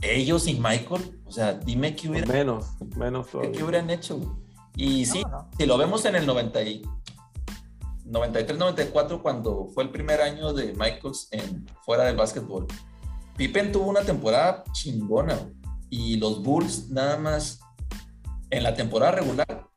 [0.00, 2.66] ellos sin Michael, o sea, dime qué hubieran menos,
[2.96, 4.38] menos ¿Qué, hubieran hecho?
[4.76, 5.22] Y sí,
[5.58, 6.60] si lo vemos en el 90
[8.08, 12.66] 93-94 cuando fue el primer año de Michaels en, fuera del básquetbol.
[13.36, 15.38] Pippen tuvo una temporada chingona
[15.90, 17.60] y los Bulls nada más
[18.50, 19.67] en la temporada regular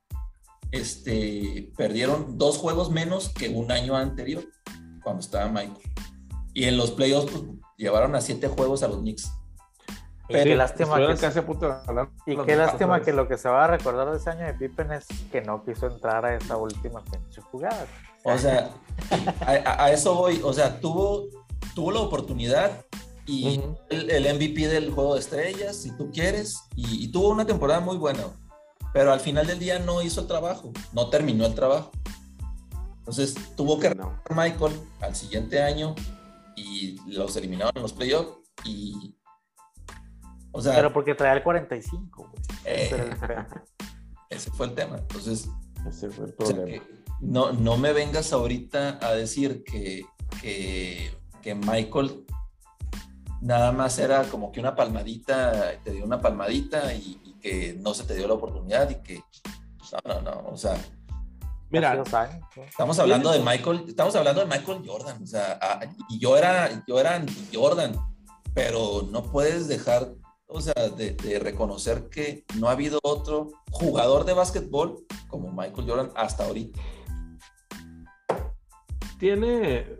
[0.71, 4.43] este, perdieron dos juegos menos que un año anterior,
[5.03, 5.91] cuando estaba Michael.
[6.53, 7.43] Y en los playoffs pues,
[7.77, 9.31] llevaron a siete juegos a los Knicks.
[10.27, 14.17] Pero qué lástima que, y qué lástima que lo que se va a recordar de
[14.17, 17.03] ese año de Pippen es que no quiso entrar a esa última
[17.51, 17.85] jugada.
[18.23, 18.69] O sea,
[19.41, 20.39] a, eso voy.
[20.41, 21.25] O sea, tuvo,
[21.75, 22.85] tuvo la oportunidad
[23.25, 27.81] y el, MVP del juego de estrellas, si tú quieres, y, y, tuvo una temporada
[27.81, 28.23] muy buena
[28.93, 31.91] pero al final del día no hizo el trabajo, no terminó el trabajo.
[32.99, 34.21] Entonces tuvo que no.
[34.29, 35.95] Michael al siguiente año
[36.55, 39.17] y los eliminaron en los playoffs y...
[40.51, 42.31] O sea, pero porque traía el 45,
[42.65, 43.09] eh,
[44.29, 44.97] ese fue el tema.
[44.97, 45.47] Entonces,
[45.87, 46.83] ese fue el problema.
[47.21, 50.03] no, no me vengas ahorita a decir que,
[50.41, 52.25] que, que Michael
[53.41, 58.03] nada más era como que una palmadita, te dio una palmadita y, que no se
[58.03, 59.21] te dio la oportunidad y que,
[60.05, 60.77] no, no, no, o sea,
[61.71, 62.03] Mira,
[62.67, 65.57] estamos hablando de Michael, estamos hablando de Michael Jordan, o sea,
[66.09, 67.23] y yo era, yo era
[67.53, 67.95] Jordan,
[68.53, 70.13] pero no puedes dejar,
[70.47, 75.87] o sea, de, de, reconocer que no ha habido otro jugador de básquetbol como Michael
[75.87, 76.77] Jordan hasta ahorita.
[79.17, 79.97] Tiene,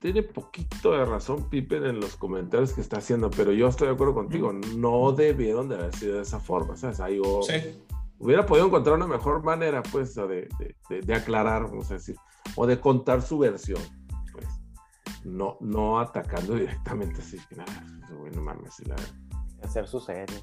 [0.00, 3.94] tiene poquito de razón Pippen en los comentarios que está haciendo, pero yo estoy de
[3.94, 7.00] acuerdo contigo, no debieron de haber sido de esa forma, ¿sabes?
[7.00, 7.20] Ahí
[8.18, 10.48] hubiera podido encontrar una mejor manera, pues, de,
[10.88, 12.16] de, de, aclarar, vamos a decir,
[12.56, 13.80] o de contar su versión,
[14.32, 14.46] pues,
[15.24, 17.86] no, no atacando directamente así, nada,
[18.18, 18.96] bueno, mames, la...
[19.62, 20.42] Hacer su serie.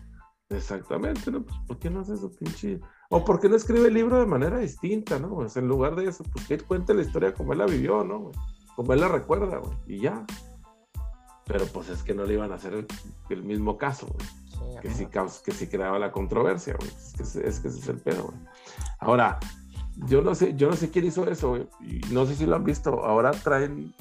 [0.50, 1.44] Exactamente, ¿no?
[1.44, 2.80] Pues, ¿por qué no hace eso, pinche?
[3.10, 5.30] O ¿por qué no escribe el libro de manera distinta, ¿no?
[5.34, 8.32] Pues, en lugar de eso, pues que cuente la historia como él la vivió, ¿no?
[8.78, 10.24] Como él la recuerda, güey, y ya.
[11.46, 12.86] Pero pues es que no le iban a hacer
[13.32, 14.80] el, mismo caso, güey.
[14.82, 16.92] que, sí, que sí creaba la controversia, güey.
[16.92, 18.38] Es que, es que ese es el pedo, güey.
[19.00, 19.40] Ahora,
[20.06, 21.68] yo no sé, yo no sé quién hizo eso, güey.
[21.82, 23.04] Y no sé si lo han visto.
[23.04, 23.96] Ahora traen,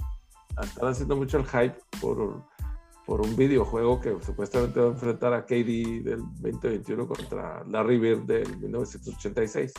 [0.62, 2.44] están haciendo mucho el hype por
[3.06, 8.22] por un videojuego que supuestamente va a enfrentar a KD del 2021 contra Larry Bird
[8.24, 9.72] del 1986.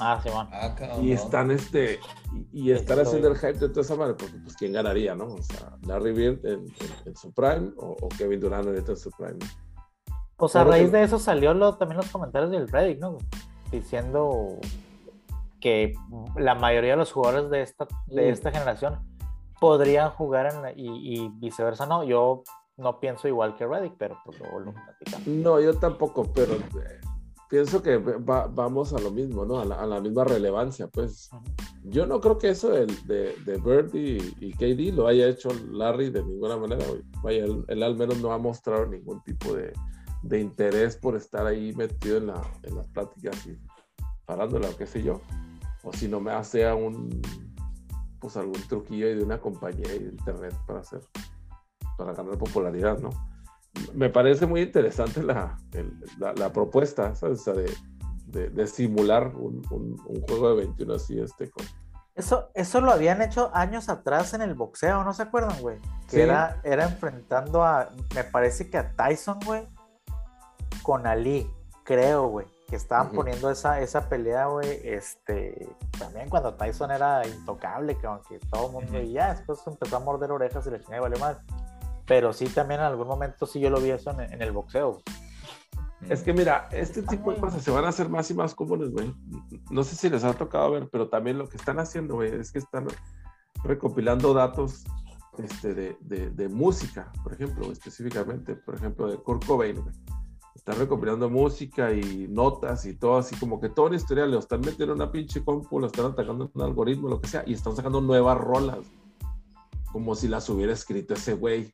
[0.00, 0.48] Ah, sí, bueno.
[0.52, 1.04] Ah, cabrón.
[1.04, 1.98] Y están este
[2.52, 5.24] y, y están haciendo el hype de toda esa manera, porque pues quién ganaría, ¿no?
[5.26, 6.68] O sea, Larry Bird en, en-
[7.06, 9.38] en su prime o, o Kevin Durant ahorita en su prime.
[10.36, 13.18] Pues a raíz que- de eso salió lo, también los comentarios del Reddit, ¿no?
[13.72, 14.58] Diciendo
[15.60, 15.94] que
[16.36, 19.00] la mayoría de los jugadores de esta, de esta generación
[19.60, 20.86] podrían jugar en la- y,
[21.24, 22.04] y viceversa, no.
[22.04, 22.44] Yo
[22.76, 25.26] no pienso igual que Reddit, pero pues luego lo platicamos.
[25.26, 27.00] No, yo tampoco, pero eh,
[27.48, 29.58] pienso que va- vamos a lo mismo, ¿no?
[29.60, 31.30] A la, a la misma relevancia, pues.
[31.84, 35.48] Yo no creo que eso del- de, de Bird y, y KD lo haya hecho
[35.70, 36.84] Larry de ninguna manera.
[37.22, 39.72] Vaya, él, él al menos no ha mostrado ningún tipo de,
[40.22, 43.56] de interés por estar ahí metido en, la, en las pláticas y
[44.26, 45.20] parándola o qué sé yo.
[45.84, 47.08] O si no me hace a un,
[48.20, 51.00] pues algún truquillo de una compañía de internet para hacer,
[51.96, 53.10] para ganar popularidad, ¿no?
[53.94, 57.40] Me parece muy interesante la, el- la, la propuesta, ¿sabes?
[57.40, 57.72] O sea, de,
[58.26, 61.64] de, de simular un, un- un juego de 21 así, este, con,
[62.14, 65.78] Eso, eso lo habían hecho años atrás en el boxeo, ¿no se acuerdan, güey?
[66.08, 66.20] Que Sí.
[66.20, 69.68] era, era enfrentando a, me parece que a Tyson, güey,
[70.82, 71.50] con Ali,
[71.84, 72.46] creo, güey.
[72.68, 73.16] Que estaban Ujú.
[73.16, 75.68] poniendo esa, esa pelea, güey, este,
[75.98, 79.06] también cuando Tyson era intocable, que aunque todo el mundo, Ujú.
[79.06, 81.38] y ya después empezó a morder orejas y le chingada y valió mal.
[82.08, 85.02] Pero sí, también en algún momento sí yo lo vi eso en, en el boxeo.
[86.08, 88.90] Es que mira, este tipo de cosas se van a hacer más y más comunes,
[88.90, 89.12] güey.
[89.70, 92.50] No sé si les ha tocado ver, pero también lo que están haciendo, güey, es
[92.52, 92.86] que están
[93.64, 94.84] recopilando datos
[95.38, 99.94] este, de, de- de música, por ejemplo, específicamente, por ejemplo, de Kurt Cobain, güey.
[100.54, 104.60] Están recopilando música y notas y todo, así como que toda una historia lo están
[104.60, 107.54] metiendo en una pinche compu, lo están atacando en un algoritmo, lo que sea, y
[107.54, 108.78] están sacando nuevas rolas,
[109.92, 111.72] como si las hubiera escrito ese güey,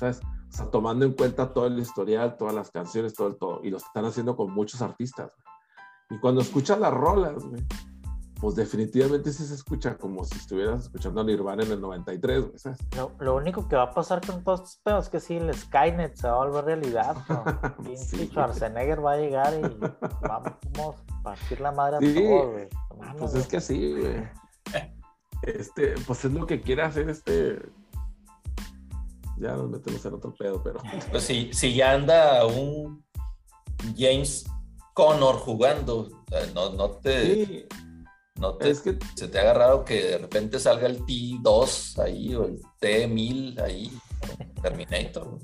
[0.00, 0.20] ¿sabes?
[0.48, 3.60] O sea, tomando en cuenta todo el historial, todas las canciones, todo el todo.
[3.62, 5.32] Y lo están haciendo con muchos artistas.
[5.36, 6.18] güey.
[6.18, 7.64] Y cuando escuchas las rolas, güey,
[8.40, 12.58] pues definitivamente sí se escucha como si estuvieras escuchando a Nirvana en el 93, güey,
[12.58, 12.78] ¿sabes?
[12.96, 15.54] Lo, lo único que va a pasar con todos estos pedos es que sí, el
[15.54, 17.16] Skynet se va a volver realidad.
[17.28, 17.44] ¿no?
[17.96, 18.26] Sí.
[18.28, 19.62] Schwarzenegger va a llegar y
[20.26, 22.14] vamos a partir la madre a Sí.
[22.14, 22.68] todos, güey.
[22.90, 23.42] No mames, Pues güey.
[23.42, 24.28] es que sí, güey.
[25.42, 27.62] Este, pues es lo que quiere hacer este.
[29.40, 30.80] Ya nos metemos en otro pedo, pero.
[31.10, 33.04] Pues si, si ya anda un
[33.96, 34.44] James
[34.94, 36.08] Connor jugando,
[36.54, 37.64] no, no te, Sí,
[38.36, 42.34] no te es que se te haga raro que de repente salga el T2 ahí
[42.34, 43.90] o el T1000 ahí,
[44.62, 45.38] Terminator.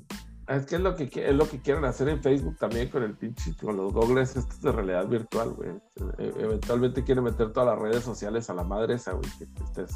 [0.47, 3.17] Es que es lo que es lo que quieren hacer en Facebook también con el
[3.17, 5.71] pinche, con los gogles estos de realidad virtual, güey.
[6.19, 9.91] E- eventualmente quieren meter todas las redes sociales a la madre esa, güey, que estés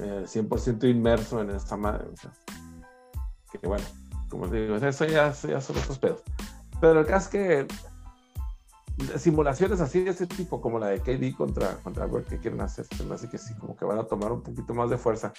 [0.00, 2.08] eh, 100% inmerso en esta madre.
[2.12, 2.30] o sea.
[3.58, 3.84] Que bueno,
[4.28, 6.22] como te digo, eso ya, ya son otros pedos.
[6.80, 7.66] Pero el caso es que
[9.18, 12.86] simulaciones así de ese tipo, como la de KD contra, contra Bird que quieren hacer,
[13.12, 15.32] hace que sí, como que van a tomar un poquito más de fuerza.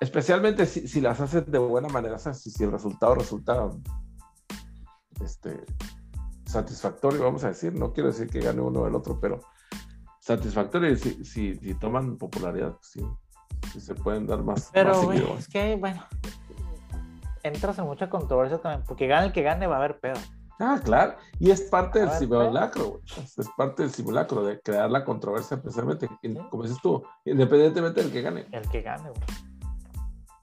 [0.00, 3.70] Especialmente si, si las haces de buena manera, o sea, si, si el resultado resulta
[5.24, 5.64] este,
[6.44, 9.40] satisfactorio, vamos a decir, no quiero decir que gane uno o el otro, pero
[10.20, 13.06] satisfactorio, y si, si, si toman popularidad, pues sí,
[13.72, 14.70] sí se pueden dar más.
[14.72, 16.04] Pero, más es que, bueno,
[17.46, 20.16] entras en mucha controversia también, porque gane el que gane va a haber pedo.
[20.58, 23.02] Ah, claro, y es parte del simulacro, güey.
[23.18, 26.08] Es, parte del simulacro, de crear la controversia, precisamente,
[26.50, 28.46] como dices tú, independientemente del que gane.
[28.52, 29.45] El que gane, güey.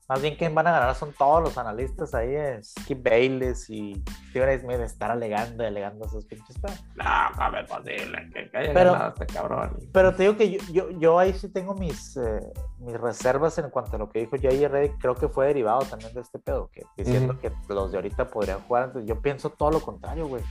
[0.09, 4.03] Más bien, quien van a ganar son todos los analistas ahí, es Skip Bayless y
[4.29, 6.57] Stephen Smith estar alegando y alegando esos pinches.
[6.95, 9.77] No, no es posible que, que haya Pero- ganado este cabrón.
[9.93, 12.39] Pero te digo que yo, yo, yo ahí sí tengo mis, eh,
[12.79, 14.67] mis reservas en cuanto a lo que dijo J.R.
[14.67, 14.99] Reddick.
[14.99, 18.59] Creo que fue derivado también de este pedo, que diciendo que los de ahorita podrían
[18.61, 18.85] jugar.
[18.85, 20.43] Entonces, yo pienso todo lo contrario, güey.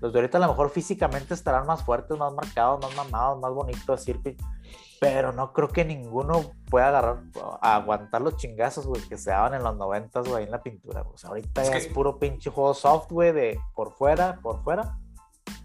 [0.00, 3.52] Los de ahorita a lo mejor físicamente estarán más fuertes, más marcados, más mamados, más
[3.52, 4.12] bonitos, así,
[5.02, 7.24] pero no creo que ninguno pueda agarrar,
[7.60, 11.02] aguantar los chingazos, güey, que se daban en los noventas, güey, en la pintura.
[11.12, 14.38] O sea, ahorita Es ya que- es puro pinche juego soft, güey, de por fuera,
[14.40, 14.96] por fuera.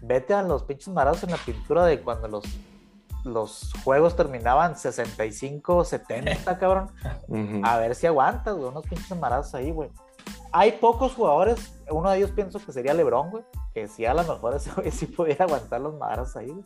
[0.02, 2.44] Vete a los pinches marazos en la pintura de cuando los,
[3.24, 6.90] los juegos terminaban 65, 70, cabrón.
[7.64, 9.90] A ver si aguantas, güey, unos pinches marazos ahí, güey.
[10.50, 14.24] Hay pocos jugadores, uno de ellos pienso que sería LeBron, güey, que sí a lo
[14.24, 16.64] mejor ese güey sí pudiera aguantar los marazos ahí, güey.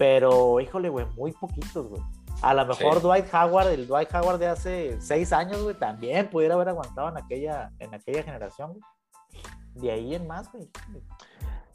[0.00, 2.00] Pero, híjole, güey, muy poquitos, güey.
[2.40, 3.00] A lo mejor Sí.
[3.02, 7.18] Dwight Howard, el Dwight Howard de hace seis años, güey, también pudiera haber aguantado en
[7.18, 8.82] aquella, en aquella generación, güey.
[9.74, 10.70] De ahí en más, güey.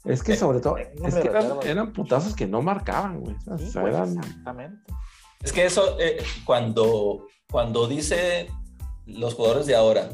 [0.04, 3.36] Es que sobre todo, es que eran, eran putazos que no marcaban, güey.
[3.46, 4.92] O Sí, sea, güey, eran- exactamente.
[5.44, 8.48] Es que eso, eh, cuando, cuando dice
[9.06, 10.08] los jugadores de ahora,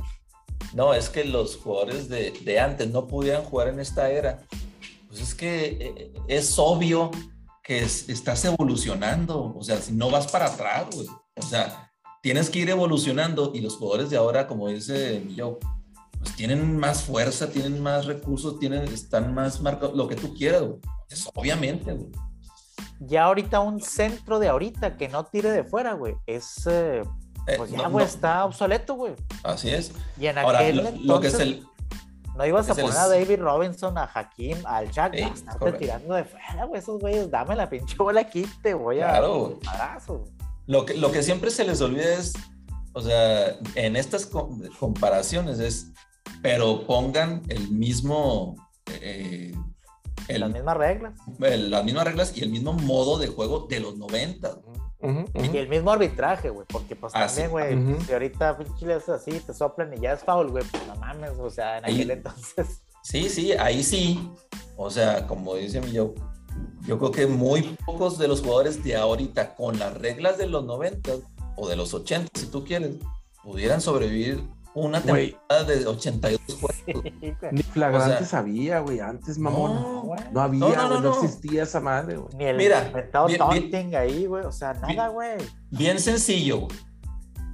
[0.74, 4.39] No, es que los jugadores de, de antes no pudieran jugar en esta era.
[5.09, 7.10] Pues es que eh, es obvio
[7.62, 9.55] que estás evolucionando.
[9.56, 11.06] O sea, si no vas para atrás, güey.
[11.36, 11.90] O sea,
[12.22, 15.59] tienes que ir evolucionando y los jugadores de ahora, como dice yo,
[16.18, 20.62] pues tienen más fuerza, tienen más recursos, tienen, están más marcados, lo que tú quieras,
[20.62, 20.80] güey.
[21.09, 22.10] Es obviamente, güey.
[23.01, 26.66] Ya ahorita un centro de ahorita que no tire de fuera, güey, es...
[26.66, 27.02] Eh,
[27.48, 29.14] eh, pues ya, güey, está obsoleto, güey.
[29.43, 29.93] Así es.
[30.20, 31.66] Y en Ahora, lo, que es el...
[32.36, 36.24] No ibas a poner a David Robinson, a Hakim, al Chuck, sí, estarte tirando de
[36.24, 39.10] fuera, güey, esos güeyes, dame la pinche bola aquí, te voy a...
[39.10, 39.59] Claro,
[40.66, 42.32] lo que, lo que siempre se les olvida es,
[42.94, 44.26] o sea, en estas
[44.78, 45.88] comparaciones es,
[46.40, 48.56] pero pongan el mismo...
[48.86, 49.54] Eh,
[50.28, 51.14] las mismas reglas.
[51.38, 54.60] las mismas reglas y el mismo modo de juego de los 90.
[55.34, 58.56] Y el mismo arbitraje, güey, porque pues ah, también, güey, si ahorita
[58.96, 61.84] es así, te soplan y ya es foul, güey, pues no mames, o sea, en
[61.84, 62.82] aquel entonces.
[63.04, 64.30] Sí, sí, ahí sí.
[64.76, 66.14] O sea, como dice mi yo,
[66.86, 70.64] yo creo que muy pocos de los jugadores de ahorita con las reglas de los
[70.64, 71.10] 90
[71.56, 72.94] o de los 80, si tú quieres,
[73.42, 76.72] pudieran sobrevivir una temporada de 82 juegos.
[77.52, 79.00] Ni flagrante sabía, güey.
[79.00, 80.08] Antes, mamón.
[80.32, 82.34] No, había, no, no, existía esa madre, güey.
[82.36, 82.92] Ni el Mira,
[83.26, 84.44] bien, ahí, güey.
[84.44, 85.38] O sea, nada, güey.
[85.70, 86.68] Bien, sencillo,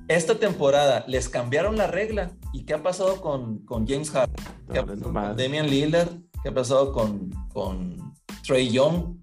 [0.06, 2.30] Esta temporada les cambiaron la regla.
[2.52, 4.36] ¿Y qué ha pasado con, con James Harden?
[4.72, 6.08] ¿Qué ha pasado con Damian Lillard?
[6.42, 8.14] ¿Qué ha pasado con, con
[8.46, 9.16] Trey Young?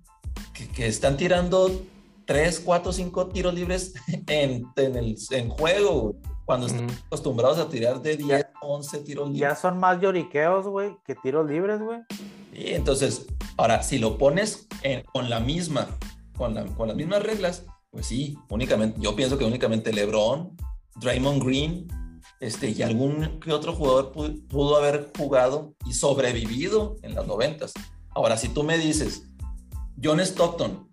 [0.53, 1.71] Que, que, están tirando
[2.25, 3.93] 3, 4, 5 tiros libres
[4.27, 9.29] en, en, el, en juego, güey cuando están acostumbrados a tirar de 10, 11 tiros
[9.29, 9.41] libres.
[9.41, 11.99] Ya son más lloriqueos, güey, que tiros libres, güey.
[12.53, 13.25] Y entonces,
[13.57, 14.67] ahora, si lo pones
[15.11, 15.87] con la misma,
[16.37, 20.55] con, con las mismas reglas, pues sí, únicamente, yo pienso que únicamente LeBron,
[20.97, 21.87] Draymond Green,
[22.39, 27.73] este, y algún que otro jugador pudo, haber jugado y sobrevivido en las noventas.
[28.09, 29.29] Ahora, si tú me dices,
[30.01, 30.89] John Stockton,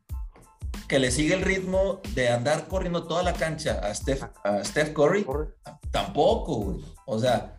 [0.92, 4.92] que le sigue el ritmo de andar corriendo toda la cancha a Steph, a Steph
[4.92, 5.24] Curry,
[5.90, 6.84] tampoco, güey.
[7.06, 7.58] O sea,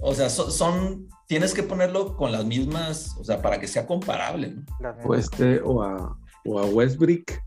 [0.00, 4.54] o sea, son, tienes que ponerlo con las mismas, o sea, para que sea comparable.
[4.78, 4.94] ¿no?
[5.04, 7.42] O este, o a, o a Westbrick.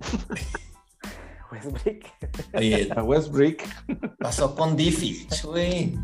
[1.52, 2.12] Westbrick.
[2.52, 3.64] Oye, a Westbrick.
[4.18, 5.96] Pasó con Diffie, güey.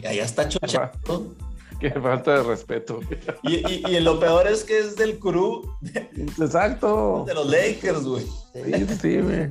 [0.00, 1.36] Y allá está chochando.
[1.80, 3.00] Qué falta de respeto.
[3.42, 5.62] Y, y, lo peor es que es del crew.
[6.38, 7.24] Exacto.
[7.26, 8.26] De los Lakers, güey.
[8.52, 9.50] Sí, sí, güey.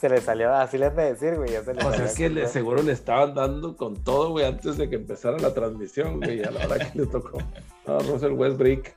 [0.00, 1.54] Se le salió, así le de decir, güey.
[1.56, 4.96] o sea, es que le, seguro le estaban dando con todo, güey, antes de que
[4.96, 7.38] empezara la transmisión, güey, a la hora que le tocó
[7.86, 8.88] a Russell Westbrook.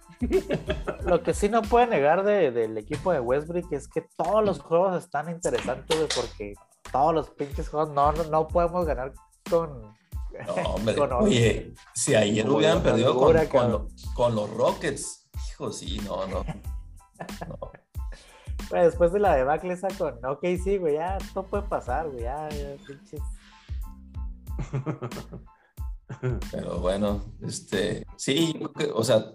[1.05, 4.59] Lo que sí no puede negar de, del equipo de Westbrook es que todos los
[4.59, 6.53] juegos están interesantes, güey, porque
[6.91, 9.11] todos los pinches juegos no, no podemos ganar
[9.49, 9.93] con,
[10.45, 10.99] no, hombre.
[11.19, 16.45] Oye, si ayer hubieran perdido con, con, los Rockets, hijo, sí, no, no.
[18.71, 22.49] Después de la debacle esa con OK, sí, güey, ya no puede pasar, güey, ya,
[22.85, 23.21] pinches.
[26.51, 28.59] Pero bueno, este, sí,
[28.93, 29.25] o sea,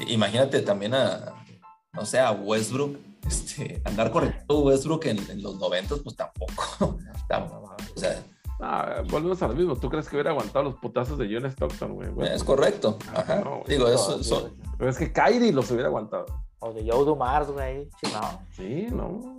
[0.00, 1.44] imagínate también a,
[1.92, 6.98] no sé, a Westbrook, este, andar corriendo Westbrook en, en los noventas, pues tampoco,
[7.28, 8.22] tampoco, o sea,
[8.62, 9.76] Ah, volvemos a lo mismo.
[9.76, 12.28] ¿Tú crees que hubiera aguantado los putazos de John Stockton, güey?
[12.28, 12.98] Es correcto.
[13.14, 13.42] Ajá.
[13.66, 16.26] Digo, eso, Pero es que Kyrie los hubiera aguantado.
[16.58, 17.88] O de Joe Dumars, güey.
[18.12, 18.42] No.
[18.52, 19.38] Sí, no.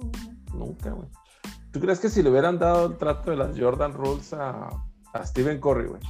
[0.54, 1.08] Nunca, güey.
[1.72, 4.70] ¿Tú crees que si le hubieran dado el trato de las Jordan Rules a,
[5.14, 6.02] a Stephen Curry, güey?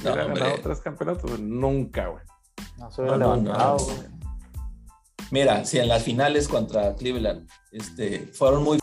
[0.00, 1.40] ¿Hubiera ganado tres campeonatos?
[1.40, 2.22] Nunca, güey.
[2.78, 3.98] No se hubiera levantado, güey.
[5.30, 8.81] Mira, si en las finales contra Cleveland este, fueron muy